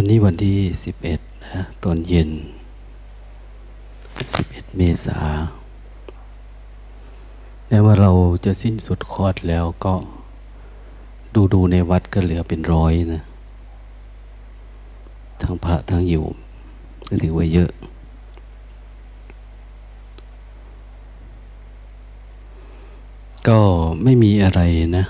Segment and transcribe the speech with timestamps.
[0.00, 2.30] วันนี้วันที่สิบเอ็ดนะตอนเย็น
[4.36, 5.18] สิบเอ็ดเมษา
[7.68, 8.10] แม้ว่าเรา
[8.44, 9.94] จะสิ้นสุดคอร์สแล้วก็
[11.34, 13.22] ดูดูในวัดก็เหลือเป็นร้อยนะ
[15.40, 16.26] ทั้งพระทั้งอยู่
[17.08, 17.70] ก็ถือว่าเยอะ
[23.48, 23.58] ก็
[24.02, 24.60] ไม่มีอะไร
[24.96, 25.04] นะ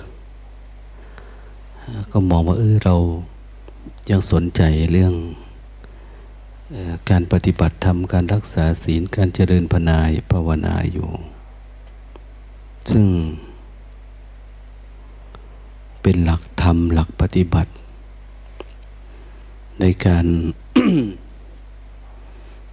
[2.12, 2.97] ก็มองว่าเออเรา
[4.11, 5.14] ยังสนใจเรื่อง
[6.75, 6.77] อ
[7.11, 11.09] การปฏิบัติธรรม การรักษาศีล การเจริญพนายภาวนาอยู่
[12.91, 13.06] ซึ่ง
[16.03, 17.70] เป็นหลักธรรมหลักปฏิบัติ
[19.81, 20.27] ในการ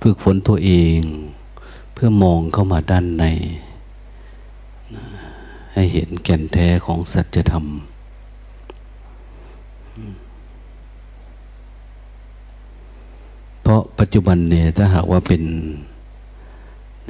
[0.02, 1.00] ฝึกฝนตัวเอง
[1.94, 3.26] เพื่อมองเข้ามาด้านใน
[5.74, 7.66] ให้เห็นแก่นแท้ของสัจธรรม
[13.68, 15.44] เพราะปัจจุบันเนี่ยถ้าหากว่าเป็น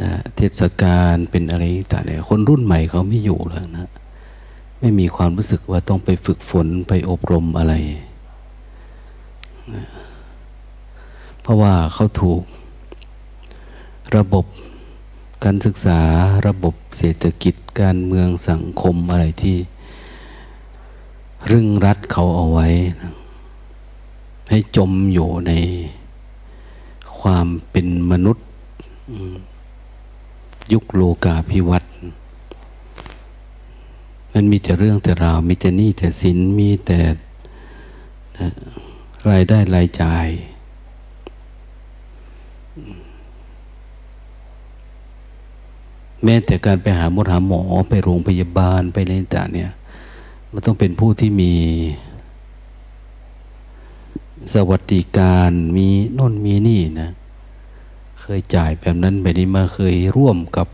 [0.02, 3.90] นะเทศกาลเป็นอะไรต่างเนี่ยคนรุ่นใหม่เขาไม่อยู่แล้วนะ
[4.80, 7.74] ไม่มีความรู้สึกว่าต้องไปฝึกฝนไปอบรมอะไร
[9.74, 9.86] นะ
[11.42, 12.42] เพราะว่าเขาถูก
[14.18, 14.46] ระบบ
[15.44, 16.02] การศึกษา
[16.48, 19.58] ระบบเศรษฐกิจการเมืองสังคมอะไรที่
[21.52, 22.68] รึงรัดเขาเอาไว้
[24.50, 25.54] ให้จมอยู่ใน
[27.30, 28.46] ความเป็นมนุษย์
[30.74, 31.92] ยุคโลกาภิวัตน์
[34.34, 37.00] มันมีแต่เรื่องแต่ราว มีแต่นี่แต่สินมีแต่
[39.30, 40.28] รายได้รายจ่าย
[46.24, 49.72] แม้แต่การไปหาหมอหาหมอไปโรงพยาบาลไปอะไรต่างเนี่ย
[50.52, 51.54] มันต้องเป็นผู้ที่มี
[54.54, 55.88] สวัสดิการมี
[56.18, 57.10] น่นมีนี่นะ
[58.20, 60.68] เคยจ่ายแบบนั้นแบบนี้มาเคยร่วมกับ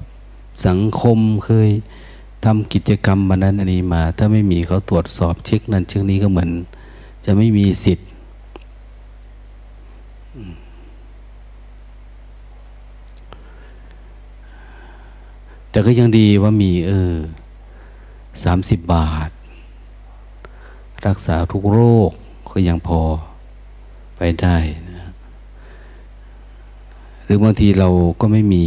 [0.68, 1.70] สังคมเคย
[2.46, 6.50] ทำกิจกรรมมานั้นอันนี้มา ถ้าไม่มีเขาตรวจสอบเช็คนั้นเช็คนี้ก็เหมือน
[7.26, 8.08] จะไม่มีสิทธิ์
[15.70, 17.14] แต่ก็ยังดีว่ามี เออ
[18.44, 19.30] สามสิบบาท
[21.08, 21.80] รักษาทุกโร
[22.10, 22.12] ค
[22.52, 23.02] ก็ยังพอ
[24.24, 24.58] ไปได้
[24.90, 25.10] นะ
[27.26, 27.90] หรือบางทีเรา
[28.22, 28.66] ก็ไม่มี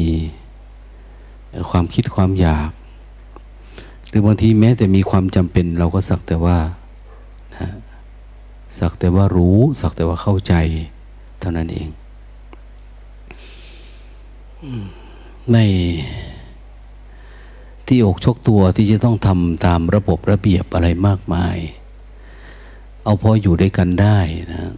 [1.70, 2.70] ความคิดความอยาก
[4.08, 6.58] หรือบางทีแม้แต่มีความจำเป็น เราก็สักแต่ว่า
[7.56, 7.68] นะ
[8.78, 10.54] สักแต่ว่ารู้ สักแต่ว่าเข้าใจ
[11.40, 11.88] เท่านั้นเอง
[15.52, 15.58] ใน
[17.86, 21.56] ที่อกชกตัวที่จะต้องทำตามระบบระเบียบอะไรมากมาย
[23.04, 24.18] เอาพออยู่ด้วยกันได้
[24.52, 24.72] นะ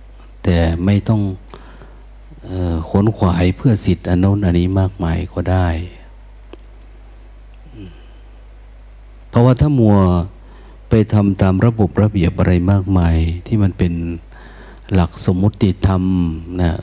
[0.49, 1.23] แต่ไม่ต้อง
[2.49, 5.69] ออขนขวายเพื่อสิทธิ์อันโน้นอันนี้มากมายก็ได้
[9.29, 9.97] เพราะว่าถ้ามัว
[10.89, 13.93] ไปทำตามระบบระเบียบอะไรมากมาย ที่มันเป็น
[14.93, 16.03] หลักสมมติธรรม
[16.61, 16.75] นะ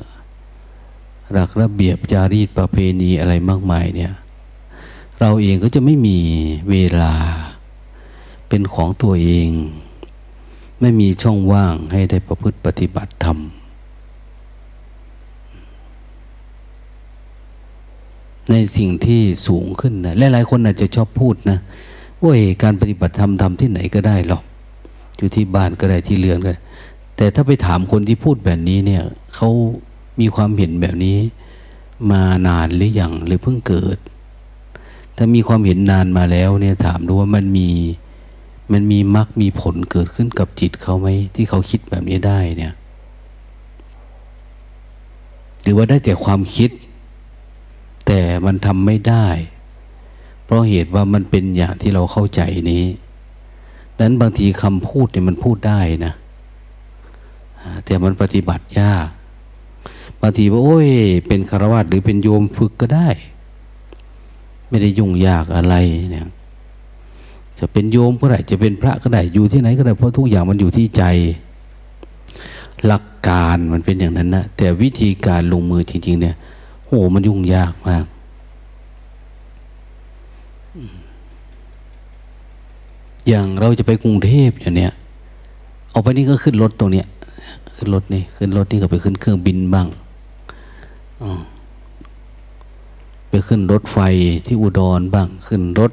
[1.32, 4.14] หลักระเบียบจารีตประเพณีอะไรมากมายเนี่ย
[5.20, 6.20] เราเองก็จะไม่มี
[6.70, 7.14] เวลา
[8.48, 9.50] เป็นของตัวเอง
[10.86, 13.38] ไม่มีช่องว่างให้ได้ประพฤติปฏิบัติธรรม
[18.52, 21.60] ในสิ่งที่สูงขึ้นนะหลายๆคนอาจจะชอบพูดนะ
[22.22, 22.34] ว่า
[22.64, 24.44] การปฏิบัติธรรมทำที่ไหนก็ได้หรอก
[25.18, 26.62] อยู่ที่บ้านก็ได้ที่เรือนก็ได้
[27.18, 29.04] แต่ถ้าไปถามคนที่พูดแบบนี้เนี่ย
[29.36, 29.50] เขา
[30.20, 31.18] มีความเห็นแบบนี้
[32.12, 33.98] มานานหรืออยังหรือเพิ่งเกิด
[35.18, 37.70] ถ้ามีความเห็นนานมาแล้วเนี่ยถามดูว่ามันมี
[38.72, 42.74] มันมีมรรคมีผลเกิดขึ้นกับจิตเขาไหมที่เขาคิดแบบนี้ได้เนี่ย
[45.62, 46.70] หรือว่าได้แต่ความคิด
[48.08, 49.28] แต่มันทำไม่ได้
[50.44, 52.86] เพราะเหตุว่ามันเป็นอย่างที่เราเข้าใจนี้
[54.00, 56.14] นั้นบางทีคำพูดเนี่ยมันพูดได้นะ
[57.86, 59.08] แต่มันปฏิบัติยาก
[60.22, 60.90] บางทีว่าโอ้ย
[61.28, 63.10] เป็นคารวะหรือเป็นโยมฝึกก็ได้
[64.70, 65.76] ไม่ได้ยุ่งยากอะไร
[66.12, 66.28] เนี่ย
[67.66, 71.04] จะเป็นโยมก็ได้จะเป็นพระก็ได้อยู่ที่ไหนก็ได้เพราะทุกอย่างมันอยู่ที่ใจ
[72.86, 76.36] หลักการมันเป็นอย่างนั้นนะแต่วิธีการลงมือจริง ๆ เนี่ย
[76.86, 78.06] โหมันยุ่งยากมาก
[83.28, 84.94] อย่างเราจะไปกรุงเทพอย่างเนี้ย
[85.92, 87.08] เอาไปนี่ก็ขึ้นรถตรงเนี้ย
[87.76, 89.88] ขึ้นรถนี่ขึ้นรถนี่ก็ไปขึ้นเครื่องบินบ้าง
[93.30, 93.98] ไปขึ้นรถไฟ
[94.46, 95.92] ที่อุดรบ้าง ขึ้นรถ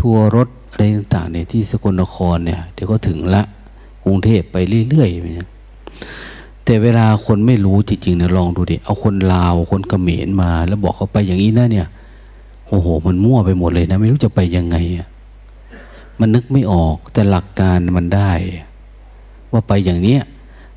[0.00, 3.42] ทัวร์รถ อะไรต่างๆเนี่ยที่สกลนครเนี่ยเดี๋ยวก็ถึงละ
[4.04, 4.56] กรุงเทพไป
[4.88, 5.48] เรื่อยๆเนี่ย
[6.64, 11.86] แต่เวลาคนไม่รู้จริงๆเนี่ยลองดูดิเอาคนลาวคนเขมรมา แล้วบอกเขาไปอย่างนี้นะเนี่ย
[12.68, 14.76] โอ้โห มันมั่วไปหมดเลยนะ ไม่รู้จะไปยังไง
[16.18, 18.32] มันนึกไม่ออกแต่หลักการมันได้
[19.52, 20.22] ว่าไปอย่างเนี้ย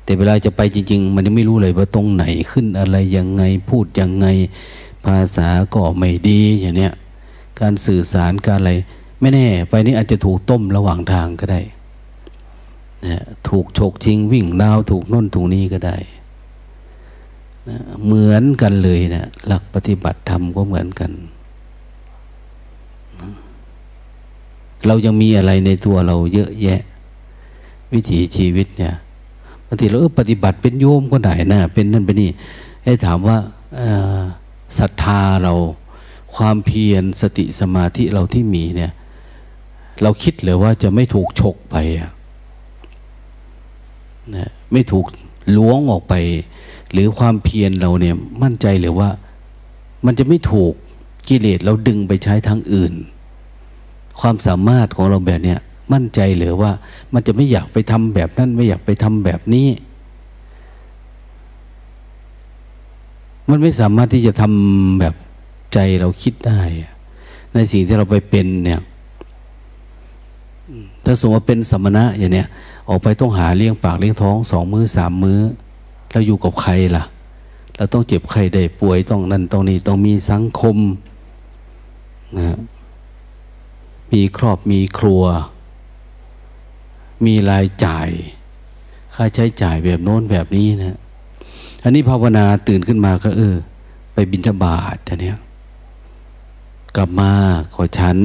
[0.04, 4.26] แต่เวลาจะไปจริง ๆ มันยังไม่รู้เลยว่าตรงไหนขึ้นอะไรยังไงพูดยังไง
[5.04, 6.92] ภาษาก็ไม่ดีอย่างเนี้ย
[7.60, 8.72] การสื่อสารการอะไร
[9.20, 11.60] ไม่แน่ ไปนี้อาจจะถูกต้มระหว่างทางก็ได้
[13.06, 15.96] นะถูกฉกชิงวิ่งดาวถูกน้นถูกนี้ก็ได้
[17.68, 21.10] นะเหมือนกันเลยนะหลักปฏิบัติธรรมก็เหมือนกัน
[24.86, 26.80] เรายังมีอะไรในตัวเราเยอะแยะ
[27.92, 28.94] วิถีชีวิตเนี่ย
[29.66, 32.30] บางทีเราเออปฏิบัติเป็นโยมก็ได้นะเป็นนั่นเป็นนี่
[32.84, 33.36] ให้ถามว่า
[34.78, 35.52] ศรัทธาเรา
[36.34, 38.92] ความเพียรสติสมาธิเราที่มีเนี่ย
[40.02, 41.76] เราคิดเลยว่าจะไม่ถูกฉกไป
[44.36, 45.06] นะไม่ถูก
[45.56, 46.14] ล้วงออกไป
[46.92, 49.08] หรือความเพียรเราเนี่ยมั่นใจหรือว่า
[50.06, 50.72] มันจะไม่ถูก
[51.28, 52.92] กิเลสเราดึงไปใช้ทางอื่น
[54.20, 55.58] ความสามารถของเราแบบเนี้ย
[55.92, 56.70] มั่นใจหรือว่า
[57.14, 59.68] มันจะไม่อยากไปทำแบบนั้นไม่อยากไปทำแบบนี้
[63.50, 65.14] มันไม่สามารถที่จะทำแบบ
[65.74, 66.60] ใจเราคิดได้
[67.54, 68.80] ในสิ่งที่เราไปเป็นเนี่ย
[71.04, 72.48] ถ้าสมมติเป็นสมณะอย่างเนี้ย
[72.88, 75.40] ออกไปต้องหาเลี้ยงปากเลี้ยงท้องสองมือสามมือ
[76.10, 77.04] เราอยู่กับใครล่ะ
[77.76, 80.76] เราต้องเจ็บใครได้ป่วยต้องนั่นต้องนี้ต้องมีสังคม
[82.36, 82.58] นะ
[84.12, 85.22] มีครอบมีครัว
[87.26, 88.08] มีรายจ่าย
[89.14, 90.98] ค่าใช้จ่ายแบบโน้นแบบนี้นะ
[91.82, 93.54] อันนี้ภาวนาตื่นขึ้นมาก็เออ
[94.14, 95.38] ไปบินทบาทอันเนี้ย
[96.96, 97.30] กลับมา
[97.74, 98.18] ขอฉัน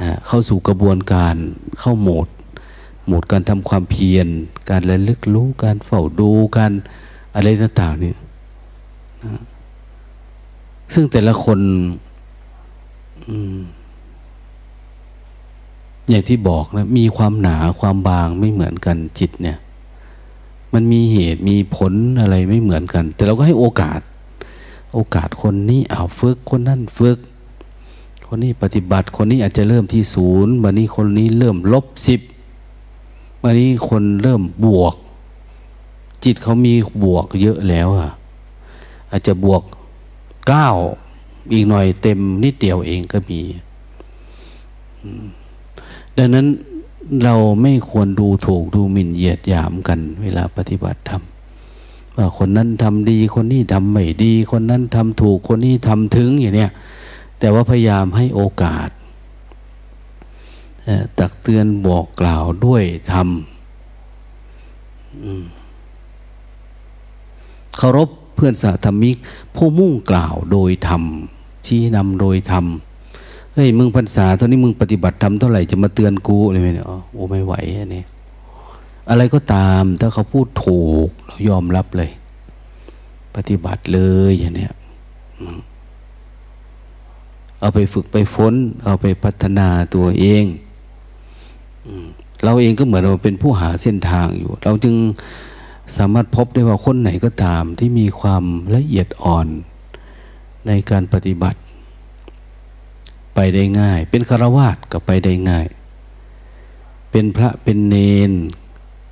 [0.00, 1.34] นะเข้าสู่กระบวนการ
[1.80, 2.28] เข้าโหมด
[3.08, 4.26] หมดการทำความเพียร
[4.70, 6.72] การระลึกรู้การเฝ้าดูการ
[7.34, 8.20] อะไรต่างๆนี่นะ
[10.94, 11.58] ซึ่งแต่ละคน
[16.08, 19.58] อย่างที่บอกนะมีความหนาความบางไม่เหมือนกันจิตเนี่ย
[20.72, 24.00] มันมีเหตุมีผลอะไรไม่เหมือนกัน แต่เราก็ให้โอกาส
[24.94, 27.18] โอกาสคนนี้เอาฝึกคนนั้นฝึก
[28.34, 32.20] คนนี้ปฏิบัติ คนนี้อาจจะเริ่มที่ศูนย์วันนี้คนนี้เริ่มลบสิบ
[33.42, 34.94] วันนี้คนเริ่มบวก
[36.24, 36.74] จิตเขามี
[37.04, 38.10] บวกเยอะแล้วอะ
[39.10, 39.62] อาจจะบวก
[40.48, 40.68] เก้า
[41.52, 43.40] อีกหน่อยเต็มนิดเดียวเองก็มี
[46.16, 46.46] ดังนั้น
[47.24, 51.22] เราไม่ควรดูถูกดูหมิ่นเหยียดหยามกัน เวลาปฏิบัติธรรม
[52.16, 56.72] ว่าคนนั้นทำดีคนนี้ทำไม่ดี คนนั้นทำถูกคนนี้ทำถึงอย่างเนี้ย
[57.42, 58.88] แต่ว่าพยายามให้โอกาส
[61.18, 62.82] ตักเตือนบอกกล่าวด้วย
[63.12, 63.28] ธรรม
[67.76, 69.16] เคารพเพื่อนสาธมิก
[69.56, 71.02] ผู้มุ่งกล่าวโดยธรรม
[71.66, 72.64] ชี้นำโดยธรรม
[73.54, 78.04] เฮ้ยมึงพรรษาเท่านี้มึงปฏิบัติธรรมเท่าไหร่จะมาเตือนกูอะไรเนี่ยโอ้ไม่ไหวอันนี้
[79.10, 82.10] อะไรก็ตามถ้าเขาพูดถูก เรายอมรับเลย
[83.36, 84.72] ปฏิบัติเลยอย่างเนี้ย
[87.62, 88.54] เอาไปฝึกไปฝน
[88.84, 90.44] เอาไปพัฒนาตัวเอง
[92.44, 94.94] เราเองก็เหมือนเราเป็นผู้หาเส้นทางอยู่ เราจึง
[95.96, 99.46] สามารถพบได้ว่าคนไหนก็ตามที่มีความละเอียดอ่อน
[100.66, 101.58] ในการปฏิบัติ
[103.34, 105.66] ไปได้ง่าย เป็นคารวาสก็ไปได้ง่าย
[107.10, 107.96] เป็นพระเป็นเน
[108.30, 108.32] น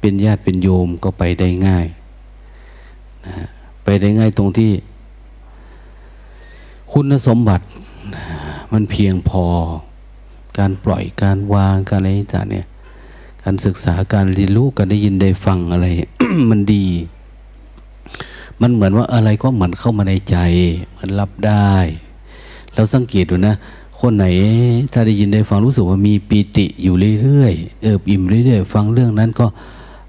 [0.01, 1.87] เป็นญาติเป็นโยมก็ไปได้ง่าย
[3.27, 3.35] นะ
[3.85, 4.73] ไปได้ง่ายตรงที่
[6.93, 7.65] คุณสมบัติ
[8.73, 9.45] มันเพียงพอ
[10.59, 12.67] การปล่อยการวางการอะไรต่างเนี่ย
[13.43, 15.87] การศึกษาการเรียนรู้การได้ยินได้ฟังอะไร
[16.51, 16.87] มันดี
[18.61, 20.37] มันเหมือนว่าอะไรก็เหมือนเข้ามาในใจ
[20.99, 21.73] มันรับได้
[22.75, 23.55] เราสังเกตดูนะ
[24.01, 24.27] คนไหน
[24.93, 29.47] ถ้าได้ยินได้ฟังรู้สึกว่ามีปีติอยู่เรื่อยๆเอิบอิ่มเรื่อยๆฟังเรื่องนั้นก็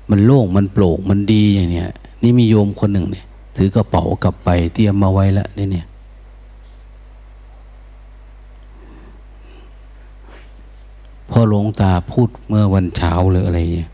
[0.09, 1.89] มันโล่งมันโปร่งมันดีอย่างเนี้ย
[2.23, 3.25] นี่มีโยมคนหนึ่งเนี่ย
[3.57, 5.85] ถือกระเป๋ากลับไปเตรียมมาไว้แล้วเนี่ย
[11.31, 13.89] พ่อหลวงตาพูดเมื่อวันเช้าหรืออะไรเงี้ย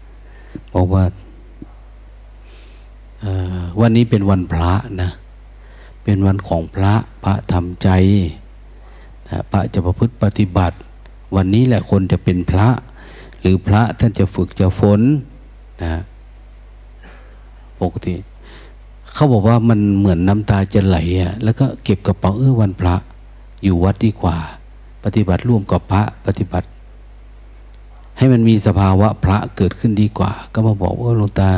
[0.73, 1.03] บอกว่า
[3.81, 5.09] วันนี้เป็นวันพระนะ
[6.03, 7.89] เป็นวันของพระพระทำใจ
[9.29, 10.75] นะพระจะประพฤติปฏิบัติ
[11.35, 12.67] วันนี้แหละคนจะเป็นพระ
[13.41, 15.01] หรือพระท่านจะฝึกจะฝน
[15.83, 16.01] นะ
[17.81, 18.13] ปกติ
[19.13, 22.95] เขาบอกว่ามันเหมือนน้ำตาจะไหลอะแล้วก็เก็บกระเป๋าเออวันพระ
[23.63, 24.37] อยู่วัดดีกว่า
[25.03, 26.67] ปฏิบัติร่วมกับพระปฏิบัติ
[28.17, 31.49] ให้มันมีสภาวะพระเกิดขึ้นดีกว่า ก็มาบอกว่าหลวงตา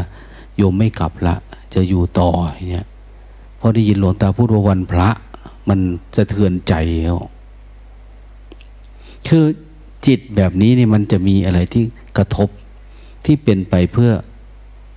[0.57, 1.35] โยมไม่กลับละ
[1.73, 2.29] จะอยู่ต่อ
[2.71, 2.87] เนี่ย
[3.59, 5.09] พอได้ยินหลวงตาพูดว่าวันพระ
[5.69, 5.79] มัน
[6.15, 6.73] สะเทือนใจ
[9.27, 9.43] คือ
[10.07, 11.83] จิตแบบนี้เนี่ยมันจะมีอะไรที่
[12.17, 12.49] กระทบ
[13.25, 14.11] ที่เป็นไปเพื่อ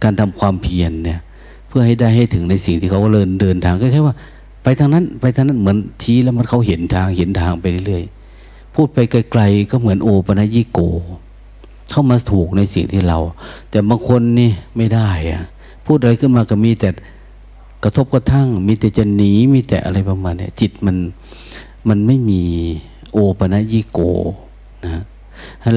[0.03, 1.21] การทำความเพียรเนี่ย
[1.69, 4.15] เพื่อให้ได้ให้ถึงในสิ่งที่เขาเดินเดินทางก็แค่ว่า
[4.63, 10.81] ไปทางนั้น ไปทางนั้นเหมือนชี้แล้วมันเขาเห็นทางเห็นทางไปเรื่อยๆพูดไปไกลๆก็เหมือนโอปนัญิโก
[11.93, 13.19] เข้ามาถูกในสิ่งที่เรา
[13.71, 15.43] แต่บางคนนี่ไม่ได้อะ
[15.87, 16.89] พูดอะไรขึ้นมาก็มีแต่
[17.85, 20.97] กระทบกระทั่ง มีแต่จะหนีมีแต่อะไรประมาณนี้จิตมัน
[21.89, 22.43] มันไม่มี
[23.13, 23.99] โอปนัญิโก
[24.85, 25.03] นะ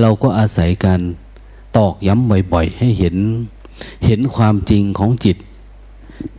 [0.01, 1.01] เราก็อาศัยการ
[1.77, 3.15] ตอกย้ำบ่อยๆ ให้เห็น
[4.05, 5.37] เห็นความจริงของจิต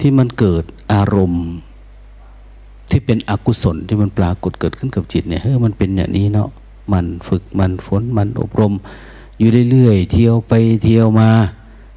[0.00, 1.47] ที่มันเกิดอารมณ์
[2.90, 6.49] ที่เป็นอกุศลที่มันปรากฏเกิดขึ้นกับจิตเนี่ยเฮ้ยมันเป็นอย่างนี้เนาะ
[6.92, 8.75] มันฝึกมันฝนมันอบรม
[9.38, 10.52] อยู่เรื่อยๆเที่ยวไป
[10.85, 11.31] เที่ยวมา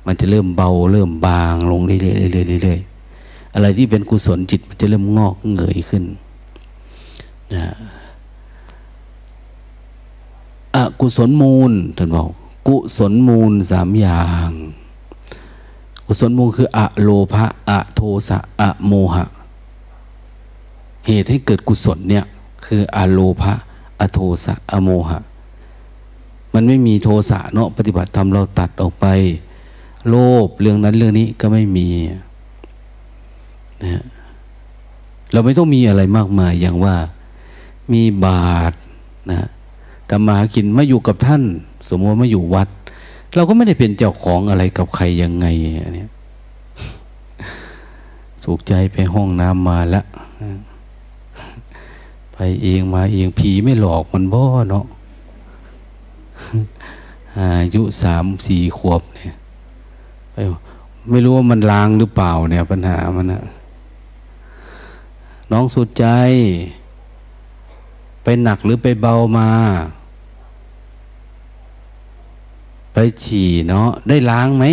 [0.06, 2.00] มันจะเริ่มเบา เริ่มบางลงเรื่อ
[2.46, 6.04] ยๆเรื่อยๆอะไรที่เป็นกุศลจิตมันจะเริ่มงอกเงยขึ้น
[7.54, 7.76] นะ
[10.76, 12.28] อกุศลมูลท่านบอก
[12.68, 14.52] กุศลมูลสามอย่าง
[16.06, 19.26] กุศลมูลคืออะโลภะอะโทสะอะโมหะ
[21.06, 22.26] เหตุให้เกิดกุศลเนี่ย
[22.66, 23.54] คืออะโลภะ
[24.00, 25.20] อะโทสะอะโมหะ
[26.54, 29.06] มันไม่มีโทสะเนาะปฏิบัติธรรมเราตัดออกไป
[30.10, 30.16] โล
[30.46, 31.88] ภเรื่องนั้นเรื่องนี้ก็ไม่มี
[33.84, 34.04] นะ
[35.32, 36.96] เราไม่ต้องมีอะไรมากมายอย่างว่า
[37.94, 38.74] มีบาท
[39.32, 39.48] นะ
[40.10, 41.44] ทำมากินมาอยู่กับท่าน
[41.90, 42.68] สมมติมาอยู่วัด
[43.36, 45.46] เราก็ไม่ได้เป็นเจ้าของอะไรกับใครยังไง
[45.84, 46.06] อันนี้
[48.44, 50.02] สุขใจไปห้องน้ำมาละ
[52.34, 54.86] ไปเองมาเองผีไม่หลอกมันบ่เนาะ
[57.40, 59.34] อายุสามสี่ขวบเนี่ย
[61.10, 63.44] ไม่รู้ว่ามันลางหรือเปล่าเนี่ย ปัญหามันนะ
[65.52, 66.06] น้องสุดใจ
[68.24, 69.50] ไปหนักหรือไปเบามา
[72.94, 74.66] ไปฉี่เนาะได้ล้างไหม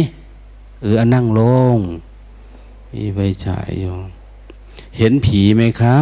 [0.82, 1.42] เออนั่งล
[1.74, 1.76] ง
[2.92, 3.92] มีไฟฉายอยู่
[4.96, 5.96] เห็นผีไหมคะ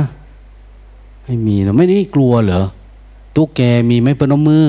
[1.25, 2.62] ไม่มีเนาะไม่ได้กลัวเหรอ
[3.37, 4.66] ตุ๊กแกมีไหมปนมือ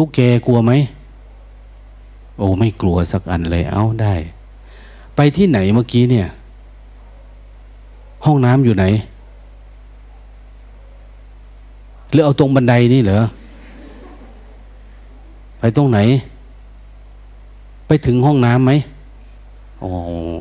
[0.00, 0.72] ตุ๊กแกกลัวไหม
[2.38, 4.14] โอ้ไม่กลัวสักอันเลยเอาได้
[5.16, 6.26] ไปที่ไหนเมื่อกี้เนี่ย
[8.24, 8.84] ห้องน้ำอยู่ไหน
[12.10, 13.20] หรือเอาตรงบันไดนี่เหรอ
[15.60, 15.98] ไปตรงไหน
[17.86, 18.72] ไปถึงห้องน้ำไหม
[19.80, 19.88] โอ้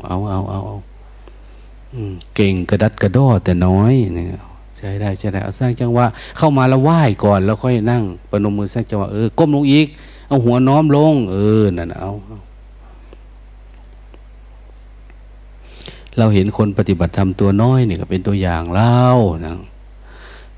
[0.08, 0.76] เอาเอาเอาเอา
[2.36, 4.49] เก่งกระดัดกระดอแต่น้อยเนี่ย
[4.80, 6.06] ใช่ได้ใช่ได้เอาสร้างจังหวะ
[6.38, 9.88] เข้ามาแล้วไหว้ก่อนแล้วค่อยนั่งประนมมือสร้างจังหวะเออก้มลงอีก
[10.28, 12.12] เอาหัวน้อมลง เออนั่นเอา
[16.18, 19.02] เราเห็นคนปฏิบัติธรรมตัวน้อยเนี่ยก็เป็นตัวอย่างเล่า
[19.46, 19.56] นะ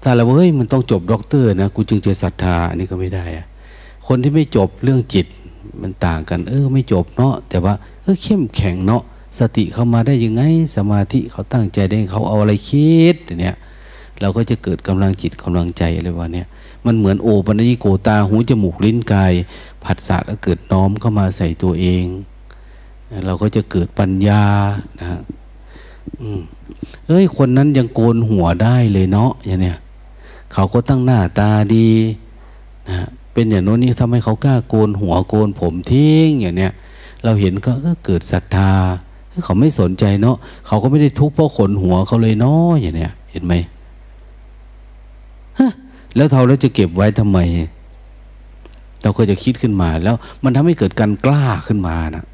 [0.01, 3.45] ถ้าเราเฮ้ยมันต้องจบด็อกเตอร์นะกูจึงจะศรัทธาอันนี้ก็ไม่ได้อะ
[4.07, 5.27] คนที่ไม่จบเรื่องจิต
[5.81, 7.73] มันต่างกัน เออ ไม่จบเนาะแต่ว่า
[8.03, 9.03] เออเข้มแข็งเนาะ
[9.39, 10.43] สติเข้ามาได้ยังไง
[10.75, 13.55] สมาธิเขาตั้งใจได้เขาเอาอะไรคิดเนี่ย
[14.21, 16.47] เราก็จะเกิดกำลังจิตกำลังใจอะไรวะเนี่ย
[16.85, 19.33] มันเหมือนโอปัญญิโกตาหูจมูกลิ้นกาย
[19.83, 22.03] ผัสสะแล้วเกิดน้อมเข้ามาใส่ตัวเอง
[23.25, 24.43] เราก็จะเกิดปัญญา
[24.99, 25.19] นะ
[27.07, 29.77] เอ้ยคนนั้นยังโกนหัวได้เลยเนาะอย่างเนี้ย
[30.53, 31.89] เขาก็ตั้งหน้าตาดี
[32.89, 36.73] นะเป็นอย่างโน้นนี่ทำให้เขากล้าโกนหัวโกนผมทิ้งอย่างเนี้ย
[37.23, 37.71] เราเห็นก็
[38.05, 38.71] เกิดศรัทธา
[39.45, 40.35] เขาไม่สนใจเนาะ
[40.67, 43.53] เขาก็ไม่ได้ทุกข์เพราะขนหัวเขาเลยเนาะอย่างเนี้ยเห็นไหม
[46.15, 47.39] แล้วเท่าแล้วจะเก็บไว้ทำไม
[49.01, 52.25] เราก็จะคิดขึ้นมา แล้วมันทำให้เกิดการกล้าขึ้นมานะ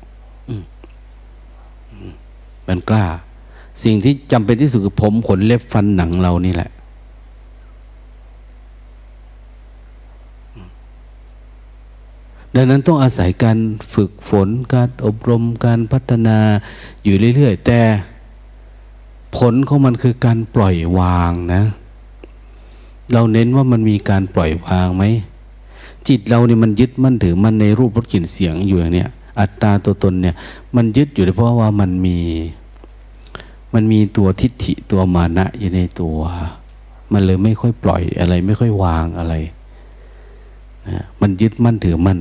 [2.67, 3.05] มันกล้า
[3.83, 6.69] สิ่งที่จำเป็นที่สุดคือผมขนเล็บฟันหนังเรานี่แหละ
[12.55, 13.57] ดังนั้นต้องอาศัยการ
[13.93, 16.37] ฝึกฝน การอบรมการพัฒนา
[17.03, 17.81] อยู่เรื่อยๆ แต่
[19.37, 21.63] ผลของมันคือการปล่อยวางนะ
[23.13, 25.03] เราเน้นว่ามันมีการปล่อยวางไหม
[26.07, 29.09] จิตเราเนี่ยมันยึดมั่นถือมันในรูปรสกลิ่นเสียงอยู่อย่างเนี้ย
[29.39, 30.35] อัตตาตัวตนเนี่ย
[30.75, 32.17] มันยึดอยู่เพราะว่ามันมี
[33.73, 36.17] มันมีตัวทิฏฐิตัวมานะอยู่ในตัว
[37.11, 39.35] มันเลยไม่ค่อยปล่อยอะไร ไม่ค่อยวางอะไร
[40.87, 42.19] นะมันยึดมั่นถือมั่น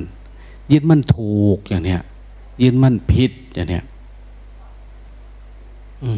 [0.73, 2.01] ยึดมั่นถูกอย่างเนี้ย
[2.63, 3.85] ยึดมั่นผิดอย่างเนี้ย
[6.05, 6.15] มี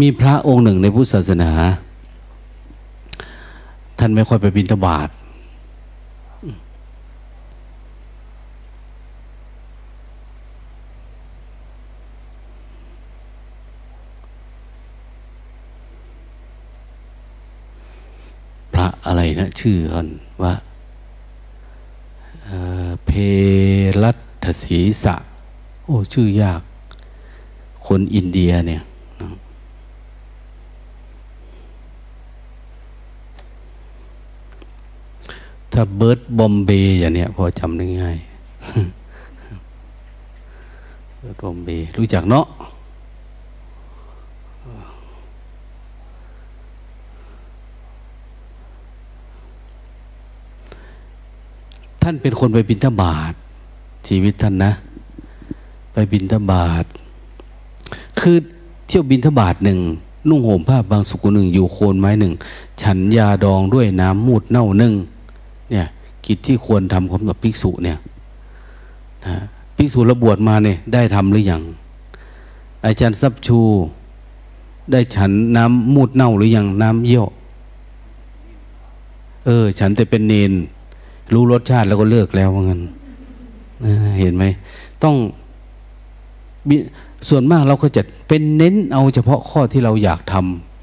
[0.00, 1.50] มีพระองค์หนึ่งในพุทธศาสนา
[3.98, 5.08] ท่านไม่ค่อยไปบินทบาท
[18.74, 20.06] พระอะไรนะ ชื่อก่อน
[20.42, 20.54] ว่า
[23.06, 23.10] เพ
[24.02, 25.14] รัตศีสะ
[25.84, 26.60] โอ้ ชื่อยาก
[27.86, 28.82] คนอินเดียเนี่ย
[35.74, 38.18] ถ้าเบิร์ดบอมเบย์อย่างเนี้ยพอจำได้ง่าย
[41.18, 42.46] เบิร์ดบอมเบย์รู้จักเนาะ
[52.02, 53.32] ท่านเป็นคนไปบินทบาท
[54.08, 54.72] ชีวิตท่านนะ
[55.92, 56.84] ไปบินทบาท
[58.20, 58.36] คือ
[58.86, 59.78] เที่ยวบินทบาทหนึ่ง
[60.28, 62.32] นุ่งห่มผ้าบางสุกุหนึ่งอยู่โคนไม้หนึ่ง
[62.82, 64.94] ฉันยาดองด้วยน้ำมูดเน่าหนึ่ง
[65.70, 65.86] เนี่ย
[66.26, 67.98] กิจที่ควรทำของแบบภิกษุเนี่ย
[69.26, 69.36] นะ
[69.76, 71.62] ภิกษุระบวชมาเนี่ยได้ทำหรือยัง
[72.84, 73.60] อาจารย์ซับชู
[74.92, 77.26] ได้ฉันน้ำมูดเน่าหรือยังน้ำเยี่ยว
[79.46, 80.52] เออ ฉันแต่เป็นเนน
[81.32, 82.80] รู้รสชาติแล้วก็เลิกแล้วว่างั้น
[84.20, 84.44] เห็นไหม
[85.02, 85.14] ต้อง
[87.28, 90.34] ส่วนมากเราก็จะเป็นเน้นเอาเฉพาะข้อที่เราอยากท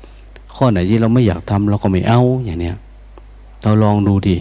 [0.03, 2.75] ำข้อไหนที่เราไม่อยากทำเราก็ไม่เอาอย่างเนี้ย
[3.63, 4.37] เราลองดูดิ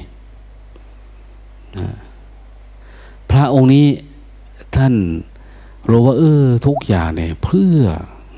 [3.30, 3.86] พระองค์นี้
[4.76, 4.94] ท่าน
[5.88, 7.80] รู้ว่าเออทุกอย่างเนี่ยเพื่อ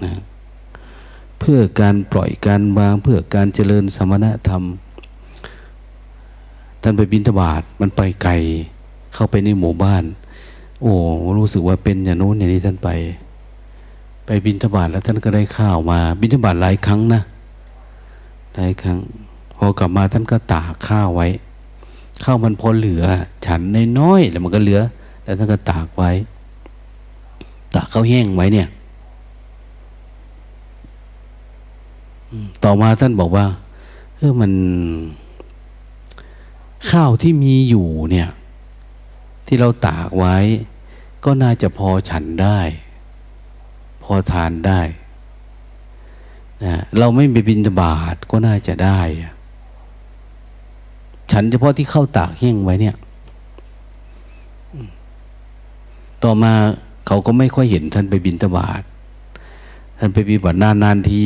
[0.05, 0.21] นะ
[1.40, 4.62] เพื่อการปล่อยการวางเพื่อการเจริญสมณธรรม
[6.83, 8.33] ท่านไปบินทบาทมันไปไกล
[9.14, 10.05] เข้าไปในหมู่บ้าน
[10.81, 10.92] โอ้
[11.38, 12.88] รู้สึกว่าเป็นอย่างโน้นอย่างนี้ท่านไป
[14.27, 17.23] ไปบินทบาทแล้วท่านก็ได้ข้าวมา บินทบาทหลายครั้งนะ
[18.55, 18.99] หลายครั้ง
[19.57, 21.29] พอกลับมาท่านก็ตากข้าวไว้
[22.24, 23.04] ข้าวมันพอเหลือ
[23.46, 23.61] ฉัน
[23.98, 24.80] น้อยๆแล้วมันก็เหลือ
[25.24, 26.11] แล้วท่านก็ตากไว้
[27.74, 28.68] ตากข้าวแห้งไว้เนี่ย
[32.64, 33.46] ต่อมาท่านบอกว่า
[34.16, 34.52] เออมัน
[36.90, 38.28] ข้าวที่มีอยู่เนี่ย
[39.46, 40.37] ที่เราตากไว้
[41.24, 42.61] ก็น่าจะพอฉันได้
[44.02, 44.80] พอทานได้
[46.64, 49.00] นะเราไม่ไปบินบาทก็น่าจะได้
[51.33, 52.97] ฉันเฉพาะที่เข้าตากแห้งไว้เนี่ย
[56.25, 56.53] ต่อมา
[57.07, 58.83] เขาก็ไม่ค่อยเห็นท่านไปบินตบาท
[59.99, 61.25] ท่านไปบินบาทนานๆที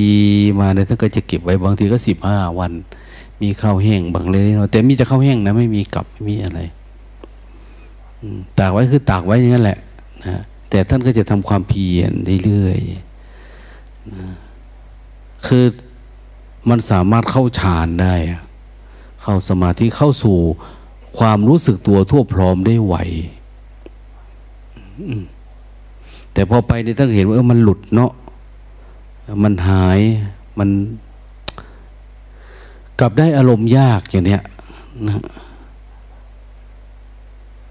[0.61, 2.73] มาเนี่ยท่านก็จะเก็บไว้บางทีก็สิบห้าวัน
[3.42, 6.61] มีข้าวแห้งบางเลยแต่มีแต่ข้าวแห้งนะไม่มีกับไม่มีอะไร
[8.59, 9.79] ตากไว้คือตากไว้อย่างนั้นแหละ
[10.25, 12.12] นะแต่ท่านก็จะทำความเพียร
[12.45, 14.29] เรื่อยๆนะ
[15.47, 15.64] คือ
[16.69, 18.14] มันสามารถเข้าฌานได้
[19.29, 20.39] เข้าสมาธิเข้าสู่
[21.19, 22.95] ความรู้สึกตัวทั่วพร้อมได้ไหว
[26.33, 28.12] แต่พอไปเนี่ยต้องเห็นว่าเออมันหลุดเนาะ
[29.43, 30.01] มันหาย
[30.59, 30.69] มัน
[33.01, 34.43] กลับได้อารมณ์ยากอย่างเนี้ย
[35.07, 35.21] นะ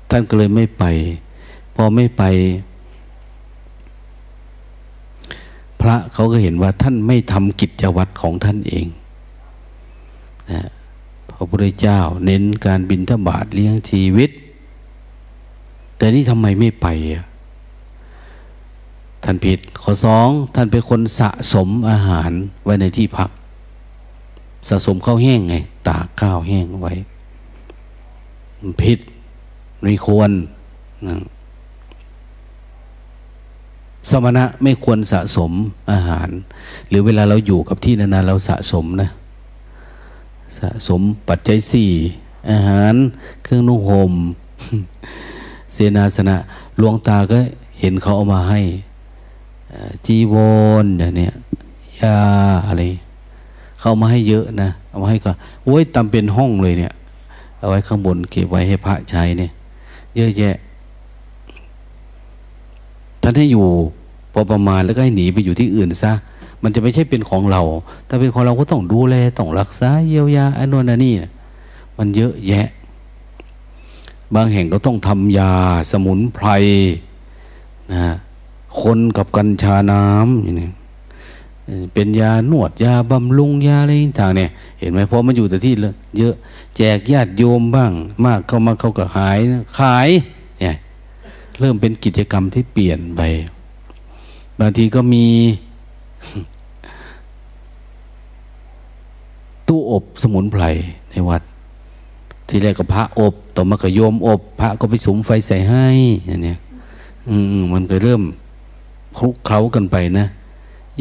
[0.10, 0.84] ท่านก็เลยไม่ไป
[1.76, 2.24] พอไม่ไป
[5.82, 8.88] พระเขาก็เห็นว่าท่านไม่ทำกิจวัตรของท่านเอง
[10.54, 10.62] นะ
[11.36, 14.30] พระพุทธเจ้า เน้นการบินทบาทเลี้ยงชีวิต
[15.98, 16.88] แต่นี่ทำไมไม่ไป
[19.24, 22.32] ท่านผิดข้อสองท่านเป็นคนสะสมอาหาร
[22.64, 23.30] ไว้ในที่พัก
[24.70, 25.56] สะสมข้าวแห้งไง
[25.88, 26.94] ตากข้าวแห้งไว้
[28.82, 29.00] พิษ
[29.82, 30.32] ไม่ควร
[34.12, 35.52] สมณะไม่ควรสะสม
[35.92, 36.30] อาหาร
[36.88, 39.10] หรือเวลาเราอยู่กับที่นานๆเราสะสมนะ
[40.58, 41.92] สะสมปัจจัยสี่
[42.50, 42.96] อาหาร
[43.44, 44.14] เครื่องนุ่งห่ม
[45.74, 46.38] เสนาสนะ
[46.78, 47.38] หลวงตาก็
[47.80, 48.62] เห็นเขาเอามาให้
[50.06, 50.36] จีว
[50.84, 51.34] รอย่างเนี้ย
[52.02, 52.18] ยา
[52.68, 52.84] อะไร
[53.80, 55.32] เขามาให้เยอะนะเอามาให้ก็
[55.66, 56.94] โอ้ยตำเป็นห้องเลยเนี่ย
[57.58, 59.52] เอาไว้ข้างบนเก็บไว้ให้พระใช้เนี่ย
[60.16, 60.56] เยอะแยะ
[63.22, 63.66] ท่านให้อยู่
[64.34, 66.14] พอประมาณแล้วก็ให้หนีไปอยู่ที่อื่นซะ
[66.66, 67.62] มันจะไม่ใช่เป็นของเรา
[68.08, 71.14] ถ้าเป็นของเราก็ต้องดูแลต้องรักษาเยียวยาอันนู้นอันนี้
[71.98, 72.68] มันเยอะแยะ
[74.36, 75.52] บางแห่งก็ต้องทำยา
[75.92, 76.48] สมุนไพร
[77.94, 78.16] นะ
[78.82, 80.70] คนกับกัญชาน้ำอย่างนี้
[81.94, 84.50] เป็นยานวดยาบำรุงยาอะไรต่างเนี่ย
[84.80, 85.74] เห็นไหมเพราะมันอยู่แต่ที่
[86.18, 86.36] เยอะ
[86.78, 87.92] แจกญาติโยมบ้าง
[88.26, 89.38] มากเข้ามาเขาก็หาย
[89.78, 90.10] ขาย
[90.62, 90.76] เนี่ย
[91.60, 93.22] เริ่มเป็นกิจกรรมที่เปลี่ยนไป
[94.60, 95.26] บางทีก็มี
[99.68, 100.64] ตู้อบสมุนไพร
[101.12, 101.42] ในวัด
[102.48, 105.86] ที่แรกก็พระอบ ต่อมาก็โยมอบ พระก็ไปสุมไฟใส่ให้
[106.26, 106.56] อย่างนี้
[107.28, 108.22] อืมมันก็เริ่ม
[109.18, 110.28] คลุกเคล้ากันไปนะ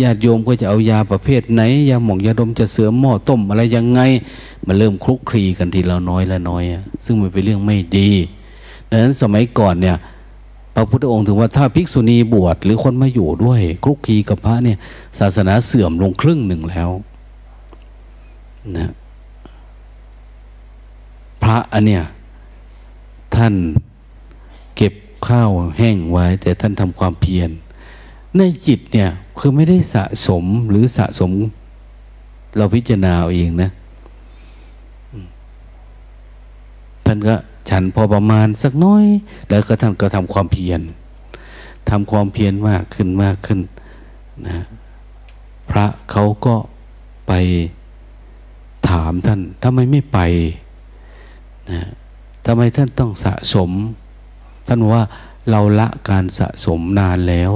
[0.03, 4.01] ญาติโยมก็จะเอายาประเภทไหนยาหมองยาดมจะเสือหม้อต้มอะไรยังไง
[4.67, 6.63] มันเริ่มคลุกคลีกันทีละน้อยละน้อย
[7.05, 8.09] ซึ่งมันเป็นเรื่องไม่ดี
[8.89, 9.97] ดังนั้นสมัยก่อนเนี่ย
[10.75, 14.79] พระพุทธองค์ถึงว่าถ้าภิกษุณีบวชหรือคนมาอยู่ด้วยคลุกคลีกับพระเนี่ย
[15.19, 16.91] ศาสนาเสื่อมลงครึ่งหนึ่งแล้ว
[18.79, 18.89] นะ
[21.43, 22.03] พระอันเนี้ย
[23.35, 23.55] ท่าน
[24.77, 24.95] เก็บ
[25.29, 27.51] ข้าวแห้งไว้ แต่ท่านทำความเพียร
[28.37, 31.33] ในจิตเนี่ยคือไม่ได้สะสมหรือสะสม
[32.57, 33.71] เราพิจารณาเอาเองนะ
[37.07, 37.35] ท่านก็
[37.71, 39.05] ฉันพอประมาณสักน้อย
[39.49, 40.81] แล้วก็ท่านก็ทำความเพียร
[41.91, 43.61] ทำความเพียรมากขึ้นมากขึ้น
[44.47, 44.59] นะ
[45.71, 46.55] พระเขาก็
[47.29, 50.19] ไปามท่านทำไมไม่ไป
[51.71, 51.83] นะ
[52.47, 53.71] ทำไมท่านต้องสะสม
[54.67, 55.03] ท่านว่า
[55.51, 57.53] เราละการสะสมนานแล้ว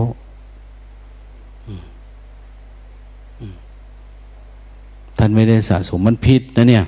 [5.18, 6.84] ท่านไม่ได้สะสมมันผิดนะเนี่ย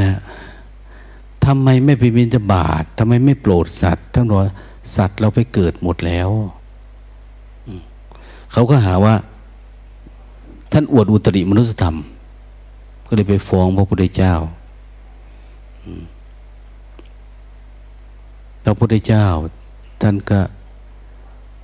[0.00, 0.10] นะ
[1.44, 4.40] ทำไมไม่ไปบินจะบาททำไมไม่โปรดสัตว์ท่านบอก
[4.96, 6.30] สัตว์เราไปเกิดหมดแล้ว
[8.52, 9.14] เขาก็หาว่า
[10.72, 11.96] ท่านอวดอุตริมนุสธรรม
[13.16, 14.34] เลยไปฟ้องพระพุทธเจ้า
[18.64, 19.26] พระพุทธเจ้า
[20.00, 20.40] ท่านก็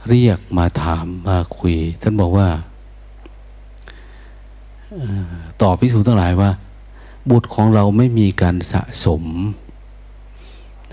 [0.08, 2.48] เรียกมาถามมาคุย ท่านบอกว่า
[5.62, 6.50] ตอบพิสูจน์ทั้งหลายว่า
[7.30, 9.24] บุตรของเราไม่มีการสะสม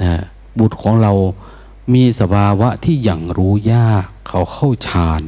[0.02, 0.22] นะ
[0.60, 1.12] บุตรของเรา
[1.94, 5.24] มีสภาวะที่อย่างรู้ยาก เขาเข้าฌาน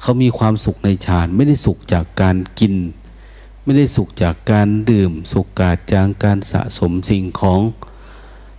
[0.00, 2.72] เขามีความสุขในฌานไม่ได้สุขจากการกิน
[3.64, 7.60] ไม่ได้สุขจากการดื่ม สุขกาจากการสะสมสิ่งของ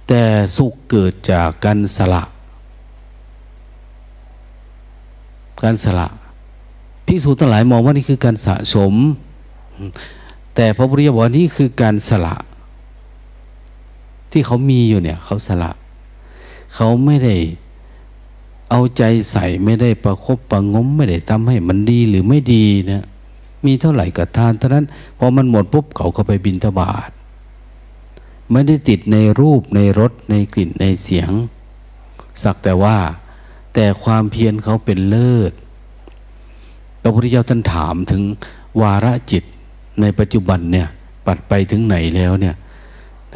[0.07, 0.23] แต่
[0.57, 2.23] สุขเกิดจากการสละ
[5.63, 6.07] การสละ
[7.05, 8.93] ภิกษุทั้งหลายมองว่านี่คือการสะสม
[10.55, 12.35] แต่พระพุทธเจ้าบอกนี่คือการสละ
[14.31, 15.71] ที่เขามีอยู่เนี่ย เขาสละ
[16.75, 17.35] เขาไม่ได้
[18.69, 23.05] เอาใจใส่ไม่ได้ประครบประงม ไม่ได้ทำให้มันดีหรือไม่ดีนะ
[23.67, 24.85] มีเท่าไหร่ก็ทานเท่านั้น
[25.19, 27.09] พอมันหมดปุ๊บเขาก็ไปบินทบาท
[28.51, 31.31] ไม่ได้ติดในรูปในรสในกลิ่นในเสียง
[32.43, 32.97] สักแต่ว่า
[33.73, 35.53] แต่ความเพียรเขาเป็นเลิศ
[37.01, 38.21] พระพุทธเจ้าท่านถามถึง
[38.81, 39.43] วาระจิต
[40.01, 40.87] ในปัจจุบันเนี่ย
[41.25, 42.55] ปัดไปถึงไหนแล้วเนี่ย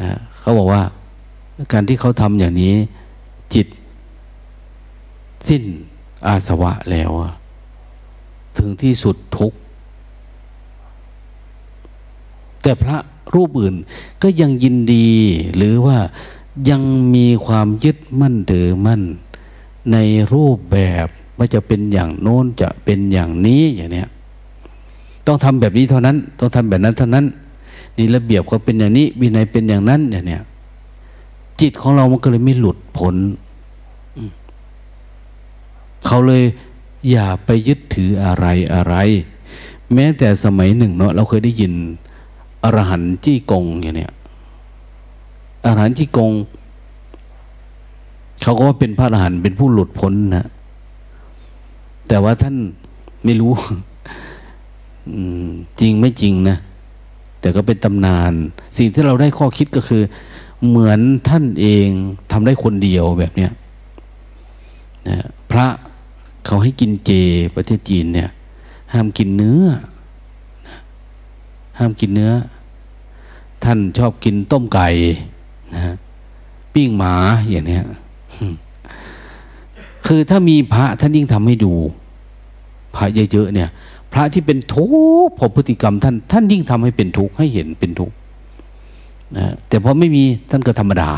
[0.00, 0.82] นะเขาบอกว่า
[1.72, 2.74] การที่เขาทำอย่างนี้
[3.54, 3.66] จิต
[5.48, 5.62] สิ้น
[6.26, 7.10] อาสวะแล้ว
[8.56, 9.52] ถึงที่สุดทุก
[12.62, 12.96] แต่พระ
[13.34, 13.74] รูปอื่น
[14.22, 15.08] ก็ยังยินดี
[15.56, 15.98] หรือว่า
[16.70, 16.82] ยัง
[17.14, 19.02] มีความยึดมั่นถือมั่น
[19.92, 19.96] ใน
[20.32, 24.08] รูปแบบว่าจะเป็นอย่างโน้นจะเป็นอย่างนี้อย่างเนี้ย
[25.26, 27.24] ต้องทำแบบนี้เท่านั้น ต้องทำแบบนั้นเท่านั้น
[27.96, 30.42] นี่ระเบียบเขาเป็นอย่างนี้วินัยเป็นอย่างนั้นอย่างเนี้ย
[31.60, 33.16] จิตของเรามันก็เลยไม่หลุดพ้น
[36.06, 36.42] เขาเลย
[37.10, 38.94] อย่าไปยึดถืออะไรอะไร
[39.94, 41.72] แม้แต่สมัยหนึ่งเนาะเราเคยได้ยิน
[42.64, 44.12] อรหันต์จี้กงอย่างเนี้ย
[45.64, 46.32] อรหันต์จี้กง
[48.42, 50.46] เขาก็ว่าเป็นพระอรหันต์เป็นผู้หลุดพ้นนะ
[52.08, 52.56] แต่ว่าท่าน
[53.24, 53.52] ไม่รู้
[55.80, 56.56] จริงไม่จริงนะ
[57.40, 58.32] แต่ก็เป็นตำนาน
[58.76, 60.02] สิ่งที่เราได้ข้อคิดก็คือ
[60.68, 61.88] เหมือนท่านเอง
[62.32, 63.52] ทำได้คนเดียวแบบเนี้ย
[65.08, 65.16] นะ
[65.50, 65.66] พระ
[66.46, 67.10] เขาให้กินเจ
[67.54, 68.30] ประเทศจีนเนี่ย
[68.92, 69.64] ห้ามกินเนื้อ
[71.80, 72.32] ห้ามกินเนื้อ
[73.64, 74.88] ท่านชอบกินต้มไก่
[75.74, 75.94] นะ
[76.74, 77.14] ปิ้งหมา
[77.50, 77.84] อย่างเนี้ย
[80.06, 81.72] คือถ้ามีพระท่านยิ่งทำให้ดู
[82.96, 83.68] พระเยอะๆเนี่ย
[84.12, 84.84] พระที่เป็นทุ
[85.26, 88.14] กข์พอพฤติกรรม ท่านท่านยิ่งทำให้เป็นทุกข์ให้เห็นเป็นทุกข์
[89.36, 91.10] นะแต่พอไม่มีท่านก็ธรรมดา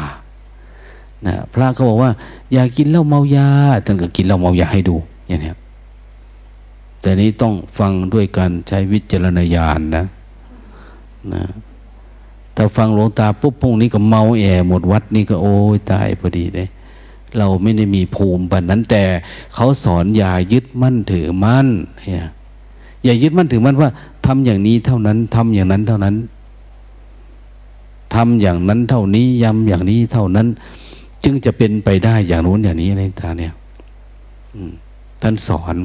[1.26, 2.10] นะพระก็บอกว่า
[2.52, 3.48] อย่ากินเหล้าเมายา
[3.84, 4.96] ท่านก็กินเหล้าเมายาให้ดู
[5.28, 5.52] อย่างนี้
[7.00, 10.04] แต่นี้ต้องฟังด้วยการใช้วิจารณญาณนะ
[11.34, 11.42] นะ
[12.56, 16.68] ถ้าฟังหลวงตาปุ๊บพรุ่งนี้ก็เมาแอหมดวัดนี่ก็โอ้ยตายพอดีเลย
[17.38, 19.02] เราไม่ได้มีภูมิแบบนั้นแต่
[19.54, 21.66] เขาสอนอย่ายึดมั่นถือมั่น
[22.06, 22.28] เนี่ย
[23.04, 23.90] อย่ายึดมั่นถือมั่นว่า
[24.26, 26.16] ทำอย่างนี้เท่านั้นทำอย่างนั้นเท่านั้น
[28.14, 30.46] ทำอย่างนั้นเท่านี้ย้ำอย่างนี้เท่านั้น
[31.24, 33.52] จึงจะเป็นไปได้อย่างนู้นอย่างนี้ในตาเนี่ย
[35.22, 35.76] ท่านสอน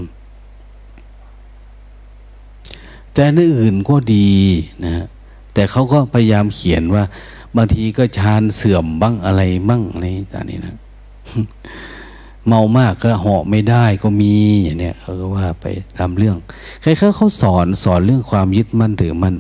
[3.14, 4.30] แต่ในอื่นก็ดี
[4.84, 5.08] นะฮะ
[5.58, 7.04] แต่เขาก็พยายามเขียนว่า
[7.56, 10.76] บางทีก็ชานเสื่อมบ้างอะไรบ้างในตานี้นะ
[12.48, 15.66] เมามากก็เหาะไม่ได้ก็มีอย่างเนี้ยเขาก็ว่าไป
[15.98, 16.38] ตามเรื่อง
[16.82, 19.36] ใครๆเขาสอนสอนเรื่องความยึดมั่นถือมั่น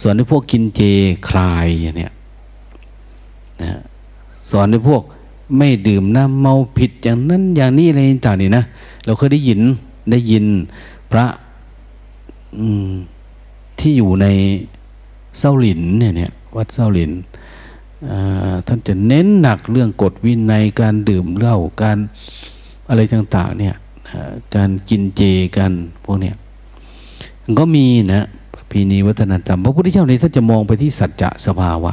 [0.00, 0.80] สอนให้พวกกินเจ
[1.28, 2.12] คลายอย่างเนี้ย
[3.62, 3.80] นะ
[4.50, 5.02] สอนให้พวก
[5.56, 8.64] ไม่ดื่มน้ำเมาผิดอย่างนั้นอย่างนี้อะไรต่างนี่นะ
[9.04, 9.60] เราเคยได้ยิน
[10.10, 10.44] ได้ยิน
[11.10, 11.26] พระ
[13.78, 14.26] ที่อยู่ใน
[15.38, 17.12] เศร้าหลินเนี่ยเนี่ยวัดเศร้าหลิน
[18.66, 21.98] ท่านจะเน้นหนักเรื่องกฎวินัยการดื่มเหล้าการ
[22.88, 23.74] อะไรต่างๆเนี่ย
[24.54, 25.22] การกินเจ
[25.56, 25.72] กัน
[26.04, 26.36] พวกเนี้ย
[27.58, 28.26] ก็มีนะ
[28.70, 31.92] พีนีวัฒนธรรมพระพุทธเจ้าในท่านจะมองไปที่สัจจะสภาวะ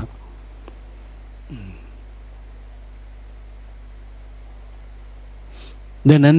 [6.08, 6.38] ดังนั้น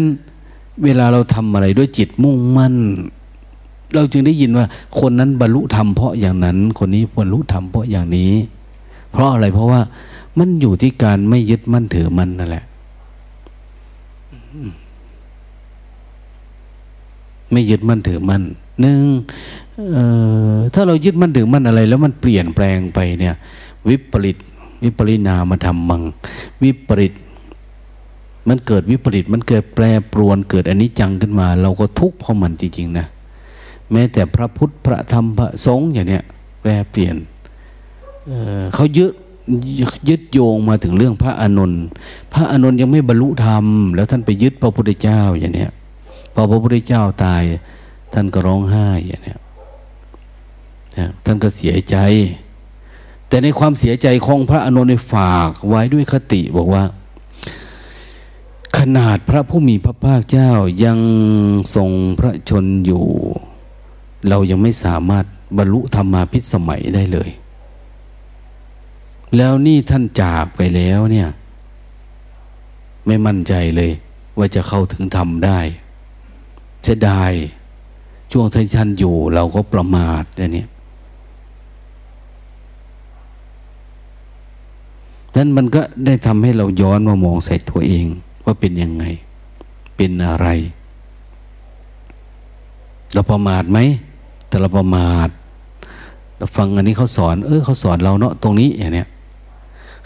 [0.84, 2.74] เวลาเราทำอะไรด้วยจิตมุ่งมั่น
[3.94, 4.66] เราจึงได้ยินว่า
[5.00, 8.32] คนนั้นบรรลุธรรมเพราะอย่างนั้น คนนี้บรรลุธรรมเพราะอย่างนี้
[9.12, 9.80] เพราะอะไรเพราะว่า
[10.38, 12.64] มันอยู่ที่การไม่ยึดมั่นถือมันนั่นแหละ
[17.52, 18.42] ไม่ยึดมั่นถือมั่น
[18.80, 19.04] หนึ่ง
[20.74, 23.34] ถ้าเรายึดมั่นถือมั่นอะไร แล้วมันเปลี่ยนแปลงไปเนี่ย
[23.88, 24.36] วิปริต
[24.82, 26.02] วิปริณามาทำมัง
[26.62, 27.14] วิปริต
[28.48, 33.06] มันเกิดวิปริตมันเกิดแปรปรวนเกิดอันนี้จังขึ้นมา เราก็ทุกข์เพราะมันจริงๆนะ
[33.92, 36.24] แม้แต่พระพุทธพระธรรมพระสงฆ์อย่างเนี้ย
[36.60, 37.16] แปรเปลี่ยน
[38.26, 39.12] เเขายึด
[40.08, 41.82] ยึดโยงมาถึงเรื่องพระอานนท์
[42.32, 45.70] พระอานนท์ยังไม่บรรลุธรรม แล้วท่านไปยึดพระพุทธเจ้าอย่างเนี้ย
[46.34, 47.42] พอพระพุทธเจ้าตาย
[48.12, 49.38] ท่านก็ร้องไห้อย่างเนี้ย
[51.24, 51.96] ท่านก็เสียใจ
[53.28, 56.84] แต่ในความเสียใจของพระอานนท์ฝากไว้ด้วยคติบอกว่า
[58.78, 60.50] ขนาดพระผู้มีพระภาคเจ้า
[60.84, 60.98] ยัง
[61.74, 63.04] ทรงพระชนอยู่
[64.28, 65.24] เรายังไม่สามารถ
[65.56, 67.30] บรรลุธรรมาพิสมัยได้เลย
[69.36, 71.28] แล้วนี่ท่านจากไปแล้วเนี่ย
[73.06, 73.90] ไม่มั่นใจเลย
[74.38, 75.58] ว่าจะเข้าถึงธรรมได้
[76.86, 77.24] จะได้
[78.32, 80.68] ช่วงที่ท่านอยู่เราก็ประมาทเนี่ย
[85.36, 88.06] นั้นมันก็ได้ทำให้เราย้อนมามองใส่ตัวเอง
[88.44, 89.04] ว่าเป็นยังไง
[89.96, 90.46] เป็นอะไร
[93.12, 93.78] เราประมาทไหม
[94.50, 95.28] แต่เราประมาท
[96.38, 99.08] เราฟังอันนี้เขาสอน เออเขาสอนเราเนาะตรงนี้อย่างเนี้ย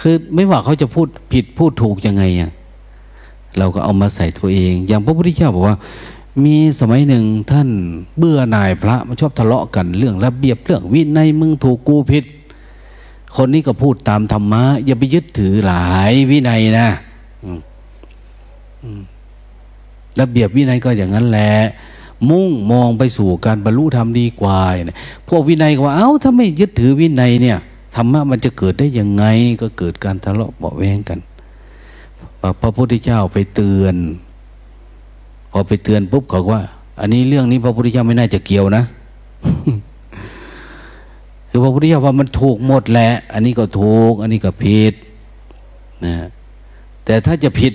[0.00, 2.50] คือไม่ว่าเขาจะพูดผิดพูดถูกยังไงอะ
[3.58, 5.76] เราก็เอามาใส่ตัวเอง อย่างพระพุทธเจ้าบอกว่า
[6.44, 7.68] มีสมัยหนึ่งท่าน
[8.18, 12.24] เบื่อนายพระมันชอบทะเลาะกันเรื่องระเบียบเรื่องวินัยมึงถูกกูผิด
[13.36, 16.88] คนนี้ก็พูดตามธรรมะอย่าไปยึดถือหลายวินัยนะ
[20.20, 21.52] ระเบียบวินัยก็อย่างนั้นแหละ
[22.30, 24.96] มุ่งมองไปสู่การบรรลุธรรมดีกว่าเนี่ย
[25.28, 27.58] พวกวินัยก็ว่าเอา้าถ้าไม่ยึดถือวินัยเนี่ย
[27.94, 29.24] ธรรมะมันจะเกิดได้ยังไง
[29.60, 31.18] ก็เกิดการทะเลาะเบาแวงกัน
[32.60, 33.96] พระพุทธเจ้าไปเตือน
[35.52, 36.62] พอไปเตือนปุ๊บเขาว่า
[37.00, 38.84] อันนี้เรื่องนี้พระพุทธเจ้าไม่น่าจะเกี่ยวนะ
[41.48, 44.94] คือพระพุทธเจ้าว่ามันถูกหมดแหละ อันนี้ก็ถูก อันนี้ก็ผิด
[46.04, 46.14] นะ
[47.04, 47.72] แต่ถ้าจะผิด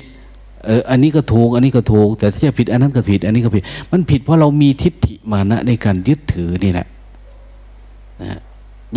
[0.65, 6.87] เอออันนี้ก็ถูก อันนี้ก็ถูก แต่ถ้าจะผิดอันนั้นก็ผิด อันนี้ก็ผิด มันผิดเพราะเรามีทิฏฐิมานะในการยึดถือนี่แหละ
[8.23, 8.39] นะ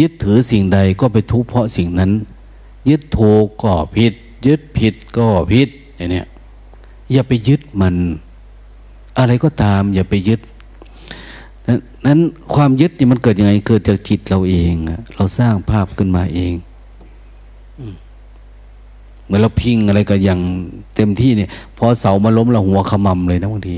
[0.00, 2.10] ยึดถือสิ่งใดก็ไปทุกข์เพราะสิ่งนั้น
[2.88, 4.12] ยึดถูกก็ผิด
[4.46, 6.22] ยึดผิดก็ผิดอย่างนี้
[7.12, 7.96] อย่าไปยึดมัน
[9.18, 10.40] อะไรก็ตาม อย่าไปยึด
[12.06, 12.20] นั้น
[12.54, 14.72] ความยึดนี่มันเกิดยังไง เกิดจากจิตเราเอง
[15.16, 16.52] เราสร้างภาพขึ้นมาเอง
[19.32, 20.40] มือนเราพิงอะไรก็อย่าง
[20.96, 23.76] เต็มที่เนี่ยพอเสามาล้มเราหัวขมำเลยนะบางที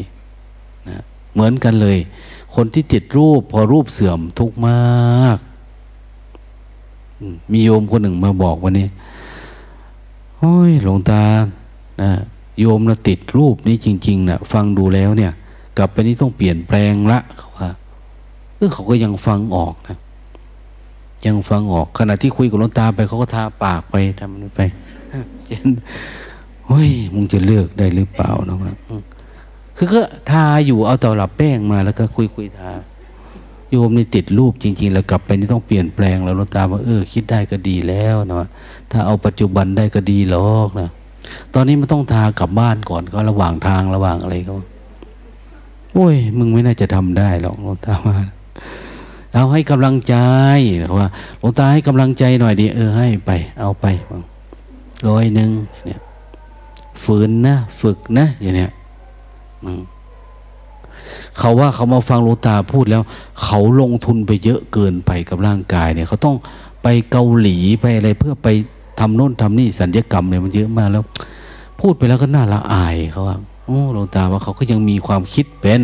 [0.88, 0.98] นะ
[1.32, 1.98] เหมือนกันเลย
[2.54, 5.38] คนที่ติดรูป พอรูปเสื่อมทุกมาก
[7.52, 8.88] มีโยมคนหนึ่งมาบอกวันนี้
[10.38, 11.22] โอ้ยหลวงตา
[12.02, 12.10] นะ
[12.60, 15.32] โยมเราติดรูปนี้จริงๆนะฟังดูแล้วเนี่ย
[15.78, 17.68] กลับไปนี้ต้องเปลี่ยนแปลงละเขาว่า
[18.56, 19.98] เออเขาก็ยังฟังออกนะ
[21.26, 24.60] ยังฟังออกขณะที่คุยกับหลวงตาไปเขาก็ทาปากไปทำนี้ไป
[25.46, 25.68] เจน
[26.68, 28.74] เฮ้ยมึงจะเลือกได้หรือเปล่านะวะ
[29.77, 32.72] คือก็ทาอยู่เอาตอหลับแป้งมาแล้วก็คุยคุยทา
[33.70, 38.48] โยมนี่ติดรูปจริง ๆ แล้วกลับไปนี่ต้องเปลี่ยนแปลงแล้วลตาว่าเออคิดได้ก็ดีแล้วนะ
[38.90, 40.88] ถ้าเอาปัจจุบันได้ก็ดีหรอกนะ
[41.55, 44.55] ตอนนี้มันต้องทากลับบ้านก่อนก็ระหว่างทางระหว่างอะไรก็
[45.94, 48.18] โอ้ย มึงไม่น่าจะทำได้หรอกลตาว่า
[49.35, 50.16] เอาให้กำลังใจ
[50.98, 51.09] ว่า
[51.42, 53.87] ลงตาให้กำลังใจหน่อยดีเออให้ไป เอาไป
[55.09, 55.50] ร้อยหนึ่ง
[55.85, 56.00] เนี่ย
[57.04, 58.72] ฝืนนะ ฝึกนะ อย่างเนี้ย
[61.38, 63.02] เขาว่าเขามาฟังหลูตาพูดแล้ว
[63.44, 66.37] เขาลงทุนไปเยอะเกินไปกับร่างกายเนี่ย เขาต้อง
[66.83, 68.48] ไปเกาหลีไปอะไรเพื่อไป
[69.00, 71.04] ทำโน่นทำนี่สัญญกรรมเนี่ยมันเยอะมากแล้ว
[71.80, 75.80] พูดไปแล้วก็น่าละอายเขาว่าโอ้หลวงตาว่าเขาก็ยังมีความคิดเป็น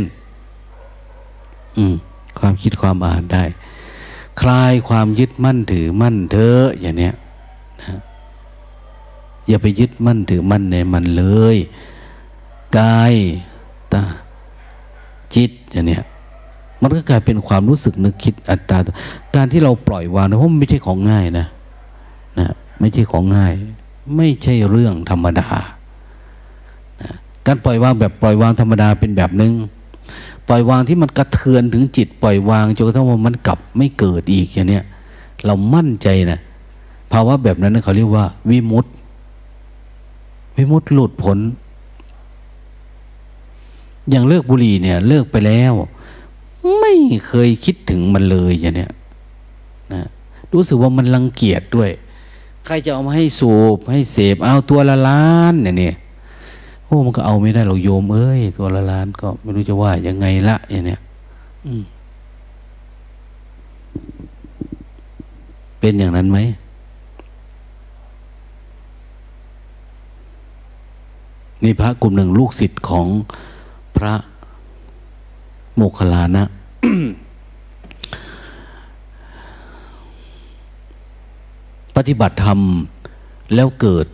[1.76, 1.94] อืม
[2.38, 3.44] ความคิดความอ่านได้
[4.40, 7.14] คลายความยึดมั่นถือมั่นเถออย่างเนี้ย
[9.48, 11.24] อย่าไปยึดมั่นถือมั่นในมันเล
[11.54, 11.56] ย
[12.78, 13.14] กาย
[13.92, 14.02] ตา
[15.34, 16.02] จิตอย่างเนี้ย
[16.82, 18.78] มันก็กลายเป็นความรู้สึกนึกคิดอัตตา
[19.36, 21.46] การที่เราปล่อยวางนะเพราะมันไม่ใช่ของง่ายนะ
[22.38, 22.48] นะ
[22.80, 23.52] ไม่ใช่ของง่าย
[24.16, 25.48] ไม่ใช่เรื่องธรรมดา
[27.02, 27.10] นะ
[27.46, 29.52] การปล่อยวางแบบปล่อยวางธรรมดาเป็นแบบหนึง่ง
[30.48, 34.84] ปล่อยวางที่มันกระเทือนถึงจิต ปล่อยวางจนกระทั่งว่ามันกลับไม่เกิดอีกอย่างเนี้ย
[35.44, 36.38] เรามั่นใจนะ
[37.12, 38.90] ภาวะแบบนั้นเขาเรียกว่าวิมุตติ
[40.60, 41.38] วิมุตติหลุดพ้น
[44.10, 45.72] อย่างเลิกบุหรี่เนี่ย เลิกไปแล้ว
[46.80, 46.92] ไม่
[47.26, 48.90] เคยคิดถึงมันเลยอย่างเนี้ย
[49.92, 50.02] นะ
[50.52, 51.90] รู้สึกว่ามันรังเกียจด้วย
[52.66, 55.94] ใครจะเอามาให้สูบให้เสพเอาตัวละล้านเนี่ยเนี่ย
[56.84, 61.00] โอ้มันก็เอาไม่ได้เราโยมเอ้ยตัวละล้านก็ไม่รู้จะว่ายังไงละอย่างเนี้ย
[65.80, 66.38] เป็นอย่างนั้นไหม
[71.64, 73.06] นี่พระกลุ่มหนึ่งลูกศิษย์ของ
[73.96, 74.14] พระ
[75.76, 76.44] โมคคัลลานะ
[81.96, 82.60] ปฏิบัติธรรม
[83.54, 84.06] แล้วเกิด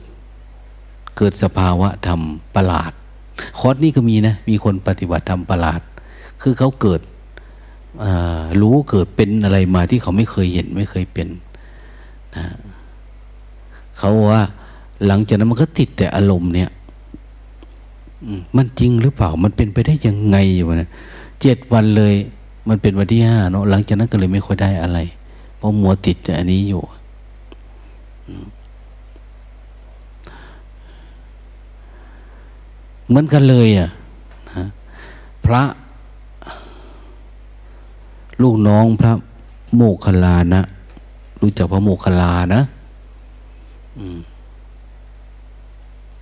[1.17, 2.21] เกิดสภาวะธรรม
[2.57, 2.93] ประหลาด
[3.59, 5.81] คอร์สนี้ก็มีนะ มีคนปฏิบัติธรรมประหลาด
[6.43, 7.01] คือเขาเกิด
[8.61, 11.29] รู้เกิดเป็นอะไรมาที่เขาไม่เคยเห็นไม่เคยเป็น
[12.37, 12.45] นะ
[13.99, 14.43] เขาว่า
[15.07, 16.71] หลังจากนั้นมันก็ติดแต่อารมณ์เนี่ย
[18.57, 20.91] มันจริงหรือเปล่า มันเป็นไปได้ยังไงอยู่นะ
[21.43, 22.15] เจ็ดวันเลย
[22.69, 24.99] มันเป็นวันที่ห้าเนาะหลังจากนั้นก็เลยไม่ค่อยได้อะไร
[25.57, 26.83] เพราะมัวติดอันนี้อยู่
[33.09, 33.89] เหมือนกันเลยอะ
[35.45, 35.63] พระ
[38.43, 39.13] ลูกน้องพระ
[39.75, 40.63] โมคคัลลานะ
[41.41, 42.61] รู้จักพระโมคคัลลานะ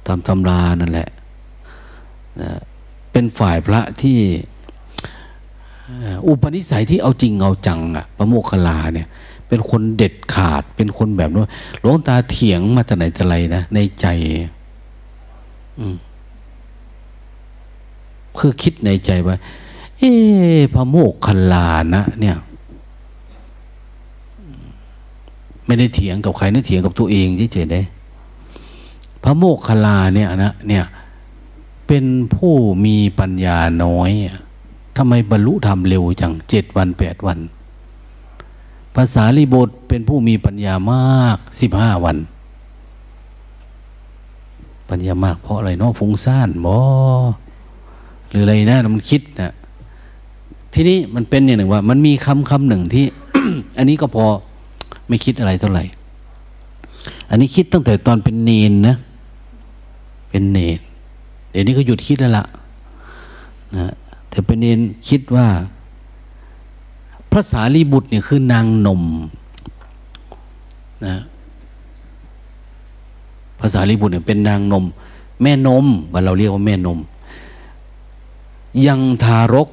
[0.06, 1.08] ตามตำรานั่นแหละ
[2.42, 2.50] นะ
[3.12, 4.18] เป็นฝ่ายพระที่
[6.26, 9.08] อุปนิสัยที่เอาจริงเอาจังอะพระโมคคัลลาเนี่ย
[9.48, 14.06] เป็นคนเด็ดขาด เป็นคนแบบนู้นหลวงตาเถียงมาแต่ไหนแต่ไรนะ ในใจ
[18.38, 19.36] คือคิดในใจว่า
[19.98, 20.12] เอ๊
[20.74, 22.36] พระโมคคัลานะ เนี่ย
[25.66, 27.80] ไม่ได้เถียงกับใครนะเถียงกับตัวเองเฉยๆได้
[29.22, 30.84] พระโมคคัลลาเนี่ยนะเนี่ย
[31.86, 34.10] เป็นผู้มีปัญญาน้อย
[34.96, 37.38] ทำไมบรรลุธรรมเร็วจังเจ็ดวันแปดวัน
[38.94, 42.16] ภาษาลิบทเป็นผู้มีปัญญามากสิบห้าวัน
[44.90, 46.78] ปัญญามากเพราะอะไรเนาะฟุ้งซ่านบอ
[48.30, 49.52] หรืออะไรนะมันคิดนะ
[50.74, 53.04] ทีนี้มันเป็นอย่างหนึ่งว่า มันมีคำคำหนึ่งที่
[53.78, 54.24] อันนี้ก็พอ
[55.08, 55.84] ไม่คิดอะไรเท่าไหร่
[57.30, 58.96] อันนี้คิดตั้งแต่ตอนเป็นเนนนะ
[60.30, 60.80] เป็นเนน
[61.54, 62.46] เดี๋ยวนี้ก็หยุดคิดแล้วละ่ะ
[63.76, 63.92] นะ
[64.28, 65.46] แต่เป็นเนนคิดว่า
[67.30, 69.02] พระสารีบุตรเนี่ยคือนางนม
[71.06, 71.16] นะ
[73.60, 74.84] ภาษาลีบุตรเนี่ยเป็นนางนม
[75.42, 76.98] แม่นมว่าเราเรียกว่าแม่นม
[78.86, 79.68] ยังทารก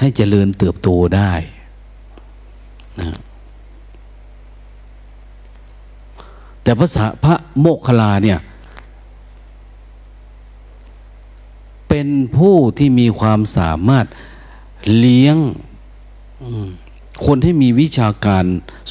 [0.00, 1.32] ให้เจริญเติบโตได้
[3.00, 3.08] นะ
[6.62, 8.38] แต่ภาษาพระโมคคลาเนี่ย
[11.90, 14.06] เป็นผู้ที่มีความสามารถ
[14.96, 15.36] เลี้ยง
[17.26, 18.44] คนที่มีวิชาการ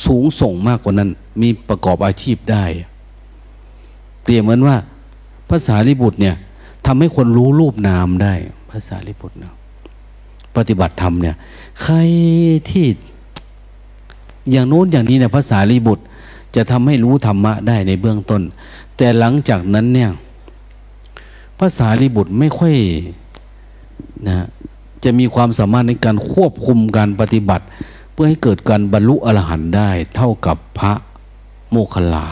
[0.06, 1.10] สูงส่งมากกว่านั้น
[1.42, 2.66] มีประกอบอาชีพได้
[4.22, 4.76] เปรียบเหมือนว่า
[5.50, 6.36] ภาษาลิบุตรเนี่ย
[6.86, 8.34] ทำให้คนรู้รูปนามได้
[8.72, 9.56] ภาษาลิบุตรเนาะ
[10.56, 11.36] ปฏิบัติธรรมเนี่ย
[11.84, 11.98] ใคร
[12.70, 12.88] ที่
[14.52, 16.04] อย่างโน้นอย่างนี้เนี่ยภาษาลิบุตร
[16.56, 18.42] จะทำให้รู้ธรรมะได้ในเบื้องต้น
[18.98, 20.10] แต่หลังจากนั้นเนี่ย
[21.60, 22.76] ภาษาลิบุตรไม่ค่อย
[24.28, 24.48] นะ
[25.04, 27.66] จะมีความสามารถในการควบคุมการปฏิบัติ
[28.12, 30.94] เพื่อให้เกิดการบรรลุอรหันต์ได้ เท่ากับพระ
[31.70, 32.28] โมคคัลลา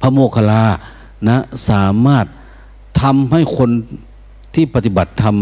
[0.00, 0.64] พระโมคคัลลา
[1.28, 1.36] นะ
[1.70, 2.26] สามารถ
[3.00, 3.70] ทำให้คน
[4.54, 5.36] ที่ปฏิบัติธรรม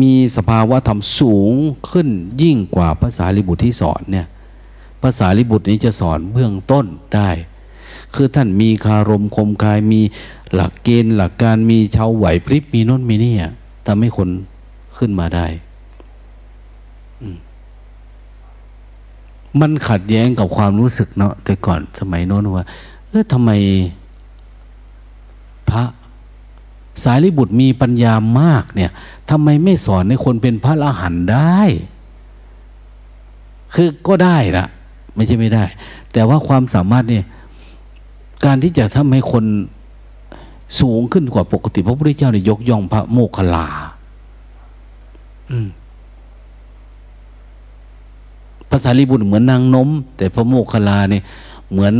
[0.00, 1.52] มีสภาวะธรรมสูง
[1.90, 2.08] ขึ้น
[2.42, 4.26] ยิ่งกว่าภาษาลิบุตรที่สอนเนี่ย
[5.02, 7.28] ภาษาลิบุตรนี้จะสอนเบื้องต้นได้
[8.14, 10.00] คือท่านมีคารมคมกายมี
[10.54, 13.34] หลักเกณฑ์หลักการมีชาวไหวพริบมีน้นมีนี่
[13.86, 14.28] ทำให้คน
[14.98, 15.46] ขึ้นมาได้
[19.60, 22.66] มันขัดแย้งกับความรู้สึกเนาะแต่ก่อนสมัยโน้นว่า
[23.08, 23.50] เออทำไม
[25.70, 25.84] พระ
[27.04, 28.90] สายรีบุตรมีปัญญามากเนี่ย
[29.30, 31.60] ทำไมไม่สอนให้คนเป็นพระอรหันต์ได้
[33.74, 34.66] คือก็ได้ละ
[35.14, 35.64] ไม่ใช่ไม่ได้
[36.12, 37.24] แต่ว่าความสามารถเนี่ย
[38.44, 39.44] การที่จะทำให้คน
[40.80, 43.66] สูงขึ้นกว่าปกติ พระพุทธเจ้าเนี่ยยกย่องพระโมคคัลลา
[48.70, 51.22] ภาษาลิบุตรเหมือนนางนม แต่พระโมคคัลลาเนี่ย
[51.70, 51.94] เหมือน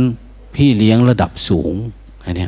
[0.55, 1.73] พี่เลี้ยงระดับสูง
[2.25, 2.47] อันนี้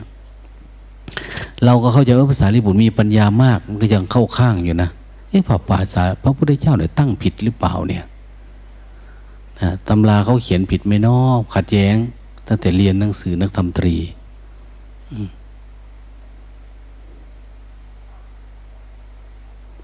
[1.65, 4.89] เราก็เข้าใจว่าภาษาลิบุตรมีปัญญามากมันก็ยังเข้าข้างอยู่นะ
[5.29, 8.03] เอ๊ะพระภาษาพระพุทธเจ้าเนี่ยตั้งผิดหรือเปล่าเนี่ย
[9.61, 11.17] นะตำราเขาเขียนผิดไม่นอ
[11.53, 11.95] ขัดแย้ง
[12.47, 13.95] ตั้งแต่เรียนหนังสือนักธรรมตรี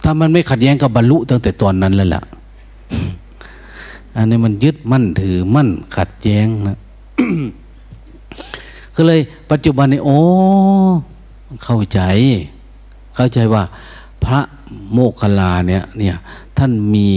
[0.04, 2.22] ถ้ามันไม่ขัดแย้งกับบรรลุตั้งแต่ตอนนั้นแล้วล่ะ
[4.16, 6.78] อันนี้มันยึดมั่นถือมั่นขัดแย้งนะ
[8.96, 9.20] ก็เลย
[9.52, 10.20] ปัจจุบันนี้โอ้
[11.64, 12.00] เข้าใจ
[13.16, 13.64] เข้าใจว่า
[14.24, 14.40] พระ
[14.92, 16.16] โมคคัลลาเนี่ย เนี่ย
[16.58, 17.10] ท่านมี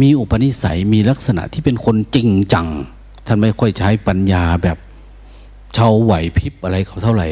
[0.00, 2.66] มีอุปนิสัยมีลักษณะที่เป็นคนจริงจัง
[3.32, 4.76] ท่านไม่ค่อยใช้ปัญญาแบบ
[5.74, 7.26] เชาไหวพริบอะไรเขาเท่าไหร่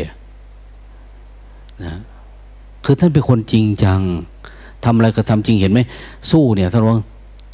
[1.84, 1.94] นะ
[2.84, 4.00] คือท่านเป็นคนจริงจัง
[4.84, 5.80] ทำอะไรก็ทำจริงเห็นไหม
[6.30, 6.96] สู้เนี่ยท่านว่า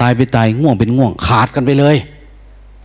[0.01, 1.97] ตายไปตายง่วงเป็นง่วงขาดกันไปเลย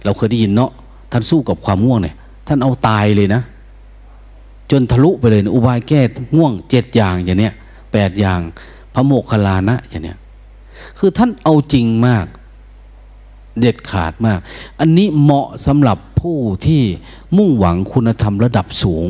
[0.04, 0.72] เราเคยได้ยินเนาะ
[1.12, 2.16] ท่านสู้กับความง่วงเนี่ย
[2.48, 3.42] ท่านเอาตายเลยนะ
[4.72, 6.02] จนทะลุไปเลยนะอุบายแก้
[6.36, 7.54] ง่วงเจ็ดอย่างอย่างเนี้ย
[7.92, 8.40] แปดอย่าง
[8.94, 10.18] พระโมคคัลลานะอย่างเนี้ย
[10.98, 12.26] คือท่านเอาจริงมาก
[13.60, 14.40] เด็ดขาดมาก
[14.80, 16.82] อันนี้เหมาะสำหรับผู้ที่
[17.38, 19.10] มุ่งหวังคุณธรรมระดับสูง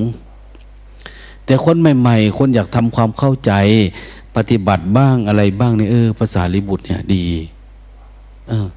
[1.46, 3.52] แต่คนใหม่ ๆ คนอยากทำความเข้าใจ
[4.36, 7.26] ปฏิบัติบ้างอะไรบ้างเนี่ยเออภาษาลิบุตรเนี่ยดี
[8.50, 8.68] เออ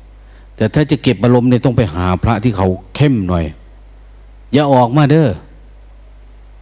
[0.57, 3.45] แต่ถ้าจะเก็บอารมณ์เนี่ยต้องไปหาพระที่เขาเข้มหน่อย
[4.53, 5.29] อย่าออกมาเด้อ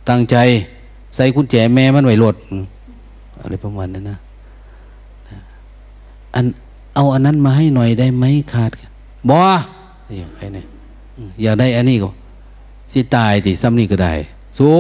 [0.08, 0.36] ตั้งใจ
[1.14, 2.34] ใส่กุญแจแม่มันไว้รถ
[3.40, 4.18] อะไรประมาณนั้นนะ
[6.34, 6.44] อัน
[6.94, 8.70] เอาอันนั้นมาให้หน่อยได้ไหมขาด
[9.28, 9.42] บอ
[10.10, 10.66] นี่ใครเนี่ย
[11.42, 12.10] อยากได้อันนี้ก็
[12.92, 14.12] สิตายติซ้ำนี่ก็ได้
[14.58, 14.72] สู้